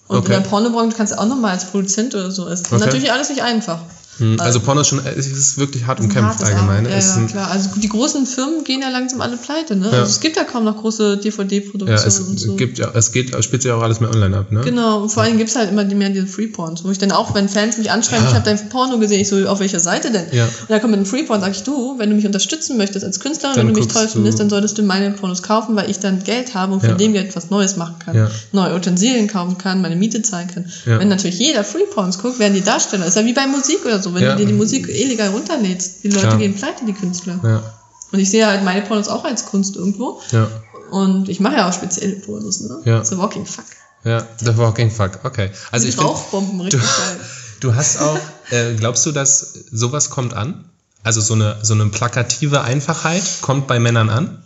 Und 0.07 0.17
Okay. 0.17 0.35
in 0.35 0.43
der 0.43 0.49
Pornobranche 0.49 0.95
kannst 0.97 1.13
du 1.13 1.19
auch 1.19 1.27
nochmal 1.27 1.51
als 1.51 1.65
Produzent 1.65 2.13
oder 2.15 2.31
so. 2.31 2.47
Es 2.47 2.61
ist 2.61 2.71
Okay. 2.71 2.83
natürlich 2.85 3.11
alles 3.11 3.29
nicht 3.29 3.41
einfach. 3.43 3.79
Hm, 4.19 4.39
Also 4.39 4.59
Porno 4.59 4.81
ist 4.81 4.87
schon, 4.87 4.99
es 5.05 5.27
ist 5.27 5.57
wirklich 5.57 5.85
hart 5.85 5.99
umkämpft 5.99 6.43
allgemein. 6.43 6.85
Ja, 6.85 6.91
Es 6.91 7.15
ja, 7.15 7.25
klar. 7.25 7.51
Also 7.51 7.69
die 7.77 7.89
großen 7.89 8.25
Firmen 8.25 8.63
gehen 8.63 8.81
ja 8.81 8.89
langsam 8.89 9.21
alle 9.21 9.37
pleite, 9.37 9.75
ne? 9.75 9.85
Ja. 9.85 9.99
Also 9.99 10.11
es 10.11 10.19
gibt 10.19 10.35
ja 10.37 10.43
kaum 10.43 10.63
noch 10.65 10.77
große 10.77 11.09
Ja, 11.09 11.15
DVD-Produktionen 11.15 12.07
es 12.07 12.19
und 12.19 12.39
so. 12.39 12.55
gibt 12.55 12.77
ja, 12.79 12.91
es 12.93 13.11
geht, 13.11 13.31
spielt 13.43 13.61
sich 13.63 13.71
auch 13.71 13.81
alles 13.81 13.99
mehr 13.99 14.09
online 14.09 14.37
ab, 14.37 14.51
ne? 14.51 14.61
Genau, 14.61 15.01
und 15.03 15.09
vor 15.09 15.23
allem 15.23 15.37
gibt's 15.37 15.55
halt 15.55 15.71
immer 15.71 15.83
die 15.83 15.95
mehr 15.95 16.09
diese 16.09 16.27
Free-Porns, 16.27 16.83
wo 16.83 16.91
ich 16.91 16.97
dann 16.97 17.11
auch, 17.11 17.33
wenn 17.33 17.49
Fans 17.49 17.77
mich 17.77 17.91
anschreiben, 17.91 18.23
Ja. 18.25 18.29
ich 18.31 18.35
habe 18.35 18.45
dein 18.45 18.69
Porno 18.69 18.99
gesehen, 18.99 19.21
ich 19.21 19.27
so, 19.29 19.47
auf 19.47 19.59
welcher 19.59 19.79
Seite 19.79 20.11
denn? 20.11 20.25
Ja. 20.31 20.45
Und 20.45 20.51
dann 20.69 20.81
kommt 20.81 20.91
mit 20.91 20.97
einem 20.99 21.05
Free-Porn, 21.05 21.41
sag 21.41 21.51
ich, 21.51 21.63
du, 21.63 21.97
wenn 21.97 22.09
du 22.09 22.15
mich 22.15 22.25
unterstützen 22.25 22.77
möchtest 22.77 23.05
als 23.05 23.19
Künstlerin, 23.19 23.55
Dann 23.55 23.67
wenn 23.67 23.73
du 23.73 23.79
mich 23.81 23.89
toll 23.91 24.07
findest, 24.07 24.39
dann 24.39 24.49
solltest 24.49 24.77
du 24.77 24.83
meine 24.83 25.11
Pornos 25.11 25.43
kaufen, 25.43 25.75
weil 25.75 25.89
ich 25.89 25.99
dann 25.99 26.23
Geld 26.23 26.53
habe 26.55 26.73
und 26.73 26.81
von 26.81 26.89
Ja. 26.91 26.95
dem 26.95 27.13
Geld 27.13 27.35
was 27.35 27.49
Neues 27.49 27.77
machen 27.77 27.95
kann. 28.03 28.15
Ja. 28.15 28.29
Neue 28.51 28.75
Utensilien 28.75 29.27
kaufen 29.27 29.57
kann, 29.57 29.81
meine 29.81 29.95
Miete 29.95 30.21
zahlen 30.21 30.47
kann. 30.53 30.65
Ja. 30.85 30.99
Wenn 30.99 31.07
natürlich 31.07 31.39
jeder 31.39 31.63
Free-Porns 31.63 32.19
guckt, 32.19 32.39
werden 32.39 32.53
die 32.53 32.61
Darsteller, 32.61 33.05
ist 33.05 33.15
ja 33.15 33.25
wie 33.25 33.33
bei 33.33 33.47
Musik 33.47 33.85
oder 33.85 34.01
so, 34.01 34.08
wenn 34.13 34.23
Ja. 34.23 34.31
du 34.33 34.37
dir 34.39 34.45
die 34.47 34.53
Musik 34.53 34.87
illegal 34.87 35.29
runterlädst, 35.29 36.03
die 36.03 36.09
Leute 36.09 36.27
Klar. 36.27 36.37
gehen 36.37 36.55
pleite, 36.55 36.85
die 36.85 36.93
Künstler. 36.93 37.39
Ja, 37.43 37.63
Und 38.11 38.19
ich 38.19 38.29
sehe 38.29 38.45
halt 38.47 38.63
meine 38.63 38.81
Pornos 38.81 39.07
auch 39.07 39.23
als 39.25 39.45
Kunst 39.45 39.75
irgendwo. 39.75 40.21
ja, 40.31 40.47
Und 40.91 41.29
ich 41.29 41.39
mache 41.39 41.55
ja 41.57 41.69
auch 41.69 41.73
spezielle 41.73 42.15
Pornos, 42.15 42.61
ne? 42.61 42.81
Ja. 42.85 43.03
So 43.05 43.17
Walking 43.17 43.45
Fuck. 43.45 43.65
ja. 44.03 44.25
The 44.43 44.57
Walking 44.57 44.89
Fuck, 44.91 45.19
okay. 45.23 45.51
Also 45.71 45.85
die 45.85 45.89
ich 45.91 45.99
Rauchbomben, 46.01 46.61
richtig 46.61 46.81
geil. 46.81 47.19
du 47.59 47.75
hast 47.75 47.99
auch, 48.01 48.17
äh, 48.51 48.73
glaubst 48.75 49.05
du, 49.05 49.11
dass 49.11 49.53
sowas 49.71 50.09
kommt 50.09 50.33
an? 50.33 50.65
Also 51.03 51.21
so 51.21 51.33
eine, 51.33 51.57
so 51.61 51.73
eine 51.73 51.85
plakative 51.87 52.61
Einfachheit 52.61 53.23
kommt 53.41 53.67
bei 53.67 53.79
Männern 53.79 54.09
an? 54.09 54.43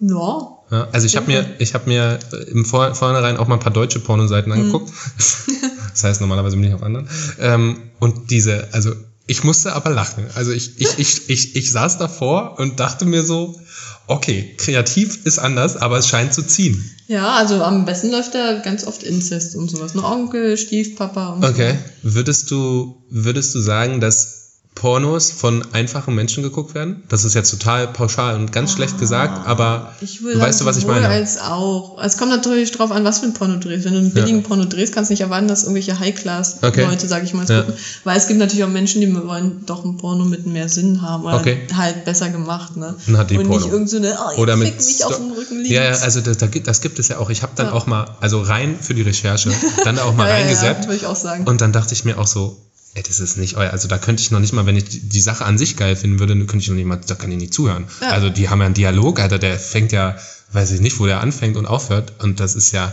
Ja. 0.00 0.57
Ja, 0.70 0.88
also 0.92 1.06
ich 1.06 1.16
habe 1.16 1.26
mir, 1.26 1.46
ich 1.58 1.74
habe 1.74 1.88
mir 1.88 2.18
äh, 2.32 2.36
im 2.50 2.64
Vor 2.64 2.94
Vornherein 2.94 3.36
auch 3.38 3.48
mal 3.48 3.54
ein 3.54 3.60
paar 3.60 3.72
deutsche 3.72 4.00
Pornoseiten 4.00 4.52
Mhm. 4.52 4.58
angeguckt. 4.58 4.92
das 5.92 6.04
heißt, 6.04 6.20
normalerweise 6.20 6.56
bin 6.56 6.64
ich 6.66 6.74
auf 6.74 6.82
anderen. 6.82 7.08
Ähm, 7.38 7.90
und 8.00 8.30
diese, 8.30 8.68
also 8.72 8.92
ich 9.26 9.44
musste 9.44 9.74
aber 9.74 9.90
lachen. 9.90 10.24
Also 10.34 10.52
ich, 10.52 10.80
ich, 10.80 10.98
ich, 10.98 11.28
ich, 11.30 11.56
ich 11.56 11.70
saß 11.70 11.98
davor 11.98 12.58
und 12.58 12.80
dachte 12.80 13.04
mir 13.04 13.22
so, 13.24 13.58
okay, 14.06 14.54
kreativ 14.56 15.24
ist 15.26 15.38
anders, 15.38 15.76
aber 15.76 15.98
es 15.98 16.08
scheint 16.08 16.32
zu 16.32 16.42
ziehen. 16.42 16.82
Ja, 17.08 17.36
also 17.36 17.62
am 17.62 17.84
besten 17.84 18.10
läuft 18.10 18.34
da 18.34 18.60
ganz 18.60 18.84
oft 18.84 19.02
Inzest 19.02 19.54
und 19.56 19.70
sowas. 19.70 19.94
Ne? 19.94 20.02
Onkel, 20.02 20.56
Stiefpapa 20.56 21.28
und 21.34 21.44
Okay. 21.44 21.76
Würdest 22.02 22.50
du, 22.50 23.02
würdest 23.10 23.54
du 23.54 23.60
sagen, 23.60 24.00
dass 24.00 24.37
Pornos 24.78 25.32
von 25.32 25.64
einfachen 25.72 26.14
Menschen 26.14 26.44
geguckt 26.44 26.74
werden? 26.74 27.02
Das 27.08 27.24
ist 27.24 27.34
jetzt 27.34 27.50
total 27.50 27.88
pauschal 27.88 28.36
und 28.36 28.52
ganz 28.52 28.72
schlecht 28.72 28.98
gesagt, 28.98 29.46
aber. 29.46 29.92
Ich 30.00 30.22
will 30.22 30.34
du 30.34 30.40
weißt 30.40 30.60
du, 30.60 30.64
was 30.66 30.76
ich 30.76 30.86
meine? 30.86 31.08
als 31.08 31.40
auch. 31.40 31.98
Es 32.02 32.16
kommt 32.16 32.30
natürlich 32.30 32.70
drauf 32.70 32.92
an, 32.92 33.02
was 33.04 33.18
für 33.18 33.26
ein 33.26 33.34
Porno 33.34 33.56
drehst. 33.56 33.84
Wenn 33.84 33.94
du 33.94 33.98
einen 33.98 34.12
billigen 34.14 34.44
Porno 34.44 34.64
drehst, 34.66 34.94
kannst 34.94 35.10
du 35.10 35.14
nicht 35.14 35.20
erwarten, 35.22 35.48
dass 35.48 35.64
irgendwelche 35.64 35.98
High-Class-Leute, 35.98 36.82
Okay. 36.86 36.96
sag 37.08 37.24
ich 37.24 37.34
mal, 37.34 37.42
es 37.42 37.48
Ja. 37.50 37.62
gucken. 37.62 37.74
Weil 38.04 38.16
es 38.18 38.28
gibt 38.28 38.38
natürlich 38.38 38.62
auch 38.64 38.68
Menschen, 38.68 39.00
die 39.00 39.12
wollen 39.26 39.66
doch 39.66 39.84
ein 39.84 39.96
Porno 39.96 40.24
mit 40.24 40.46
mehr 40.46 40.68
Sinn 40.68 41.02
haben 41.02 41.24
oder 41.24 41.38
Okay. 41.40 41.66
halt 41.76 42.04
besser 42.04 42.28
gemacht. 42.28 42.76
Ne? 42.76 42.94
Dann 43.06 43.16
hat 43.18 43.30
die 43.30 43.36
und 43.38 43.48
Porno. 43.48 43.60
nicht 43.64 43.72
irgend 43.72 43.90
so 43.90 43.96
eine, 43.96 44.12
oh, 44.24 44.32
ich 44.32 44.38
Oder 44.38 44.56
mit 44.56 44.76
mich 44.76 45.04
auf 45.04 45.16
den 45.16 45.32
Rücken 45.32 45.58
liegen. 45.58 45.74
Ja, 45.74 45.82
ja, 45.84 45.90
also 45.90 46.20
das, 46.20 46.36
da 46.38 46.46
gibt- 46.46 46.68
das 46.68 46.80
gibt 46.80 46.98
es 47.00 47.08
ja 47.08 47.18
auch. 47.18 47.30
Ich 47.30 47.42
habe 47.42 47.52
dann 47.56 47.66
Ja. 47.66 47.72
auch 47.72 47.86
mal, 47.86 48.06
also 48.20 48.40
rein 48.42 48.76
für 48.80 48.94
die 48.94 49.02
Recherche, 49.02 49.50
dann 49.84 49.96
da 49.96 50.04
auch 50.04 50.14
mal 50.14 50.28
ja, 50.28 50.38
ja, 50.38 50.50
ja, 50.62 50.78
würde 50.84 50.94
ich 50.94 51.06
auch 51.06 51.16
sagen. 51.16 51.44
Und 51.48 51.60
dann 51.60 51.72
dachte 51.72 51.94
ich 51.94 52.04
mir 52.04 52.16
auch 52.18 52.26
so, 52.28 52.56
ey, 52.94 53.02
das 53.02 53.20
ist 53.20 53.36
nicht 53.36 53.56
euer, 53.56 53.70
also 53.70 53.86
da 53.88 53.98
könnte 53.98 54.22
ich 54.22 54.30
noch 54.30 54.40
nicht 54.40 54.52
mal, 54.52 54.66
wenn 54.66 54.76
ich 54.76 54.84
die, 55.08 55.20
Sache 55.20 55.44
an 55.44 55.58
sich 55.58 55.76
geil 55.76 55.94
finden 55.96 56.18
würde, 56.18 56.34
dann 56.36 56.46
könnte 56.46 56.62
ich 56.64 56.68
noch 56.68 56.76
nicht 56.76 56.86
mal, 56.86 57.00
da 57.06 57.14
kann 57.14 57.30
ich 57.30 57.38
nicht 57.38 57.54
zuhören. 57.54 57.86
Ja. 58.00 58.10
Also 58.10 58.30
die 58.30 58.48
haben 58.48 58.60
ja 58.60 58.66
einen 58.66 58.74
Dialog, 58.74 59.20
Alter, 59.20 59.38
der 59.38 59.58
fängt 59.58 59.92
ja, 59.92 60.16
weiß 60.52 60.70
ich 60.72 60.80
nicht, 60.80 60.98
wo 60.98 61.06
der 61.06 61.20
anfängt 61.20 61.56
und 61.56 61.66
aufhört. 61.66 62.14
Und 62.22 62.40
das 62.40 62.54
ist 62.54 62.72
ja, 62.72 62.92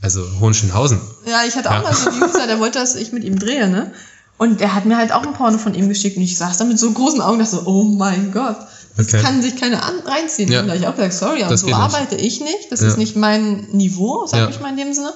also 0.00 0.24
Hohenschönhausen. 0.40 1.00
Ja, 1.26 1.42
ich 1.46 1.54
hatte 1.56 1.70
auch 1.70 1.74
Ja. 1.74 1.82
mal 1.82 1.94
so 1.94 2.10
einen 2.10 2.22
User, 2.22 2.46
der 2.46 2.58
wollte, 2.60 2.78
dass 2.78 2.94
ich 2.94 3.12
mit 3.12 3.24
ihm 3.24 3.38
drehe, 3.38 3.68
ne? 3.68 3.92
Und 4.38 4.60
der 4.60 4.74
hat 4.74 4.86
mir 4.86 4.96
halt 4.96 5.12
auch 5.12 5.24
ein 5.24 5.34
Porno 5.34 5.58
von 5.58 5.74
ihm 5.74 5.88
geschickt 5.88 6.16
und 6.16 6.22
ich 6.22 6.36
saß 6.36 6.56
da 6.58 6.64
mit 6.64 6.78
so 6.78 6.90
großen 6.90 7.20
Augen 7.20 7.34
und 7.34 7.38
dachte 7.40 7.56
so, 7.56 7.62
oh 7.66 7.84
mein 7.84 8.32
Gott, 8.32 8.56
das 8.96 9.06
Okay. 9.08 9.22
kann 9.22 9.40
sich 9.40 9.56
keiner 9.56 9.80
reinziehen. 10.04 10.50
Ja. 10.50 10.60
Und 10.62 10.66
da 10.66 10.72
hab 10.72 10.80
ich 10.80 10.86
auch 10.88 10.96
gesagt, 10.96 11.12
sorry, 11.14 11.42
aber 11.44 11.56
so 11.56 11.72
arbeite 11.72 12.16
ich 12.16 12.40
nicht, 12.40 12.70
das 12.70 12.80
Ja. 12.80 12.88
ist 12.88 12.96
nicht 12.98 13.14
mein 13.14 13.68
Niveau, 13.72 14.26
sag 14.26 14.50
ich 14.50 14.58
mal 14.60 14.70
in 14.70 14.76
dem 14.76 14.92
Sinne. 14.94 15.12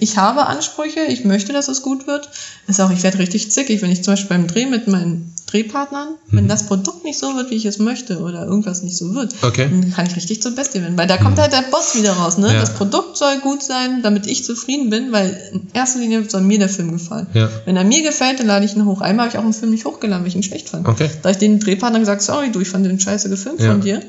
Ich 0.00 0.16
habe 0.16 0.46
Ansprüche, 0.46 1.00
ich 1.08 1.24
möchte, 1.24 1.52
dass 1.52 1.68
es 1.68 1.82
gut 1.82 2.06
wird. 2.06 2.28
Ist 2.66 2.80
auch, 2.80 2.90
ich 2.90 3.02
werde 3.02 3.18
richtig 3.18 3.50
zickig, 3.52 3.82
wenn 3.82 3.90
ich 3.90 4.02
zum 4.02 4.12
Beispiel 4.14 4.28
beim 4.36 4.46
Dreh 4.46 4.66
mit 4.66 4.88
meinen 4.88 5.32
Drehpartnern, 5.46 6.08
Mhm. 6.30 6.36
wenn 6.36 6.48
das 6.48 6.64
Produkt 6.66 7.04
nicht 7.04 7.18
so 7.18 7.34
wird, 7.34 7.50
wie 7.50 7.56
ich 7.56 7.64
es 7.66 7.78
möchte, 7.78 8.20
oder 8.20 8.44
irgendwas 8.46 8.82
nicht 8.82 8.96
so 8.96 9.14
wird, 9.14 9.34
Okay. 9.42 9.68
dann 9.70 9.92
kann 9.92 10.06
ich 10.06 10.14
richtig 10.16 10.40
zur 10.42 10.52
Bestie 10.52 10.80
werden. 10.80 10.96
Weil 10.96 11.08
da 11.08 11.16
kommt 11.16 11.38
halt 11.38 11.52
der 11.52 11.64
Boss 11.70 11.96
wieder 11.96 12.12
raus, 12.12 12.38
ne? 12.38 12.48
Mhm. 12.48 12.54
Ja. 12.54 12.60
Das 12.60 12.74
Produkt 12.74 13.16
soll 13.16 13.38
gut 13.40 13.62
sein, 13.62 14.00
damit 14.02 14.26
ich 14.26 14.44
zufrieden 14.44 14.90
bin, 14.90 15.10
weil 15.12 15.36
in 15.52 15.66
erster 15.74 15.98
Linie 15.98 16.28
soll 16.30 16.42
mir 16.42 16.58
der 16.58 16.68
Film 16.68 16.92
gefallen. 16.92 17.26
Ja. 17.34 17.48
Wenn 17.64 17.76
er 17.76 17.84
mir 17.84 18.02
gefällt, 18.02 18.38
dann 18.38 18.46
lade 18.46 18.64
ich 18.64 18.74
ihn 18.76 18.84
hoch. 18.86 19.00
Einmal 19.00 19.26
habe 19.26 19.34
ich 19.34 19.38
auch 19.38 19.44
einen 19.44 19.52
Film 19.54 19.72
nicht 19.72 19.84
hochgeladen, 19.84 20.22
weil 20.22 20.28
ich 20.28 20.36
ihn 20.36 20.42
schlecht 20.44 20.68
fand. 20.68 20.86
Okay. 20.88 21.10
Da 21.22 21.30
ich 21.30 21.38
den 21.38 21.58
Drehpartner 21.58 21.98
gesagt, 21.98 22.22
sorry, 22.22 22.52
du, 22.52 22.60
ich 22.60 22.68
fand 22.68 22.86
den 22.86 23.00
scheiße 23.00 23.28
gefilmt 23.28 23.60
Ja. 23.60 23.72
von 23.72 23.80
dir, 23.80 24.02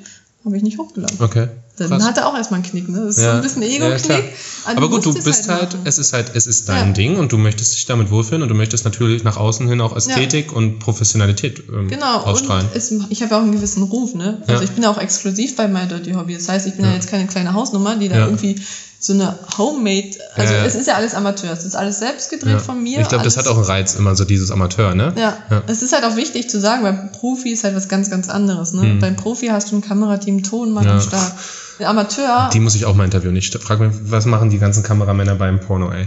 habe 0.46 0.56
ich 0.58 0.64
nicht 0.64 0.78
hochgeladen. 0.78 1.18
Okay. 1.20 1.48
Dann 1.78 1.90
Krass. 1.90 2.04
hat 2.04 2.18
er 2.18 2.28
auch 2.28 2.36
erstmal 2.36 2.60
einen 2.60 2.70
Knick, 2.70 2.90
ne? 2.90 3.06
Das 3.06 3.18
ist 3.18 3.24
so 3.24 3.30
ein 3.30 3.42
bisschen 3.42 3.62
ja. 3.64 3.70
Ego-Knick. 3.70 4.34
Aber 4.66 4.90
gut, 4.90 5.06
du 5.06 5.14
bist 5.14 5.48
halt, 5.48 5.74
machen. 5.74 5.82
es 5.86 5.98
ist 5.98 6.14
halt, 6.14 6.32
es 6.36 6.46
ist 6.46 6.68
dein 6.70 6.88
Ja. 6.88 6.94
Ding 6.94 7.18
und 7.18 7.32
du 7.32 7.38
möchtest 7.38 7.76
dich 7.76 7.86
damit 7.86 8.12
wohlfühlen 8.12 8.44
und 8.44 8.50
du 8.50 8.56
möchtest 8.56 8.84
natürlich 8.86 9.24
nach 9.24 9.38
außen 9.38 9.68
hin 9.68 9.80
auch 9.82 9.96
Ästhetik 9.96 10.52
und 10.52 10.80
Professionalität 10.80 11.64
ähm, 11.70 11.88
Genau, 11.88 12.18
ausstrahlen. 12.20 12.68
und 12.68 12.76
es, 12.76 12.92
ich 13.10 13.22
habe 13.24 13.32
ja 13.32 13.38
auch 13.40 13.44
einen 13.44 13.54
gewissen 13.54 13.84
Ruf, 13.84 14.14
ne? 14.14 14.40
Also 14.48 14.54
Ja. 14.56 14.62
ich 14.62 14.72
bin 14.72 14.84
ja 14.84 14.92
auch 14.92 14.98
exklusiv 14.98 15.56
bei 15.56 15.68
My 15.68 15.88
Dirty 15.88 16.12
Hobby. 16.12 16.34
Das 16.36 16.50
heißt, 16.50 16.68
ich 16.68 16.76
bin 16.76 16.84
ja, 16.86 16.92
Ja. 16.92 16.96
jetzt 16.98 17.10
keine 17.10 17.26
kleine 17.28 17.54
Hausnummer, 17.54 17.96
die 17.96 18.10
da 18.10 18.18
Ja. 18.18 18.26
irgendwie 18.26 18.60
so 19.04 19.14
eine 19.14 19.36
Homemade, 19.58 20.12
also 20.36 20.54
Ja, 20.54 20.60
ja. 20.60 20.66
es 20.66 20.76
ist 20.76 20.88
ja 20.88 20.94
alles 20.94 21.16
Amateur, 21.16 21.52
es 21.52 21.66
ist 21.66 21.76
alles 21.76 21.98
selbst 21.98 22.30
gedreht 22.30 22.54
Ja. 22.54 22.60
von 22.60 22.82
mir. 22.84 23.00
Ich 23.02 23.08
glaube, 23.10 23.24
das 23.24 23.36
hat 23.36 23.48
auch 23.48 23.56
einen 23.56 23.66
Reiz, 23.66 23.96
immer 23.96 24.16
so 24.16 24.26
dieses 24.26 24.52
Amateur, 24.52 24.94
ne? 24.94 25.12
Ja, 25.18 25.38
Ja. 25.50 25.64
es 25.66 25.82
ist 25.82 25.92
halt 25.94 26.04
auch 26.06 26.16
wichtig 26.16 26.52
zu 26.52 26.60
sagen, 26.62 26.84
weil 26.84 27.10
Profi 27.12 27.50
ist 27.52 27.64
halt 27.64 27.76
was 27.76 27.90
ganz, 27.90 28.12
ganz 28.12 28.30
anderes. 28.30 28.74
Ne? 28.74 28.84
Mhm. 28.84 29.00
Beim 29.00 29.16
Profi 29.16 29.48
hast 29.48 29.72
du 29.72 29.76
ein 29.78 29.82
Kamerateam, 29.82 30.44
Tonmann 30.44 30.86
Ja. 30.86 30.92
am 30.94 31.02
Start. 31.02 31.34
Der 31.80 31.90
Amateur, 31.90 32.52
Die 32.54 32.60
muss 32.60 32.76
ich 32.76 32.86
auch 32.86 32.94
mal 32.94 33.06
interviewen. 33.06 33.36
Ich 33.36 33.50
frage 33.50 33.88
mich, 33.88 33.96
was 34.04 34.28
machen 34.28 34.52
die 34.52 34.60
ganzen 34.60 34.84
Kameramänner 34.84 35.34
beim 35.34 35.60
Porno, 35.60 35.92
ey? 35.92 36.06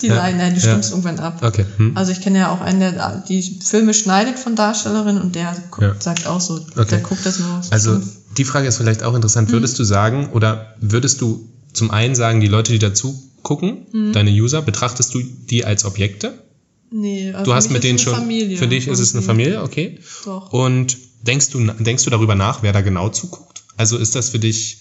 die 0.00 0.06
Ja. 0.06 0.14
Leiden, 0.14 0.38
ja, 0.38 0.48
die 0.50 0.54
Ja. 0.56 0.60
stimmst 0.60 0.90
irgendwann 0.90 1.18
ab. 1.18 1.38
Okay. 1.42 1.66
Hm. 1.76 1.96
Also 1.96 2.12
ich 2.12 2.20
kenne 2.20 2.38
ja 2.38 2.52
auch 2.52 2.60
einen, 2.60 2.78
der 2.78 3.24
die 3.28 3.42
Filme 3.64 3.94
schneidet 3.94 4.38
von 4.38 4.54
Darstellerinnen 4.54 5.20
und 5.20 5.34
der 5.34 5.56
guckt, 5.72 5.82
Ja. 5.82 5.94
sagt 5.98 6.28
auch 6.28 6.40
so, 6.40 6.54
Okay. 6.76 6.86
der 6.88 6.98
guckt 7.00 7.26
das 7.26 7.40
nur. 7.40 7.60
Also 7.70 8.00
die 8.38 8.44
Frage 8.44 8.68
ist 8.68 8.76
vielleicht 8.76 9.02
auch 9.02 9.14
interessant. 9.14 9.48
Mhm. 9.48 9.54
Würdest 9.54 9.76
du 9.80 9.82
sagen 9.82 10.28
oder 10.32 10.74
würdest 10.80 11.20
du 11.20 11.48
zum 11.72 11.90
einen 11.90 12.14
sagen, 12.14 12.40
die 12.40 12.46
Leute, 12.48 12.72
die 12.72 12.78
dazu 12.78 13.20
gucken, 13.42 13.86
Mhm. 13.92 14.12
deine 14.12 14.30
User, 14.30 14.62
betrachtest 14.62 15.14
du 15.14 15.22
die 15.22 15.64
als 15.64 15.84
Objekte? 15.84 16.34
nee, 16.92 17.30
also 17.32 17.44
Du 17.44 17.50
für 17.52 17.54
hast 17.56 17.68
mit 17.70 17.78
ist 17.78 17.84
denen 17.84 17.98
schon. 17.98 18.14
Familie 18.14 18.56
für 18.56 18.66
dich 18.68 18.88
ist 18.88 18.98
es 18.98 19.14
eine. 19.14 19.22
Familie, 19.22 19.62
okay. 19.62 19.98
Doch. 20.24 20.52
Und 20.52 20.96
denkst 21.22 21.50
du, 21.50 21.60
denkst 21.78 22.04
du 22.04 22.10
darüber 22.10 22.34
nach, 22.34 22.62
wer 22.62 22.72
da 22.72 22.80
genau 22.80 23.08
zuguckt? 23.10 23.62
Also 23.76 23.96
ist 23.96 24.14
das 24.16 24.30
für 24.30 24.38
dich 24.40 24.78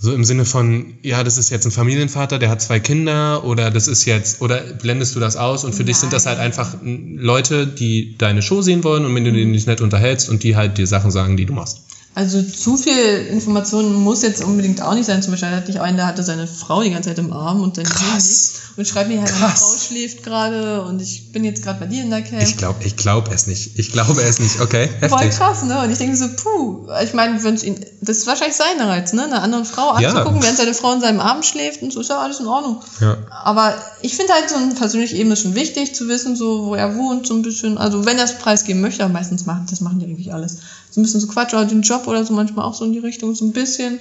so 0.00 0.12
im 0.14 0.24
Sinne 0.24 0.44
von, 0.44 0.94
ja, 1.02 1.24
das 1.24 1.38
ist 1.38 1.50
jetzt 1.50 1.66
ein 1.66 1.72
Familienvater, 1.72 2.38
der 2.38 2.50
hat 2.50 2.62
zwei 2.62 2.78
Kinder 2.80 3.44
oder 3.44 3.70
das 3.72 3.88
ist 3.88 4.04
jetzt, 4.04 4.40
oder 4.40 4.60
blendest 4.60 5.16
du 5.16 5.20
das 5.20 5.36
aus 5.36 5.64
und 5.64 5.74
für 5.74 5.84
dich 5.84 5.96
sind 5.96 6.12
das 6.12 6.24
halt 6.26 6.38
einfach 6.38 6.76
Leute, 6.82 7.66
die 7.66 8.16
deine 8.16 8.40
Show 8.42 8.62
sehen 8.62 8.84
wollen 8.84 9.04
und 9.04 9.12
mit 9.12 9.26
denen 9.26 9.36
du 9.48 9.52
dich 9.52 9.66
nett 9.66 9.80
unterhältst 9.80 10.28
und 10.30 10.42
die 10.44 10.54
halt 10.56 10.78
dir 10.78 10.86
Sachen 10.86 11.10
sagen, 11.10 11.36
die 11.36 11.46
du 11.46 11.52
machst. 11.52 11.80
Also 12.18 12.42
zu 12.42 12.76
viel 12.76 13.28
Information 13.30 13.94
muss 13.94 14.22
jetzt 14.22 14.42
unbedingt 14.42 14.82
auch 14.82 14.94
nicht 14.94 15.06
sein. 15.06 15.22
Zum 15.22 15.30
Beispiel 15.34 15.50
hatte 15.50 15.70
ich 15.70 15.80
einen, 15.80 15.96
der 15.96 16.06
hatte 16.08 16.24
seine 16.24 16.48
Frau 16.48 16.82
die 16.82 16.90
ganze 16.90 17.10
Zeit 17.10 17.18
im 17.20 17.32
Arm 17.32 17.62
und 17.62 17.76
sein 17.76 17.84
Krass. 17.84 18.54
Und 18.76 18.88
schreibt 18.88 19.08
mir 19.08 19.20
halt, 19.22 19.32
meine. 19.40 19.52
Frau 19.54 19.76
schläft 19.78 20.24
gerade 20.24 20.82
und 20.82 21.00
ich 21.00 21.30
bin 21.30 21.44
jetzt 21.44 21.62
gerade 21.62 21.78
bei 21.78 21.86
dir 21.86 22.02
in 22.02 22.10
der 22.10 22.22
Camp. 22.22 22.42
Ich 22.42 22.56
glaube 22.56 22.82
ich 22.82 22.96
glaub 22.96 23.32
es 23.32 23.46
nicht. 23.46 23.78
Ich 23.78 23.92
glaube 23.92 24.20
es 24.20 24.40
nicht. 24.40 24.60
Okay, 24.60 24.88
Voll 25.08 25.18
heftig. 25.20 25.36
krass, 25.38 25.62
ne? 25.62 25.80
Und 25.80 25.92
ich 25.92 25.98
denke 25.98 26.16
so, 26.16 26.26
puh, 26.34 26.88
ich 27.04 27.14
meine, 27.14 27.40
wenn 27.44 27.56
ihn, 27.58 27.78
das 28.00 28.16
ist 28.18 28.26
wahrscheinlich 28.26 28.56
sein 28.56 28.80
Reiz, 28.80 29.12
ne? 29.12 29.22
Einer 29.22 29.40
anderen 29.40 29.64
Frau 29.64 29.96
Ja. 30.00 30.08
anzugucken, 30.10 30.42
während 30.42 30.56
seine 30.58 30.74
Frau 30.74 30.94
in 30.94 31.00
seinem 31.00 31.20
Arm 31.20 31.44
schläft 31.44 31.82
und 31.82 31.92
so 31.92 32.00
ist 32.00 32.10
ja 32.10 32.18
alles 32.18 32.40
in 32.40 32.48
Ordnung. 32.48 32.80
Ja. 33.00 33.16
Aber 33.30 33.74
ich 34.00 34.16
finde 34.16 34.32
halt 34.32 34.48
so 34.48 34.56
eine 34.56 34.74
persönliche 34.74 35.16
Ebene 35.16 35.36
schon 35.36 35.54
wichtig 35.54 35.94
zu 35.94 36.08
wissen, 36.08 36.36
so 36.36 36.66
wo 36.66 36.74
er 36.74 36.96
wohnt, 36.96 37.26
so 37.26 37.34
ein 37.34 37.42
bisschen. 37.42 37.78
Also 37.78 38.04
wenn 38.06 38.18
er 38.18 38.24
es 38.24 38.38
preisgeben 38.38 38.80
möchte, 38.80 39.04
aber 39.04 39.12
meistens 39.12 39.46
machen, 39.46 39.66
das 39.68 39.80
machen 39.80 39.98
die 39.98 40.06
eigentlich 40.06 40.32
alles. 40.32 40.58
So 40.90 41.00
ein 41.00 41.02
bisschen 41.02 41.20
so 41.20 41.26
Quatsch 41.26 41.52
oder 41.52 41.64
den 41.64 41.82
Job 41.82 42.06
oder 42.06 42.24
so 42.24 42.32
manchmal 42.32 42.64
auch 42.64 42.74
so 42.74 42.84
in 42.84 42.92
die 42.92 42.98
Richtung, 42.98 43.34
so 43.34 43.44
ein 43.44 43.52
bisschen. 43.52 44.00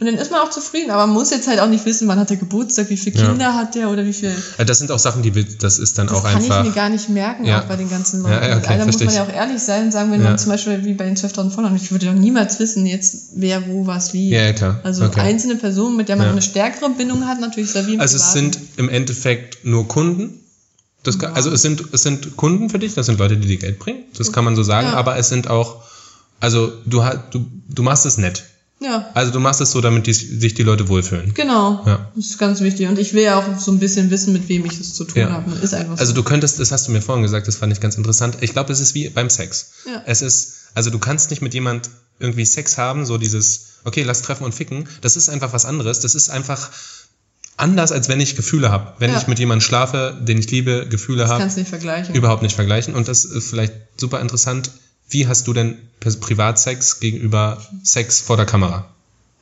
Und 0.00 0.06
dann 0.06 0.14
ist 0.14 0.30
man 0.30 0.40
auch 0.40 0.50
zufrieden, 0.50 0.90
aber 0.92 1.06
man 1.08 1.14
muss 1.14 1.30
jetzt 1.30 1.48
halt 1.48 1.58
auch 1.58 1.66
nicht 1.68 1.84
wissen, 1.84 2.06
wann 2.06 2.20
hat 2.20 2.30
er 2.30 2.36
Geburtstag, 2.36 2.88
wie 2.88 2.96
viele 2.96 3.18
Ja. 3.18 3.26
Kinder 3.30 3.54
hat 3.54 3.74
der 3.74 3.90
oder 3.90 4.04
wie 4.04 4.12
viel. 4.12 4.32
Das 4.64 4.78
sind 4.78 4.92
auch 4.92 4.98
Sachen, 5.00 5.22
die 5.22 5.32
das 5.58 5.80
ist 5.80 5.98
dann 5.98 6.06
Das 6.06 6.18
auch 6.18 6.22
kann 6.22 6.36
einfach. 6.36 6.60
ich 6.62 6.68
mir 6.68 6.74
gar 6.74 6.88
nicht 6.88 7.08
merken, 7.08 7.44
Ja. 7.44 7.60
auch 7.60 7.64
bei 7.64 7.74
den 7.74 7.90
ganzen 7.90 8.22
Leuten. 8.22 8.32
Ja, 8.34 8.48
ja, 8.48 8.56
okay, 8.58 8.72
Und 8.74 8.78
da 8.78 8.86
muss 8.86 9.00
man 9.04 9.12
ja 9.14 9.24
auch 9.24 9.32
ehrlich 9.32 9.60
sein 9.60 9.86
und 9.86 9.92
sagen, 9.92 10.12
wenn 10.12 10.22
Ja. 10.22 10.28
man 10.30 10.38
zum 10.38 10.52
Beispiel 10.52 10.84
wie 10.84 10.94
bei 10.94 11.04
den 11.04 11.16
12.000 11.16 11.50
Followern, 11.52 11.74
ich 11.74 11.90
würde 11.90 12.06
doch 12.06 12.14
niemals 12.14 12.60
wissen, 12.60 12.86
jetzt 12.86 13.30
wer, 13.34 13.66
wo, 13.66 13.88
was, 13.88 14.12
wie. 14.12 14.30
Ja, 14.30 14.42
ja, 14.42 14.52
klar. 14.52 14.80
Also 14.84 15.04
Okay. 15.04 15.20
einzelne 15.20 15.56
Personen, 15.56 15.96
mit 15.96 16.08
der 16.08 16.14
man 16.16 16.26
Ja. 16.26 16.32
eine 16.32 16.42
stärkere 16.42 16.90
Bindung 16.90 17.26
hat, 17.26 17.40
natürlich 17.40 17.72
sehr 17.72 17.84
wie 17.88 17.98
Also 17.98 18.16
es 18.16 18.32
sind 18.32 18.56
im 18.76 18.88
Endeffekt 18.88 19.64
nur 19.64 19.88
Kunden. 19.88 20.40
Das 21.02 21.18
kann, 21.18 21.32
Also 21.34 21.50
es 21.50 21.62
sind, 21.62 21.82
es 21.92 22.02
sind 22.02 22.36
Kunden 22.36 22.70
für 22.70 22.78
dich, 22.78 22.94
das 22.94 23.06
sind 23.06 23.18
Leute, 23.18 23.36
die 23.36 23.48
dir 23.48 23.56
Geld 23.58 23.78
bringen, 23.80 24.04
das 24.16 24.30
kann 24.32 24.44
man 24.44 24.54
so 24.54 24.62
sagen, 24.62 24.88
Ja. 24.88 24.94
aber 24.94 25.16
es 25.16 25.28
sind 25.28 25.48
auch, 25.50 25.82
also 26.38 26.70
du, 26.86 27.02
du, 27.32 27.46
du 27.68 27.82
machst 27.82 28.06
es 28.06 28.16
nett. 28.18 28.44
Ja, 28.80 29.10
Also 29.14 29.32
du 29.32 29.40
machst 29.40 29.60
es 29.60 29.72
so, 29.72 29.80
damit 29.80 30.06
die, 30.06 30.12
sich 30.12 30.54
die 30.54 30.62
Leute 30.62 30.88
wohlfühlen. 30.88 31.34
genau. 31.34 31.82
Ja. 31.84 32.10
Das 32.14 32.26
ist 32.26 32.38
ganz 32.38 32.60
wichtig. 32.60 32.86
Und 32.88 32.96
ich 32.98 33.12
will 33.12 33.24
ja 33.24 33.36
auch 33.38 33.58
so 33.58 33.72
ein 33.72 33.80
bisschen 33.80 34.10
wissen, 34.10 34.32
mit 34.32 34.48
wem 34.48 34.64
ich 34.66 34.78
es 34.78 34.94
zu 34.94 35.04
tun 35.04 35.22
Ja. 35.22 35.30
habe. 35.30 35.50
Ist 35.56 35.74
einfach 35.74 35.98
Also 35.98 36.12
so. 36.12 36.14
du 36.14 36.22
könntest, 36.22 36.60
das 36.60 36.70
hast 36.70 36.86
du 36.86 36.92
mir 36.92 37.02
vorhin 37.02 37.22
gesagt, 37.24 37.48
das 37.48 37.56
fand 37.56 37.72
ich 37.72 37.80
ganz 37.80 37.96
interessant. 37.96 38.38
Ich 38.40 38.52
glaube, 38.52 38.72
es 38.72 38.78
ist 38.78 38.94
wie 38.94 39.08
beim 39.08 39.30
Sex. 39.30 39.70
Ja. 39.86 40.02
Es 40.06 40.22
ist, 40.22 40.52
also 40.74 40.90
du 40.90 40.98
kannst 41.00 41.30
nicht 41.30 41.42
mit 41.42 41.54
jemand 41.54 41.90
irgendwie 42.20 42.44
Sex 42.44 42.78
haben, 42.78 43.04
so 43.04 43.18
dieses, 43.18 43.62
okay, 43.84 44.04
lass 44.04 44.22
treffen 44.22 44.44
und 44.44 44.54
ficken. 44.54 44.88
Das 45.00 45.16
ist 45.16 45.28
einfach 45.28 45.52
was 45.52 45.64
anderes. 45.64 45.98
Das 46.00 46.14
ist 46.14 46.30
einfach 46.30 46.70
anders, 47.56 47.90
als 47.90 48.08
wenn 48.08 48.20
ich 48.20 48.36
Gefühle 48.36 48.70
habe. 48.70 48.92
Wenn 49.00 49.10
Ja. 49.10 49.18
ich 49.18 49.26
mit 49.26 49.40
jemandem 49.40 49.66
schlafe, 49.66 50.16
den 50.22 50.38
ich 50.38 50.48
liebe, 50.52 50.86
Gefühle 50.88 51.18
Das 51.22 51.30
habe. 51.30 51.40
kannst 51.40 51.56
du 51.56 51.60
nicht 51.62 51.68
vergleichen. 51.68 52.14
überhaupt 52.14 52.42
nicht 52.42 52.54
vergleichen. 52.54 52.94
Und 52.94 53.08
das 53.08 53.24
ist 53.24 53.50
vielleicht 53.50 53.72
super 53.96 54.20
interessant. 54.20 54.70
Wie 55.08 55.26
hast 55.26 55.46
du 55.46 55.52
denn 55.52 55.78
Privatsex 56.00 57.00
gegenüber 57.00 57.62
Sex 57.82 58.20
vor 58.20 58.36
der 58.36 58.46
Kamera? 58.46 58.86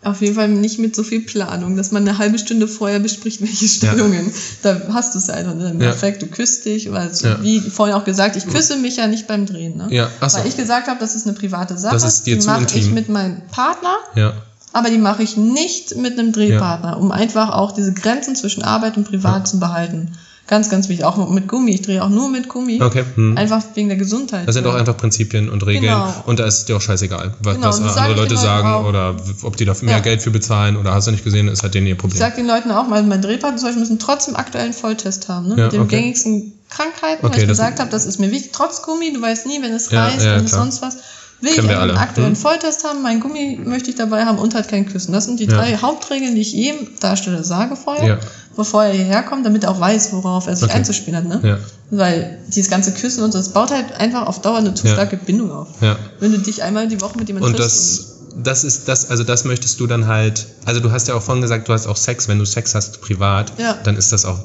Auf 0.03 0.21
jeden 0.21 0.37
Fall 0.37 0.49
nicht 0.49 0.79
mit 0.79 0.95
so 0.95 1.03
viel 1.03 1.21
Planung, 1.21 1.77
dass 1.77 1.91
man 1.91 2.07
eine 2.07 2.19
halbe 2.19 2.39
Stunde 2.39 2.69
vorher 2.69 3.01
bespricht, 3.01 3.41
welche 3.43 3.67
Stellungen. 3.67 4.33
Da 4.62 4.81
hast 4.93 5.14
du 5.14 5.19
es 5.19 5.29
einfach. 5.29 5.55
Ne? 5.55 5.73
Ja. 5.73 5.79
Perfekt, 5.79 6.23
du 6.23 6.27
küsst 6.29 6.64
dich. 6.64 6.93
Also, 6.93 7.27
Ja. 7.27 7.43
Wie 7.43 7.61
vorhin 7.61 7.97
auch 7.97 8.05
gesagt, 8.05 8.37
ich 8.37 8.47
küsse 8.47 8.77
mich 8.77 8.97
ja 8.97 9.09
nicht 9.09 9.27
beim 9.27 9.47
Drehen. 9.47 9.77
Ne? 9.77 9.89
Ja, 9.91 10.09
ach 10.21 10.31
so. 10.31 10.39
Weil 10.39 10.47
ich 10.47 10.57
gesagt 10.57 10.87
habe, 10.87 11.01
das 11.01 11.17
ist 11.17 11.27
eine 11.27 11.37
private 11.37 11.77
Sache. 11.77 11.95
Das 11.95 12.05
ist 12.05 12.27
dir 12.27 12.39
die 12.39 12.47
mache 12.47 12.79
ich 12.79 12.91
mit 12.91 13.09
meinem 13.09 13.43
Partner, 13.51 13.97
Ja, 14.14 14.35
aber 14.73 14.91
die 14.91 14.99
mache 14.99 15.23
ich 15.23 15.37
nicht 15.37 15.97
mit 15.97 16.19
einem 16.19 16.33
Drehpartner, 16.33 16.99
um 16.99 17.11
einfach 17.11 17.51
auch 17.51 17.73
diese 17.73 17.93
Grenzen 17.95 18.37
zwischen 18.37 18.62
Arbeit 18.62 18.97
und 18.97 19.09
Privat 19.09 19.49
zu 19.49 19.59
behalten. 19.59 20.12
Ganz, 20.49 20.70
ganz 20.70 20.88
wichtig. 20.88 21.05
Auch 21.05 21.28
mit 21.30 21.49
Gummi. 21.49 21.72
Ich 21.72 21.82
drehe 21.82 22.03
auch 22.05 22.09
nur 22.09 22.30
mit 22.30 22.49
Gummi. 22.49 22.80
okay. 22.80 23.05
Hm. 23.16 23.36
Einfach 23.36 23.62
wegen 23.74 23.88
der 23.88 23.99
Gesundheit. 23.99 24.47
Das 24.47 24.55
sind 24.55 24.66
auch 24.66 24.74
einfach 24.74 24.97
Prinzipien 24.97 25.49
und 25.49 25.66
Regeln. 25.66 25.84
Genau. 25.92 26.14
Und 26.26 26.38
da 26.38 26.47
ist 26.47 26.66
dir 26.68 26.76
auch 26.76 26.80
scheißegal, 26.80 27.34
was, 27.40 27.55
Genau, 27.57 27.68
was 27.68 27.80
andere 27.97 28.11
ich 28.12 28.16
Leute 28.16 28.36
sagen 28.36 28.68
auch. 28.68 28.84
oder 28.86 29.16
ob 29.42 29.57
die 29.57 29.64
dafür 29.64 29.86
mehr 29.86 29.97
Ja. 29.97 30.03
Geld 30.03 30.22
für 30.22 30.30
bezahlen 30.30 30.76
oder 30.76 30.94
hast 30.94 31.09
du 31.09 31.11
nicht 31.11 31.24
gesehen, 31.24 31.49
ist 31.49 31.62
halt 31.64 31.74
denen 31.74 31.86
ihr 31.88 31.94
Ich 31.94 31.99
Problem. 31.99 32.18
sag 32.18 32.36
den 32.36 32.47
Leuten 32.47 32.70
auch 32.70 32.86
mal, 32.86 33.03
mein 33.03 33.22
Drehpartner 33.22 33.59
zum 33.59 33.66
Beispiel 33.68 33.80
müssen 33.80 33.99
trotzdem 33.99 34.36
aktuellen 34.36 34.72
Volltest 34.72 35.28
haben, 35.28 35.49
ne? 35.49 35.57
Ja, 35.57 35.64
mit 35.64 35.72
den 35.72 35.80
okay. 35.82 35.97
gängigsten 35.97 36.53
Krankheiten, 36.70 37.26
Okay, 37.26 37.34
weil 37.36 37.42
ich 37.42 37.49
gesagt 37.49 37.80
habe, 37.80 37.90
das 37.90 38.07
ist 38.07 38.18
mir 38.20 38.30
wichtig. 38.30 38.53
Trotz 38.53 38.82
Gummi, 38.82 39.12
du 39.12 39.20
weißt 39.20 39.47
nie, 39.47 39.61
wenn 39.62 39.72
es 39.72 39.90
Ja, 39.90 40.05
reißt, 40.07 40.24
ja, 40.24 40.36
wenn 40.36 40.44
es 40.44 40.51
sonst 40.53 40.80
was. 40.82 40.97
Will 41.42 41.53
Kennen 41.53 41.68
ich 41.68 41.76
einen 41.76 41.97
aktuellen 41.99 42.30
Hm. 42.30 42.36
Volltest 42.36 42.82
haben, 42.84 43.03
mein 43.03 43.20
Gummi 43.20 43.61
möchte 43.62 43.90
ich 43.90 43.97
dabei 43.97 44.24
haben 44.24 44.38
und 44.38 44.55
halt 44.55 44.68
kein 44.68 44.86
Küssen. 44.90 45.12
Das 45.12 45.26
sind 45.26 45.38
die 45.38 45.44
Ja. 45.44 45.57
drei 45.57 45.76
Hauptregeln, 45.76 46.34
die 46.34 46.40
ich 46.40 46.53
jedem 46.53 46.88
Darsteller 46.99 47.44
sage 47.44 47.76
vorher, 47.76 48.07
Ja. 48.09 48.18
Bevor 48.57 48.84
er 48.84 48.92
hierher 48.92 49.22
kommt, 49.22 49.44
damit 49.46 49.64
er 49.64 49.70
auch 49.70 49.80
weiß, 49.80 50.12
worauf 50.12 50.46
er 50.46 50.57
sich 50.57 50.64
Okay. 50.68 50.78
einzuspielen 50.78 51.16
hat. 51.16 51.42
Ne? 51.42 51.48
Ja, 51.48 51.59
Weil 51.90 52.38
dieses 52.48 52.70
ganze 52.70 52.92
Küssen 52.92 53.22
und 53.22 53.32
so, 53.32 53.38
das 53.38 53.50
baut 53.50 53.70
halt 53.70 53.92
einfach 53.92 54.26
auf 54.26 54.40
Dauer 54.42 54.59
eine 54.59 54.74
zu 54.74 54.86
Ja. 54.86 54.94
starke 54.94 55.16
Bindung 55.16 55.50
auf. 55.52 55.68
ja. 55.80 55.96
Wenn 56.20 56.32
du 56.32 56.38
dich 56.38 56.62
einmal 56.62 56.88
die 56.88 57.00
Woche 57.00 57.18
mit 57.18 57.28
jemandem 57.28 57.52
Und 57.52 57.57
triffst. 57.59 58.00
das, 58.00 58.12
das 58.42 58.64
ist 58.64 58.88
das, 58.88 59.09
also 59.11 59.22
das 59.24 59.44
möchtest 59.44 59.78
du 59.80 59.86
dann 59.86 60.07
halt, 60.07 60.46
also 60.64 60.80
du 60.80 60.90
hast 60.90 61.09
ja 61.09 61.14
auch 61.14 61.22
vorhin 61.22 61.42
gesagt, 61.42 61.68
du 61.68 61.72
hast 61.72 61.86
auch 61.86 61.96
Sex, 61.96 62.28
wenn 62.28 62.38
du 62.38 62.44
Sex 62.44 62.74
hast 62.74 63.00
privat, 63.00 63.52
Ja. 63.59 63.74
dann 63.84 63.96
ist 63.96 64.12
das 64.12 64.24
auch, 64.24 64.40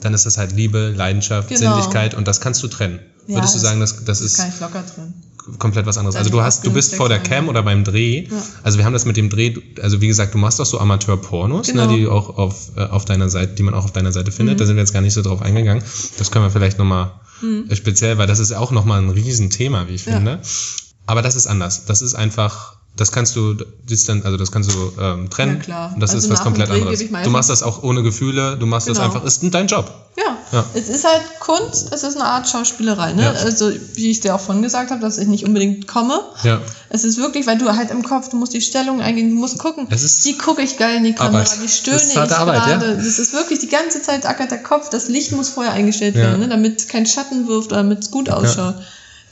dann 0.00 0.14
ist 0.14 0.26
das 0.26 0.36
halt 0.38 0.52
Liebe, 0.52 0.92
Leidenschaft, 0.96 1.48
Genau. 1.48 1.58
Sinnlichkeit 1.60 2.14
und 2.14 2.28
das 2.28 2.40
kannst 2.40 2.62
du 2.62 2.68
trennen. 2.68 3.00
Ja, 3.26 3.36
Würdest 3.36 3.54
du 3.54 3.58
sagen, 3.58 3.80
das, 3.80 3.94
das 3.96 4.04
das 4.04 4.20
ist 4.20 4.36
kann 4.38 4.48
ich 4.54 4.60
locker 4.60 4.82
drin. 4.94 5.12
Komplett 5.58 5.86
was 5.86 5.98
anderes. 5.98 6.16
Also 6.16 6.30
du 6.30 6.40
hast, 6.42 6.66
du 6.66 6.72
bist 6.72 6.94
vor 6.94 7.08
der 7.08 7.18
Cam 7.20 7.48
oder 7.48 7.62
beim 7.62 7.84
Dreh. 7.84 8.26
Ja. 8.30 8.42
Also 8.62 8.78
wir 8.78 8.84
haben 8.84 8.92
das 8.92 9.04
mit 9.04 9.16
dem 9.16 9.30
Dreh, 9.30 9.54
also 9.82 10.00
wie 10.00 10.06
gesagt, 10.08 10.34
du 10.34 10.38
machst 10.38 10.60
auch 10.60 10.66
so 10.66 10.78
Amateur-Pornos, 10.78 11.68
Genau. 11.68 11.86
ne, 11.90 11.96
die 11.96 12.06
auch 12.06 12.36
auf, 12.38 12.72
äh, 12.76 12.80
auf 12.84 13.04
deiner 13.04 13.28
Seite, 13.28 13.54
die 13.54 13.62
man 13.62 13.74
auch 13.74 13.84
auf 13.84 13.92
deiner 13.92 14.12
Seite 14.12 14.32
findet. 14.32 14.56
Mhm. 14.56 14.58
Da 14.58 14.66
sind 14.66 14.76
wir 14.76 14.82
jetzt 14.82 14.92
gar 14.92 15.00
nicht 15.02 15.14
so 15.14 15.22
drauf 15.22 15.42
eingegangen. 15.42 15.82
Das 16.18 16.30
können 16.30 16.44
wir 16.44 16.50
vielleicht 16.50 16.78
nochmal 16.78 17.12
Mhm. 17.40 17.66
äh, 17.68 17.76
speziell, 17.76 18.18
weil 18.18 18.26
das 18.26 18.38
ist 18.40 18.50
ja 18.50 18.58
auch 18.58 18.72
nochmal 18.72 19.00
ein 19.00 19.10
Riesenthema, 19.10 19.86
wie 19.88 19.94
ich 19.94 20.06
Ja. 20.06 20.14
finde. 20.14 20.40
Aber 21.06 21.22
das 21.22 21.36
ist 21.36 21.46
anders. 21.46 21.84
Das 21.86 22.02
ist 22.02 22.14
einfach, 22.14 22.77
das 22.96 23.12
kannst 23.12 23.36
du, 23.36 23.54
das 23.88 24.04
dann, 24.04 24.22
also 24.24 24.36
das 24.36 24.50
kannst 24.50 24.72
du 24.72 24.92
ähm, 25.00 25.30
trennen. 25.30 25.58
Ja, 25.58 25.62
klar. 25.62 25.92
Und 25.94 26.00
das 26.00 26.10
Also 26.10 26.26
ist 26.26 26.32
was 26.32 26.40
komplett 26.42 26.68
anderes. 26.68 26.98
Du 26.98 27.30
machst 27.30 27.48
das 27.48 27.62
auch 27.62 27.84
ohne 27.84 28.02
Gefühle, 28.02 28.56
du 28.58 28.66
machst 28.66 28.88
das 28.88 28.98
Genau. 28.98 29.06
einfach, 29.14 29.24
ist 29.24 29.40
dein 29.54 29.68
Job. 29.68 29.92
Ja. 30.16 30.36
Ja. 30.50 30.64
es 30.74 30.88
ist 30.88 31.04
halt 31.06 31.20
Kunst, 31.40 31.92
es 31.92 32.02
ist 32.02 32.16
eine 32.16 32.24
Art 32.24 32.48
Schauspielerei. 32.48 33.12
Ne? 33.12 33.22
Ja. 33.22 33.32
Also, 33.32 33.70
wie 33.94 34.10
ich 34.10 34.20
dir 34.20 34.34
auch 34.34 34.40
vorhin 34.40 34.62
gesagt 34.62 34.90
habe, 34.90 35.00
dass 35.00 35.18
ich 35.18 35.28
nicht 35.28 35.44
unbedingt 35.44 35.86
komme. 35.86 36.20
Ja. 36.42 36.60
Es 36.88 37.04
ist 37.04 37.18
wirklich, 37.18 37.46
weil 37.46 37.58
du 37.58 37.70
halt 37.76 37.90
im 37.90 38.02
Kopf, 38.02 38.30
du 38.30 38.36
musst 38.36 38.54
die 38.54 38.62
Stellung 38.62 39.00
eingehen, 39.02 39.28
du 39.28 39.36
musst 39.36 39.58
gucken, 39.58 39.86
Es 39.90 40.02
ist 40.02 40.24
wie 40.24 40.36
gucke 40.38 40.62
ich 40.62 40.78
geil 40.78 40.96
in 40.96 41.04
die 41.04 41.12
Kamera, 41.14 41.42
Arbeit. 41.42 41.62
wie 41.62 41.68
stöhne 41.68 41.98
Das 41.98 42.06
ist 42.06 42.12
ich 42.14 42.18
Arbeit, 42.18 42.66
ja. 42.66 42.78
gerade. 42.78 42.96
Das 42.96 43.18
ist 43.18 43.32
wirklich 43.34 43.58
die 43.60 43.68
ganze 43.68 44.00
Zeit 44.02 44.24
ackert 44.26 44.50
der 44.50 44.62
Kopf, 44.62 44.88
das 44.88 45.08
Licht 45.08 45.32
muss 45.32 45.50
vorher 45.50 45.72
eingestellt 45.74 46.14
werden, 46.14 46.40
ne? 46.40 46.48
damit 46.48 46.88
kein 46.88 47.04
Schatten 47.06 47.46
wirft 47.46 47.70
oder 47.72 47.82
damit 47.82 48.00
es 48.04 48.10
gut 48.10 48.30
ausschaut. 48.30 48.74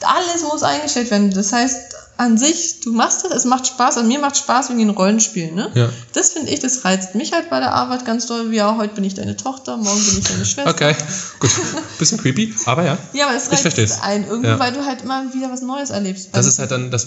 Alles 0.03 0.43
muss 0.53 0.63
eingestellt 0.63 1.11
werden. 1.11 1.31
Das 1.33 1.53
heißt, 1.53 1.79
an 2.19 2.39
sich, 2.39 2.81
du 2.81 2.93
machst 2.93 3.25
das, 3.25 3.33
es 3.33 3.45
macht 3.45 3.67
Spaß, 3.67 3.99
an 3.99 4.09
mir 4.09 4.19
macht 4.19 4.37
Spaß 4.39 4.71
wegen 4.71 4.79
den 4.79 4.91
Rollenspielen. 4.91 5.55
Ne? 5.55 5.71
Ja. 5.75 5.89
Das 6.15 6.31
finde 6.31 6.51
ich, 6.51 6.61
das 6.61 6.85
reizt 6.85 7.15
mich 7.15 7.33
halt 7.33 7.51
bei 7.51 7.61
der 7.61 7.73
Arbeit 7.75 8.05
ganz 8.07 8.27
doll. 8.27 8.51
Wie 8.51 8.57
ja, 8.57 8.77
heute 8.79 8.95
bin 8.95 9.05
ich 9.05 9.15
deine 9.15 9.37
Tochter, 9.37 9.77
morgen 9.77 10.03
bin 10.05 10.19
ich 10.19 10.25
deine 10.25 10.45
Schwester. 10.47 10.71
Okay, 10.71 10.95
gut. 11.41 11.51
Bisschen 11.99 12.19
creepy, 12.19 12.55
aber 12.65 12.85
ja. 12.85 12.99
Ja, 13.13 13.27
aber 13.27 13.37
es 13.37 13.45
Ich 13.47 13.53
reizt 13.53 13.63
versteh's. 13.63 13.99
ein, 14.03 14.27
irgendwie, 14.27 14.49
Ja. 14.49 14.59
weil 14.59 14.73
du 14.73 14.85
halt 14.87 15.03
immer 15.03 15.33
wieder 15.35 15.51
was 15.51 15.63
Neues 15.63 15.91
erlebst. 15.91 16.29
Das 16.33 16.47
ist 16.47 16.59
halt 16.59 16.71
dann, 16.71 16.91
das 16.91 17.07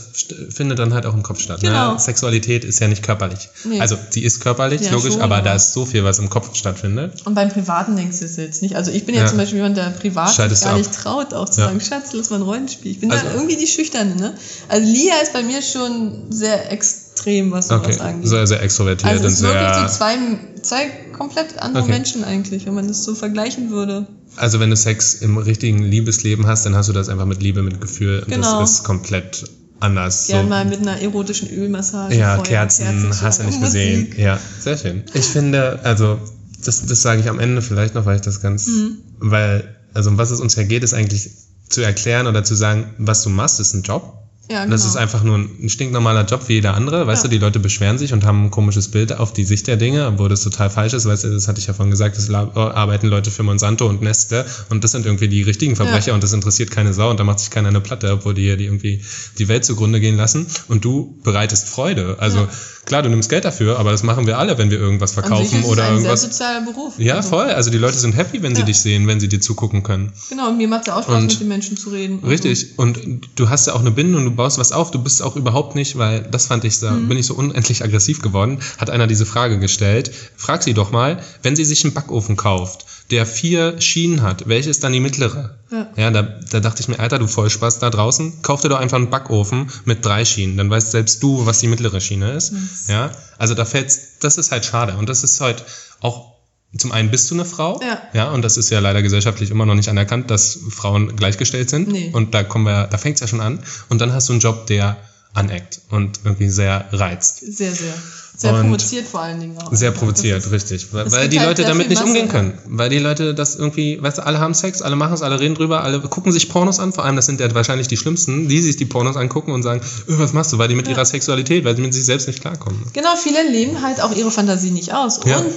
findet 0.49 0.79
dann 0.79 0.93
halt 0.93 1.05
auch 1.05 1.13
im 1.13 1.23
Kopf 1.23 1.39
statt. 1.39 1.61
Genau. 1.61 1.93
Ne? 1.93 1.99
Sexualität 1.99 2.63
ist 2.63 2.79
ja 2.79 2.87
nicht 2.87 3.01
körperlich. 3.03 3.49
Nee. 3.63 3.79
Also 3.81 3.97
sie 4.11 4.23
ist 4.23 4.41
körperlich, 4.41 4.81
Ja, 4.81 4.91
logisch, 4.91 5.13
schon, 5.13 5.21
aber 5.21 5.41
da 5.41 5.55
ist 5.55 5.73
so 5.73 5.85
viel, 5.85 6.03
was 6.03 6.19
im 6.19 6.29
Kopf 6.29 6.55
stattfindet. 6.55 7.25
Und 7.25 7.33
beim 7.35 7.49
Privaten 7.49 7.95
denkst 7.95 8.19
du 8.19 8.25
es 8.25 8.35
jetzt 8.35 8.61
nicht. 8.61 8.75
Also 8.75 8.91
ich 8.91 9.05
bin 9.05 9.15
ja, 9.15 9.25
zum 9.25 9.37
Beispiel 9.37 9.57
jemand, 9.57 9.77
der 9.77 9.89
privat 9.89 10.33
Schaltest 10.33 10.63
gar 10.63 10.77
nicht 10.77 10.93
traut, 10.93 11.33
auch 11.33 11.49
zu 11.49 11.61
sagen, 11.61 11.81
Schatz, 11.81 12.13
lass 12.13 12.29
mal 12.29 12.37
ein 12.37 12.41
Rollenspiel. 12.43 12.91
Ich 12.91 12.99
bin 12.99 13.11
Also- 13.11 13.25
da 13.25 13.33
irgendwie 13.33 13.55
die 13.57 13.67
Schüchterne, 13.67 14.15
ne? 14.15 14.33
Also 14.67 14.85
Lia 14.99 15.15
ist 15.21 15.33
bei 15.33 15.43
mir 15.43 15.61
schon 15.61 16.31
sehr 16.31 16.71
extrem, 16.71 17.51
was 17.51 17.67
sowas 17.67 17.85
Okay, 17.99 17.99
angeht. 17.99 18.27
sehr, 18.29 18.47
sehr 18.47 18.61
extrovertiert 18.61 19.09
also 19.11 19.23
und 19.23 19.27
es 19.31 19.33
ist 19.35 19.41
wirklich 19.43 19.75
so 19.91 19.97
zwei, 19.97 20.17
zwei 20.61 20.89
komplett 21.17 21.57
andere 21.59 21.83
Okay. 21.83 21.91
Menschen 21.91 22.23
eigentlich, 22.23 22.65
wenn 22.65 22.73
man 22.75 22.87
das 22.87 23.03
so 23.03 23.15
vergleichen 23.15 23.69
würde. 23.69 24.07
Also 24.35 24.59
wenn 24.59 24.69
du 24.69 24.75
Sex 24.75 25.15
im 25.15 25.37
richtigen 25.37 25.79
Liebesleben 25.83 26.47
hast, 26.47 26.65
dann 26.65 26.75
hast 26.75 26.87
du 26.89 26.93
das 26.93 27.09
einfach 27.09 27.25
mit 27.25 27.41
Liebe, 27.41 27.61
mit 27.63 27.81
Gefühl. 27.81 28.19
Und 28.19 28.29
Genau. 28.29 28.59
das 28.59 28.71
ist 28.71 28.83
komplett 28.83 29.43
anders. 29.79 30.27
Gern 30.27 30.43
so. 30.43 30.49
mal 30.49 30.65
mit 30.65 30.79
einer 30.79 31.01
erotischen 31.01 31.49
Ölmassage. 31.49 32.15
Ja, 32.15 32.35
Feuer, 32.35 32.43
Kerzen, 32.45 32.83
Kerzenschein 32.85 33.21
hast 33.27 33.39
du 33.39 33.43
nicht 33.45 33.61
gesehen. 33.61 33.99
Musik. 34.07 34.17
Ja, 34.19 34.39
sehr 34.59 34.77
schön. 34.77 35.03
Ich 35.13 35.25
finde, 35.25 35.79
also, 35.83 36.19
das, 36.63 36.85
das 36.85 37.01
sage 37.01 37.21
ich 37.21 37.29
am 37.29 37.39
Ende 37.39 37.61
vielleicht 37.61 37.95
noch, 37.95 38.05
weil 38.05 38.15
ich 38.17 38.21
das 38.21 38.41
ganz, 38.41 38.67
Mhm. 38.67 38.97
weil, 39.19 39.75
also 39.93 40.09
um 40.09 40.17
was 40.17 40.31
es 40.31 40.39
uns 40.41 40.55
ja 40.55 40.63
geht, 40.63 40.83
ist 40.83 40.93
eigentlich 40.93 41.29
zu 41.69 41.81
erklären 41.81 42.27
oder 42.27 42.43
zu 42.43 42.55
sagen, 42.55 42.93
was 42.97 43.23
du 43.23 43.29
machst, 43.29 43.59
ist 43.59 43.73
ein 43.73 43.83
Job. 43.83 44.18
Ja, 44.51 44.65
Das 44.65 44.81
genau. 44.81 44.89
ist 44.93 44.95
einfach 44.97 45.23
nur 45.23 45.37
ein 45.37 45.69
stinknormaler 45.69 46.25
Job 46.25 46.41
wie 46.47 46.53
jeder 46.53 46.73
andere. 46.73 47.05
Weißt 47.05 47.23
Ja. 47.23 47.29
du, 47.29 47.35
die 47.35 47.39
Leute 47.39 47.59
beschweren 47.59 47.99
sich 47.99 48.13
und 48.13 48.25
haben 48.25 48.45
ein 48.45 48.49
komisches 48.51 48.87
Bild 48.87 49.13
auf 49.13 49.31
die 49.31 49.43
Sicht 49.43 49.67
der 49.67 49.77
Dinge, 49.77 50.07
obwohl 50.07 50.27
das 50.27 50.41
total 50.41 50.69
falsch 50.71 50.93
ist. 50.93 51.05
Weißt 51.05 51.23
du, 51.23 51.29
das 51.29 51.47
hatte 51.47 51.59
ich 51.59 51.67
ja 51.67 51.73
vorhin 51.73 51.91
gesagt, 51.91 52.17
es 52.17 52.29
la- 52.29 52.49
arbeiten 52.55 53.07
Leute 53.07 53.29
für 53.29 53.43
Monsanto 53.43 53.85
und 53.87 54.01
Nestle 54.01 54.45
und 54.69 54.83
das 54.83 54.91
sind 54.91 55.05
irgendwie 55.05 55.27
die 55.27 55.43
richtigen 55.43 55.75
Verbrecher 55.75 56.07
Ja. 56.07 56.13
und 56.15 56.23
das 56.23 56.33
interessiert 56.33 56.71
keine 56.71 56.93
Sau 56.93 57.11
und 57.11 57.19
da 57.19 57.23
macht 57.23 57.39
sich 57.39 57.51
keiner 57.51 57.69
eine 57.69 57.79
Platte, 57.81 58.11
obwohl 58.11 58.33
die 58.33 58.41
hier 58.41 58.57
die 58.57 58.65
irgendwie 58.65 59.01
die 59.37 59.47
Welt 59.49 59.65
zugrunde 59.65 59.99
gehen 59.99 60.17
lassen 60.17 60.47
und 60.67 60.83
du 60.83 61.15
bereitest 61.23 61.69
Freude. 61.69 62.15
Also. 62.19 62.47
Klar, 62.89 63.01
du 63.03 63.09
nimmst 63.09 63.29
Geld 63.29 63.45
dafür, 63.45 63.79
aber 63.79 63.91
das 63.91 64.03
machen 64.03 64.27
wir 64.27 64.37
alle, 64.37 64.57
wenn 64.57 64.69
wir 64.71 64.77
irgendwas 64.77 65.13
verkaufen 65.13 65.63
oder 65.63 65.83
ein 65.85 65.93
irgendwas. 65.93 66.21
sehr 66.21 66.29
sozialer 66.31 66.61
Beruf. 66.65 66.99
Ja, 66.99 67.15
Also, 67.15 67.29
voll. 67.29 67.45
Also 67.45 67.69
die 67.69 67.77
Leute 67.77 67.97
sind 67.97 68.17
happy, 68.17 68.43
wenn 68.43 68.53
sie 68.55 68.61
Ja. 68.61 68.65
dich 68.65 68.79
sehen, 68.81 69.07
wenn 69.07 69.19
sie 69.21 69.29
dir 69.29 69.39
zugucken 69.39 69.81
können. 69.83 70.11
Genau, 70.29 70.49
und 70.49 70.57
mir 70.57 70.67
macht 70.67 70.81
es 70.81 70.87
ja 70.87 70.95
auch 70.97 71.03
Spaß, 71.03 71.15
Und- 71.15 71.27
mit 71.27 71.39
den 71.39 71.47
Menschen 71.47 71.77
zu 71.77 71.91
reden. 71.91 72.15
Also, 72.17 72.27
Richtig. 72.27 72.77
Und 72.77 72.99
du 73.35 73.49
hast 73.49 73.67
ja 73.67 73.73
auch 73.75 73.79
eine 73.79 73.91
Bindung, 73.91 74.25
du 74.25 74.31
baust 74.31 74.57
was 74.57 74.71
auf, 74.73 74.91
du 74.91 74.99
bist 75.01 75.21
auch 75.21 75.35
überhaupt 75.37 75.75
nicht, 75.75 75.97
weil 75.97 76.21
das 76.23 76.47
fand 76.47 76.65
ich, 76.65 76.79
da 76.79 76.91
Mhm. 76.91 77.07
bin 77.07 77.17
ich 77.17 77.27
so 77.27 77.35
unendlich 77.35 77.83
aggressiv 77.83 78.21
geworden, 78.21 78.59
hat 78.77 78.89
einer 78.89 79.07
diese 79.07 79.25
Frage 79.25 79.59
gestellt. 79.59 80.11
Frag 80.35 80.63
sie 80.63 80.73
doch 80.73 80.91
mal, 80.91 81.19
wenn 81.43 81.55
sie 81.55 81.63
sich 81.65 81.83
einen 81.85 81.93
Backofen 81.93 82.35
kauft, 82.35 82.85
der 83.11 83.25
vier 83.25 83.81
Schienen 83.81 84.21
hat, 84.21 84.47
welche 84.47 84.69
ist 84.69 84.83
dann 84.83 84.93
die 84.93 84.99
mittlere? 84.99 85.59
Ja. 85.71 85.87
Ja, 85.95 86.11
da, 86.11 86.21
da 86.21 86.59
dachte 86.59 86.81
ich 86.81 86.87
mir, 86.87 86.99
Alter, 86.99 87.19
du 87.19 87.27
Vollspaß 87.27 87.79
da 87.79 87.89
draußen, 87.89 88.41
kauf 88.41 88.61
dir 88.61 88.69
doch 88.69 88.79
einfach 88.79 88.97
einen 88.97 89.09
Backofen 89.09 89.69
mit 89.85 90.05
drei 90.05 90.25
Schienen, 90.25 90.57
dann 90.57 90.69
weißt 90.69 90.91
selbst 90.91 91.21
du, 91.23 91.45
was 91.45 91.59
die 91.59 91.67
mittlere 91.67 92.01
Schiene 92.01 92.31
ist. 92.31 92.53
Ja, 92.87 93.11
also 93.37 93.55
da 93.55 93.65
fällt's, 93.65 94.19
das 94.19 94.37
ist 94.37 94.51
halt 94.51 94.65
schade 94.65 94.95
und 94.97 95.09
das 95.09 95.23
ist 95.23 95.41
halt 95.41 95.63
auch 96.01 96.29
zum 96.77 96.91
einen 96.91 97.09
bist 97.09 97.31
du 97.31 97.35
eine 97.35 97.45
Frau, 97.45 97.81
Ja. 97.81 97.99
ja, 98.13 98.31
und 98.31 98.43
das 98.43 98.55
ist 98.57 98.69
ja 98.69 98.79
leider 98.79 99.01
gesellschaftlich 99.01 99.49
immer 99.49 99.65
noch 99.65 99.73
nicht 99.73 99.89
anerkannt, 99.89 100.29
dass 100.29 100.59
Frauen 100.69 101.15
gleichgestellt 101.15 101.67
sind. 101.67 101.87
Nee. 101.87 102.11
Und 102.13 102.35
da 102.35 102.43
kommen 102.43 102.65
wir, 102.65 102.85
da 102.85 102.97
fängt's 102.99 103.21
ja 103.21 103.27
schon 103.27 103.41
an. 103.41 103.59
Und 103.89 103.99
dann 104.01 104.13
hast 104.13 104.29
du 104.29 104.33
einen 104.33 104.39
Job, 104.39 104.67
der 104.67 104.97
aneckt 105.33 105.81
und 105.89 106.19
irgendwie 106.23 106.49
sehr 106.49 106.87
reizt. 106.91 107.39
Sehr, 107.39 107.73
sehr. 107.73 107.93
Sehr 108.41 108.53
Und 108.53 108.61
provoziert 108.61 109.05
vor 109.05 109.19
allen 109.19 109.41
Dingen 109.41 109.57
auch. 109.57 109.73
Sehr 109.73 109.91
provoziert, 109.91 110.49
richtig. 110.49 110.93
Weil, 110.93 111.11
weil 111.11 111.27
die 111.27 111.39
halt 111.41 111.49
Leute 111.49 111.63
damit 111.63 111.89
nicht 111.89 111.99
Masse. 111.99 112.07
umgehen 112.09 112.29
können. 112.29 112.57
Weil 112.67 112.89
die 112.89 112.97
Leute 112.99 113.33
das 113.35 113.55
irgendwie, 113.57 114.01
weißt 114.01 114.19
du, 114.19 114.25
alle 114.25 114.39
haben 114.39 114.53
Sex, 114.53 114.81
alle 114.81 114.95
machen 114.95 115.13
es, 115.13 115.21
alle 115.21 115.41
reden 115.41 115.55
drüber, 115.55 115.83
alle 115.83 115.99
gucken 115.99 116.31
sich 116.31 116.47
Pornos 116.47 116.79
an. 116.79 116.93
Vor 116.93 117.03
allem, 117.03 117.17
das 117.17 117.25
sind 117.25 117.41
ja 117.41 117.53
wahrscheinlich 117.53 117.89
die 117.89 117.97
Schlimmsten, 117.97 118.47
die 118.47 118.61
sich 118.61 118.77
die 118.77 118.85
Pornos 118.85 119.17
angucken 119.17 119.51
und 119.51 119.61
sagen, 119.63 119.81
"Öh, 120.07 120.13
was 120.17 120.31
machst 120.31 120.53
du? 120.53 120.57
Weil 120.57 120.69
die 120.69 120.75
mit 120.75 120.87
ihrer 120.87 121.03
Sexualität, 121.03 121.65
weil 121.65 121.75
sie 121.75 121.81
mit 121.81 121.93
sich 121.93 122.05
selbst 122.05 122.27
nicht 122.27 122.39
klarkommen. 122.39 122.81
Genau, 122.93 123.13
viele 123.21 123.43
leben 123.49 123.81
halt 123.81 124.01
auch 124.01 124.15
ihre 124.15 124.31
Fantasie 124.31 124.71
nicht 124.71 124.93
aus 124.93 125.19
Ja. 125.25 125.39
und 125.39 125.47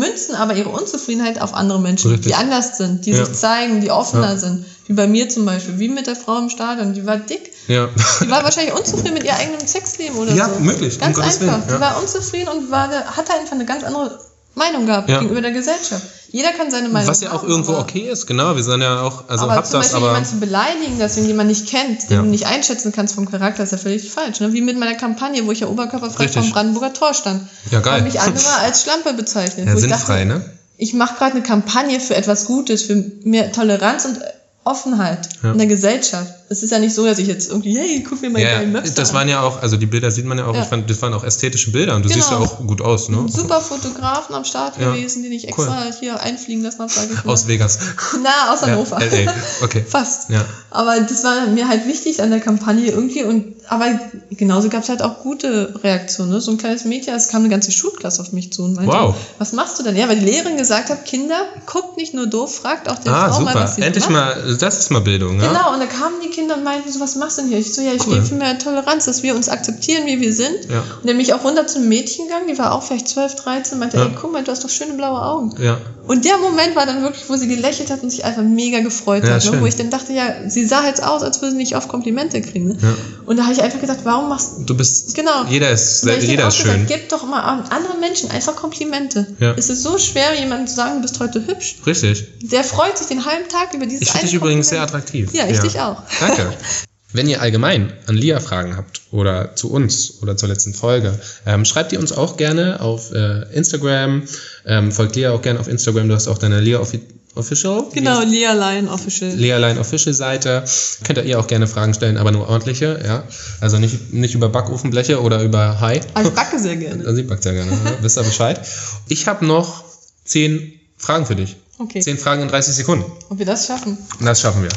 münzen 0.00 0.34
aber 0.34 0.56
ihre 0.56 0.70
Unzufriedenheit 0.70 1.40
auf 1.40 1.54
andere 1.54 1.80
Menschen, 1.80 2.10
Richtig. 2.10 2.32
die 2.32 2.34
anders 2.34 2.76
sind, 2.76 3.06
die 3.06 3.10
Ja. 3.12 3.24
sich 3.24 3.34
zeigen, 3.36 3.80
die 3.80 3.92
offener 3.92 4.32
Ja. 4.32 4.36
sind. 4.36 4.64
Wie 4.88 4.94
bei 4.94 5.06
mir 5.06 5.28
zum 5.28 5.44
Beispiel, 5.44 5.78
wie 5.78 5.88
mit 5.88 6.08
der 6.08 6.16
Frau 6.16 6.38
im 6.38 6.50
Stadion, 6.50 6.92
die 6.92 7.06
war 7.06 7.18
dick. 7.18 7.52
Ja. 7.68 7.88
Die 8.22 8.30
war 8.30 8.44
wahrscheinlich 8.44 8.74
unzufrieden 8.74 9.14
mit 9.14 9.24
ihrem 9.24 9.36
eigenen 9.36 9.66
Sexleben 9.66 10.16
oder 10.18 10.32
Ja, 10.34 10.48
so. 10.48 10.60
möglich, 10.60 10.94
um 10.94 11.00
Ganz 11.00 11.16
Gottes 11.16 11.40
einfach. 11.40 11.58
Willen, 11.58 11.68
ja. 11.68 11.74
Die 11.76 11.80
war 11.80 12.00
unzufrieden 12.00 12.48
und 12.48 12.70
war, 12.70 12.88
hatte 12.90 13.32
einfach 13.34 13.52
eine 13.52 13.64
ganz 13.64 13.82
andere 13.84 14.18
Meinung 14.54 14.86
gehabt 14.86 15.08
Ja. 15.08 15.18
gegenüber 15.20 15.40
der 15.42 15.50
Gesellschaft. 15.52 16.02
Jeder 16.30 16.52
kann 16.52 16.70
seine 16.70 16.88
Meinung 16.88 17.08
Was 17.08 17.20
ja 17.20 17.30
auch 17.32 17.42
haben, 17.42 17.48
irgendwo 17.48 17.74
okay 17.74 18.08
ist, 18.10 18.26
genau. 18.26 18.56
Wir 18.56 18.62
sind 18.62 18.82
ja 18.82 19.00
auch, 19.02 19.24
also 19.28 19.44
aber 19.44 19.54
hab 19.54 19.66
zum 19.66 19.80
das, 19.80 19.86
Beispiel 19.92 19.96
aber. 19.98 20.06
jemanden 20.08 20.28
zu 20.28 20.40
beleidigen, 20.40 20.98
dass 20.98 21.14
du 21.14 21.20
jemanden 21.20 21.48
nicht 21.52 21.68
kennt, 21.68 22.10
den 22.10 22.16
Ja. 22.16 22.22
du 22.22 22.28
nicht 22.28 22.46
einschätzen 22.46 22.92
kannst 22.92 23.14
vom 23.14 23.30
Charakter, 23.30 23.62
ist 23.62 23.72
ja 23.72 23.78
völlig 23.78 24.10
falsch. 24.10 24.40
Ne? 24.40 24.52
Wie 24.52 24.60
mit 24.60 24.78
meiner 24.78 24.94
Kampagne, 24.94 25.46
wo 25.46 25.52
ich 25.52 25.60
ja 25.60 25.66
oberkörperfrei 25.68 26.28
vom 26.28 26.50
Brandenburger 26.50 26.92
Tor 26.92 27.14
stand. 27.14 27.48
Ja, 27.70 27.80
geil. 27.80 27.98
Haben 28.00 28.04
mich 28.04 28.20
andere 28.20 28.54
als 28.62 28.82
Schlampe 28.82 29.12
bezeichnet. 29.14 29.66
Ja, 29.66 29.76
sinnfrei, 29.76 30.24
dachte, 30.24 30.26
ne? 30.40 30.50
Ich 30.78 30.94
mache 30.94 31.16
gerade 31.16 31.32
eine 31.32 31.42
Kampagne 31.42 32.00
für 32.00 32.16
etwas 32.16 32.44
Gutes, 32.46 32.82
für 32.82 32.96
mehr 33.24 33.52
Toleranz 33.52 34.04
und 34.04 34.18
Offenheit 34.64 35.28
Ja. 35.42 35.52
in 35.52 35.58
der 35.58 35.68
Gesellschaft. 35.68 36.32
Es 36.48 36.62
ist 36.62 36.70
ja 36.70 36.78
nicht 36.78 36.94
so, 36.94 37.04
dass 37.04 37.18
ich 37.18 37.26
jetzt 37.26 37.50
irgendwie, 37.50 37.76
hey, 37.76 38.04
guck 38.08 38.22
mir 38.22 38.30
mal 38.30 38.40
Ja, 38.40 38.58
geilen 38.58 38.70
Möpse 38.70 38.94
das 38.94 39.12
waren 39.12 39.28
ja 39.28 39.42
auch, 39.42 39.60
also 39.60 39.76
die 39.76 39.86
Bilder 39.86 40.12
sieht 40.12 40.26
man 40.26 40.38
ja 40.38 40.46
auch, 40.46 40.54
Ja. 40.54 40.62
ich 40.62 40.68
fand, 40.68 40.88
das 40.88 41.02
waren 41.02 41.12
auch 41.12 41.24
ästhetische 41.24 41.72
Bilder 41.72 41.96
und 41.96 42.04
du 42.04 42.08
Genau. 42.08 42.20
siehst 42.20 42.30
ja 42.30 42.38
auch 42.38 42.58
gut 42.66 42.80
aus, 42.80 43.08
ne? 43.08 43.26
Super 43.28 43.60
Fotografen 43.60 44.34
am 44.34 44.44
Start 44.44 44.78
Ja. 44.78 44.92
gewesen, 44.92 45.22
die 45.24 45.34
ich 45.34 45.48
extra 45.48 45.86
hier 45.98 46.20
einfliegen 46.20 46.62
lassen 46.62 46.78
habe, 46.80 46.92
mal. 47.24 47.32
Aus 47.32 47.48
Vegas. 47.48 47.78
Na, 48.22 48.52
aus 48.52 48.60
Ja, 48.60 48.68
Hannover. 48.68 48.98
LA. 49.00 49.32
Okay. 49.62 49.84
Fast. 49.88 50.30
Ja. 50.30 50.44
Aber 50.70 51.00
das 51.00 51.24
war 51.24 51.46
mir 51.48 51.68
halt 51.68 51.86
wichtig 51.86 52.22
an 52.22 52.30
der 52.30 52.40
Kampagne 52.40 52.90
irgendwie 52.90 53.24
und 53.24 53.56
aber 53.68 53.86
genauso 54.30 54.68
gab 54.68 54.84
es 54.84 54.88
halt 54.88 55.02
auch 55.02 55.18
gute 55.24 55.74
Reaktionen. 55.82 56.30
Ne? 56.30 56.40
So 56.40 56.52
ein 56.52 56.56
kleines 56.58 56.84
Mädchen, 56.84 57.14
es 57.14 57.26
kam 57.26 57.40
eine 57.42 57.48
ganze 57.48 57.72
Schulklasse 57.72 58.22
auf 58.22 58.30
mich 58.30 58.52
zu 58.52 58.62
und 58.62 58.74
meinte, 58.76 58.92
Wow. 58.96 59.16
was 59.38 59.52
machst 59.52 59.80
du 59.80 59.82
denn? 59.82 59.96
Ja, 59.96 60.08
weil 60.08 60.20
die 60.20 60.24
Lehrerin 60.24 60.56
gesagt 60.56 60.88
hat, 60.90 61.04
Kinder, 61.04 61.34
guckt 61.66 61.96
nicht 61.96 62.14
nur 62.14 62.28
doof, 62.28 62.54
fragt 62.54 62.88
auch 62.88 63.00
der 63.00 63.12
Ah, 63.12 63.32
Frau 63.32 63.40
mal, 63.40 63.52
super. 63.54 63.64
was 63.64 63.74
sie 63.74 63.82
Endlich 63.82 64.04
macht. 64.08 64.12
mal, 64.12 64.56
das 64.60 64.78
ist 64.78 64.90
mal 64.92 65.00
Bildung, 65.00 65.40
ja? 65.40 65.48
Genau, 65.48 65.72
und 65.72 65.80
da 65.80 65.86
kamen 65.86 66.14
die 66.22 66.30
Kinder 66.36 66.58
meinten 66.58 66.92
so, 66.92 67.00
was 67.00 67.16
machst 67.16 67.38
du 67.38 67.42
denn 67.42 67.50
hier? 67.50 67.58
Ich 67.58 67.74
so, 67.74 67.80
ja, 67.80 67.92
ich 67.94 68.06
Cool. 68.06 68.12
stehe 68.16 68.22
für 68.22 68.34
mehr 68.34 68.58
Toleranz, 68.58 69.06
dass 69.06 69.22
wir 69.22 69.34
uns 69.34 69.48
akzeptieren, 69.48 70.04
wie 70.06 70.20
wir 70.20 70.32
sind. 70.34 70.66
Ja. 70.70 70.80
Und 71.00 71.06
der 71.06 71.14
mich 71.14 71.32
auch 71.32 71.42
runter 71.44 71.66
zum 71.66 71.88
Mädchen 71.88 72.26
gegangen, 72.26 72.46
die 72.48 72.58
war 72.58 72.72
auch 72.72 72.82
vielleicht 72.82 73.08
12, 73.08 73.36
13, 73.36 73.78
meinte, 73.78 73.96
Ja. 73.96 74.04
ey, 74.04 74.10
guck 74.20 74.32
mal, 74.32 74.44
du 74.44 74.52
hast 74.52 74.62
doch 74.62 74.68
schöne 74.68 74.92
blaue 74.92 75.22
Augen. 75.22 75.54
Ja. 75.58 75.78
Und 76.06 76.24
der 76.24 76.38
Moment 76.38 76.76
war 76.76 76.86
dann 76.86 77.02
wirklich, 77.02 77.28
wo 77.28 77.36
sie 77.36 77.48
gelächelt 77.48 77.90
hat 77.90 78.02
und 78.02 78.10
sich 78.10 78.24
einfach 78.24 78.42
mega 78.42 78.80
gefreut 78.80 79.24
Ja, 79.24 79.34
hat. 79.34 79.44
Ne? 79.44 79.60
Wo 79.60 79.66
ich 79.66 79.76
dann 79.76 79.90
dachte, 79.90 80.12
ja, 80.12 80.48
sie 80.48 80.64
sah 80.66 80.86
jetzt 80.86 81.02
aus, 81.02 81.22
als 81.22 81.40
würde 81.40 81.52
sie 81.52 81.56
nicht 81.56 81.76
oft 81.76 81.88
Komplimente 81.88 82.40
kriegen. 82.40 82.68
Ne? 82.68 82.76
Ja. 82.80 82.94
Und 83.26 83.36
da 83.38 83.44
habe 83.44 83.52
ich 83.52 83.62
einfach 83.62 83.80
gedacht, 83.80 83.98
warum 84.04 84.28
machst 84.28 84.52
Du 84.66 84.76
bist, 84.76 85.14
Genau. 85.14 85.44
jeder 85.48 85.70
ist, 85.70 86.04
jeder 86.04 86.48
ist 86.48 86.56
schön. 86.56 86.82
Gesagt, 86.82 86.88
gib 86.88 87.08
doch 87.08 87.26
mal 87.26 87.40
an 87.40 87.64
andere 87.70 87.98
Menschen 87.98 88.30
einfach 88.30 88.54
Komplimente. 88.56 89.26
Ja. 89.40 89.54
Es 89.56 89.68
ist 89.68 89.82
so 89.82 89.98
schwer, 89.98 90.38
jemandem 90.38 90.66
zu 90.68 90.74
sagen, 90.76 90.96
du 90.96 91.02
bist 91.02 91.18
heute 91.20 91.46
hübsch. 91.46 91.76
Richtig. 91.86 92.26
Der 92.42 92.64
freut 92.64 92.96
sich 92.96 93.08
den 93.08 93.24
halben 93.24 93.48
Tag 93.48 93.74
über 93.74 93.86
dieses 93.86 94.02
Ich 94.02 94.10
finde 94.10 94.26
dich 94.26 94.34
übrigens 94.34 94.68
sehr 94.68 94.82
attraktiv. 94.82 95.32
Ja, 95.32 95.46
ich 95.48 95.58
dich 95.58 95.80
auch. 95.80 96.02
Danke. 96.20 96.52
Wenn 97.16 97.28
ihr 97.28 97.40
allgemein 97.40 97.92
an 98.06 98.16
Lia 98.16 98.40
Fragen 98.40 98.76
habt 98.76 99.02
oder 99.10 99.56
zu 99.56 99.70
uns 99.70 100.22
oder 100.22 100.36
zur 100.36 100.48
letzten 100.48 100.74
Folge, 100.74 101.18
ähm, 101.46 101.64
schreibt 101.64 101.92
ihr 101.92 101.98
uns 102.00 102.12
auch 102.12 102.36
gerne 102.36 102.80
auf 102.80 103.12
äh, 103.12 103.42
Instagram. 103.54 104.22
Ähm, 104.66 104.92
folgt 104.92 105.16
Lia 105.16 105.32
auch 105.32 105.42
gerne 105.42 105.58
auf 105.58 105.68
Instagram. 105.68 106.08
Du 106.08 106.14
hast 106.14 106.28
auch 106.28 106.38
deine 106.38 106.60
Lia 106.60 106.78
Offi 106.78 107.00
Official. 107.36 107.84
Genau, 107.92 108.22
Lia 108.22 108.54
Lion 108.54 108.88
Official. 108.88 109.30
Lea 109.30 109.58
Line 109.58 109.78
Official 109.78 110.14
Seite. 110.14 110.64
Könnt 111.04 111.18
ihr 111.18 111.24
ihr 111.24 111.38
auch 111.38 111.46
gerne 111.46 111.66
Fragen 111.66 111.92
stellen, 111.92 112.16
aber 112.16 112.32
nur 112.32 112.48
ordentliche, 112.48 112.98
ja. 113.04 113.24
Also 113.60 113.78
nicht, 113.78 114.14
nicht 114.14 114.34
über 114.34 114.48
Backofenbleche 114.48 115.20
oder 115.20 115.42
über 115.42 115.78
Hi. 115.80 116.00
Aber 116.14 116.28
ich 116.28 116.34
backe 116.34 116.58
sehr 116.58 116.76
gerne. 116.76 117.04
Also 117.06 117.20
ich 117.20 117.28
backt 117.28 117.44
ja 117.44 117.52
gerne, 117.52 117.70
ne? 117.70 117.98
wisst 118.00 118.18
ihr 118.18 118.24
Bescheid. 118.24 118.60
Ich 119.08 119.26
habe 119.28 119.44
noch 119.44 119.84
zehn 120.24 120.80
Fragen 120.96 121.26
für 121.26 121.36
dich. 121.36 121.56
Okay. 121.78 122.00
Zehn 122.00 122.16
Fragen 122.16 122.40
in 122.42 122.48
30 122.48 122.74
Sekunden. 122.74 123.04
Ob 123.28 123.38
wir 123.38 123.44
das 123.44 123.66
schaffen? 123.66 123.98
Das 124.20 124.40
schaffen 124.40 124.62
wir. 124.62 124.70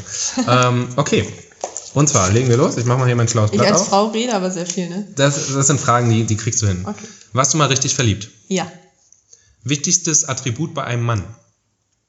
ähm, 0.47 0.89
okay. 0.97 1.25
Und 1.93 2.07
zwar, 2.07 2.29
legen 2.29 2.49
wir 2.49 2.57
los. 2.57 2.77
Ich 2.77 2.85
mache 2.85 2.99
mal 2.99 3.05
hier 3.07 3.15
mein 3.15 3.27
schlaues 3.27 3.51
Ich 3.51 3.57
Blatt 3.57 3.71
als 3.71 3.81
auf. 3.81 3.87
Frau 3.89 4.07
rede 4.07 4.33
aber 4.35 4.51
sehr 4.51 4.65
viel, 4.65 4.89
ne? 4.89 5.07
Das, 5.15 5.51
das 5.53 5.67
sind 5.67 5.79
Fragen, 5.79 6.09
die, 6.09 6.23
die 6.25 6.37
kriegst 6.37 6.61
du 6.61 6.67
hin. 6.67 6.85
Okay. 6.85 7.07
Warst 7.33 7.53
du 7.53 7.57
mal 7.57 7.67
richtig 7.67 7.95
verliebt? 7.95 8.29
Ja, 8.47 8.71
Wichtigstes 9.63 10.25
Attribut 10.25 10.73
bei 10.73 10.83
einem 10.85 11.03
Mann? 11.03 11.23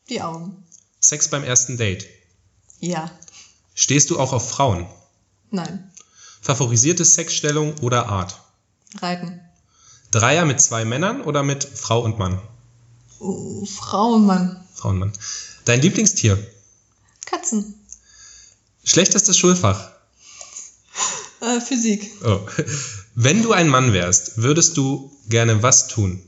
die 0.09 0.23
Augen. 0.23 0.65
Sex 1.01 1.29
beim 1.29 1.45
ersten 1.45 1.77
Date? 1.77 2.07
Ja, 2.81 3.11
Stehst 3.75 4.11
du 4.11 4.19
auch 4.19 4.33
auf 4.33 4.51
Frauen? 4.51 4.87
nein. 5.51 5.91
Favorisierte 6.43 7.05
Sexstellung 7.05 7.75
oder 7.81 8.09
Art? 8.09 8.41
Reiten. 9.01 9.41
Dreier 10.11 10.45
mit 10.47 10.61
zwei 10.61 10.85
Männern 10.85 11.21
oder 11.23 11.43
mit 11.43 11.65
Frau 11.65 12.01
und 12.03 12.19
Mann? 12.19 12.41
Oh, 13.19 13.65
Frau 13.67 14.15
und 14.15 14.27
Mann. 14.27 14.65
Frau 14.75 14.89
und 14.91 14.99
Mann. 14.99 15.13
Dein 15.67 15.81
Lieblingstier? 15.83 16.39
Katzen. 17.27 17.75
Schlechtestes 18.91 19.39
Schulfach? 19.39 19.93
Äh, 21.41 21.61
Physik. 21.61 22.11
Oh. 22.25 22.41
Wenn 23.15 23.41
du 23.41 23.53
ein 23.53 23.69
Mann 23.69 23.93
wärst, 23.93 24.39
würdest 24.39 24.77
du 24.77 25.13
gerne 25.29 25.63
was 25.63 25.87
tun? 25.87 26.21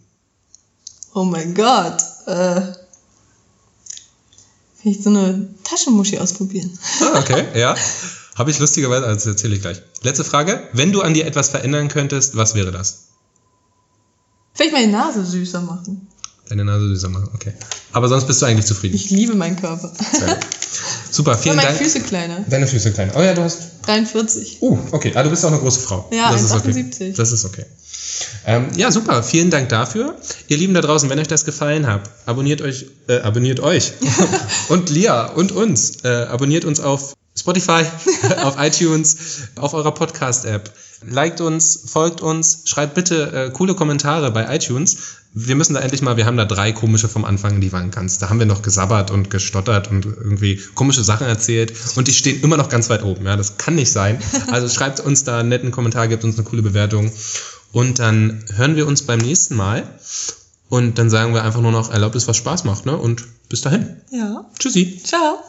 Oh 1.13 1.25
mein 1.25 1.57
Gott. 1.57 2.01
Äh, 2.27 2.61
vielleicht 4.81 5.03
so 5.03 5.11
eine 5.11 5.53
Taschenmuschi 5.65 6.21
ausprobieren. 6.21 6.79
Ah, 7.01 7.19
okay, 7.19 7.47
ja. 7.59 7.75
Habe 8.37 8.53
ich 8.53 8.61
lustigerweise, 8.61 9.07
also 9.07 9.17
das 9.17 9.27
erzähle 9.27 9.57
ich 9.57 9.63
gleich. 9.63 9.83
Letzte 10.03 10.23
Frage. 10.23 10.69
Wenn 10.73 10.93
du 10.93 11.03
an 11.03 11.15
dir 11.15 11.27
etwas 11.27 11.49
verändern 11.49 11.89
könntest, 11.89 12.37
was 12.37 12.55
wäre 12.55 12.71
das? 12.71 13.09
Vielleicht 14.55 14.73
meine 14.73 14.93
Nase 14.93 15.25
süßer 15.25 15.63
machen. 15.63 16.07
Deine 16.53 16.67
Nase 16.67 16.87
süßer 16.89 17.09
machen, 17.09 17.31
okay. 17.33 17.55
Aber 17.93 18.09
sonst 18.09 18.27
bist 18.27 18.43
du 18.43 18.47
eigentlich 18.47 18.67
zufrieden. 18.67 18.95
Ich 18.95 19.09
liebe 19.09 19.35
meinen 19.35 19.57
Körper. 19.57 19.91
Super, 21.11 21.39
vielen 21.39 21.57
meine 21.57 21.69
Dank. 21.69 21.81
Füße 21.81 22.01
kleiner. 22.01 22.45
Deine 22.47 22.67
Füße 22.67 22.93
klein. 22.93 23.11
Oh 23.17 23.23
ja, 23.23 23.33
du 23.33 23.43
hast 23.43 23.87
43. 23.87 24.59
Uh, 24.61 24.79
okay. 24.91 25.13
Ah, 25.15 25.23
du 25.23 25.31
bist 25.31 25.47
auch 25.47 25.51
eine 25.51 25.61
große 25.61 25.81
Frau. 25.81 26.11
Ja, 26.13 26.31
das 26.31 26.43
ist 26.43 26.53
okay. 26.53 26.73
1,78. 26.73 27.17
Das 27.17 27.33
ist 27.33 27.47
okay. 27.47 27.65
Ähm, 28.45 28.67
ja, 28.77 28.93
super. 28.93 29.23
Vielen 29.23 29.49
Dank 29.49 29.71
dafür. 29.71 30.15
Ihr 30.49 30.59
Lieben 30.59 30.75
da 30.75 30.83
draußen, 30.83 31.09
wenn 31.09 31.19
euch 31.19 31.27
das 31.27 31.47
gefallen 31.47 31.87
hat, 31.87 32.11
abonniert 32.27 32.61
euch, 32.61 32.85
äh, 33.09 33.21
abonniert 33.21 33.61
euch 33.61 33.95
und 34.69 34.91
Lia 34.91 35.29
und 35.29 35.53
uns. 35.53 36.05
Äh, 36.05 36.27
abonniert 36.29 36.67
uns 36.67 36.81
auf 36.81 37.15
Spotify, 37.37 37.85
auf 38.43 38.57
iTunes, 38.59 39.49
auf 39.57 39.75
eurer 39.75 39.93
Podcast-App. 39.93 40.71
Liked 41.05 41.41
uns, 41.41 41.85
folgt 41.87 42.21
uns, 42.21 42.63
schreibt 42.67 42.95
bitte 42.95 43.33
äh, 43.33 43.51
coole 43.51 43.75
Kommentare 43.75 44.31
bei 44.31 44.55
iTunes. 44.55 44.99
Wir 45.35 45.57
müssen 45.57 45.75
da 45.75 45.81
endlich 45.81 46.03
mal, 46.03 46.17
wir 46.17 46.27
haben 46.27 46.37
da 46.37 46.45
drei 46.45 46.73
komische 46.73 47.09
vom 47.09 47.25
Anfang, 47.25 47.61
die 47.61 47.73
waren 47.73 47.91
ganz, 47.91 48.19
da 48.19 48.29
haben 48.29 48.39
wir 48.39 48.47
noch 48.47 48.63
gesabbert 48.63 49.11
und 49.11 49.31
gestottert 49.31 49.91
und 49.91 50.05
irgendwie 50.05 50.61
komische 50.75 51.03
Sachen 51.03 51.27
erzählt 51.27 51.73
und 51.97 52.07
die 52.07 52.13
stehen 52.13 52.43
immer 52.43 52.59
noch 52.59 52.69
ganz 52.69 52.91
weit 52.91 53.03
oben. 53.03 53.25
Ja, 53.25 53.37
das 53.37 53.57
kann 53.57 53.75
nicht 53.75 53.91
sein. 53.91 54.19
Also 54.51 54.69
schreibt 54.69 55.01
uns 55.01 55.25
da 55.25 55.41
einen 55.41 55.49
netten 55.49 55.71
Kommentar, 55.71 56.07
gebt 56.07 56.23
uns 56.25 56.37
eine 56.37 56.45
coole 56.45 56.63
Bewertung 56.63 57.11
und 57.73 57.99
dann 57.99 58.45
hören 58.55 58.77
wir 58.77 58.87
uns 58.87 59.03
beim 59.03 59.19
nächsten 59.19 59.57
Mal 59.57 59.85
und 60.69 60.99
dann 60.99 61.11
sagen 61.11 61.35
wir 61.35 61.43
einfach 61.43 61.61
nur 61.61 61.73
noch, 61.73 61.91
erlaubt 61.91 62.15
es, 62.15 62.29
was 62.29 62.37
Spaß 62.37 62.65
macht, 62.65 62.87
ne? 62.87 62.97
Und 62.97 63.25
bis 63.49 63.63
dahin. 63.63 63.97
Ja. 64.11 64.47
Tschüssi. 64.59 65.01
Ciao. 65.03 65.43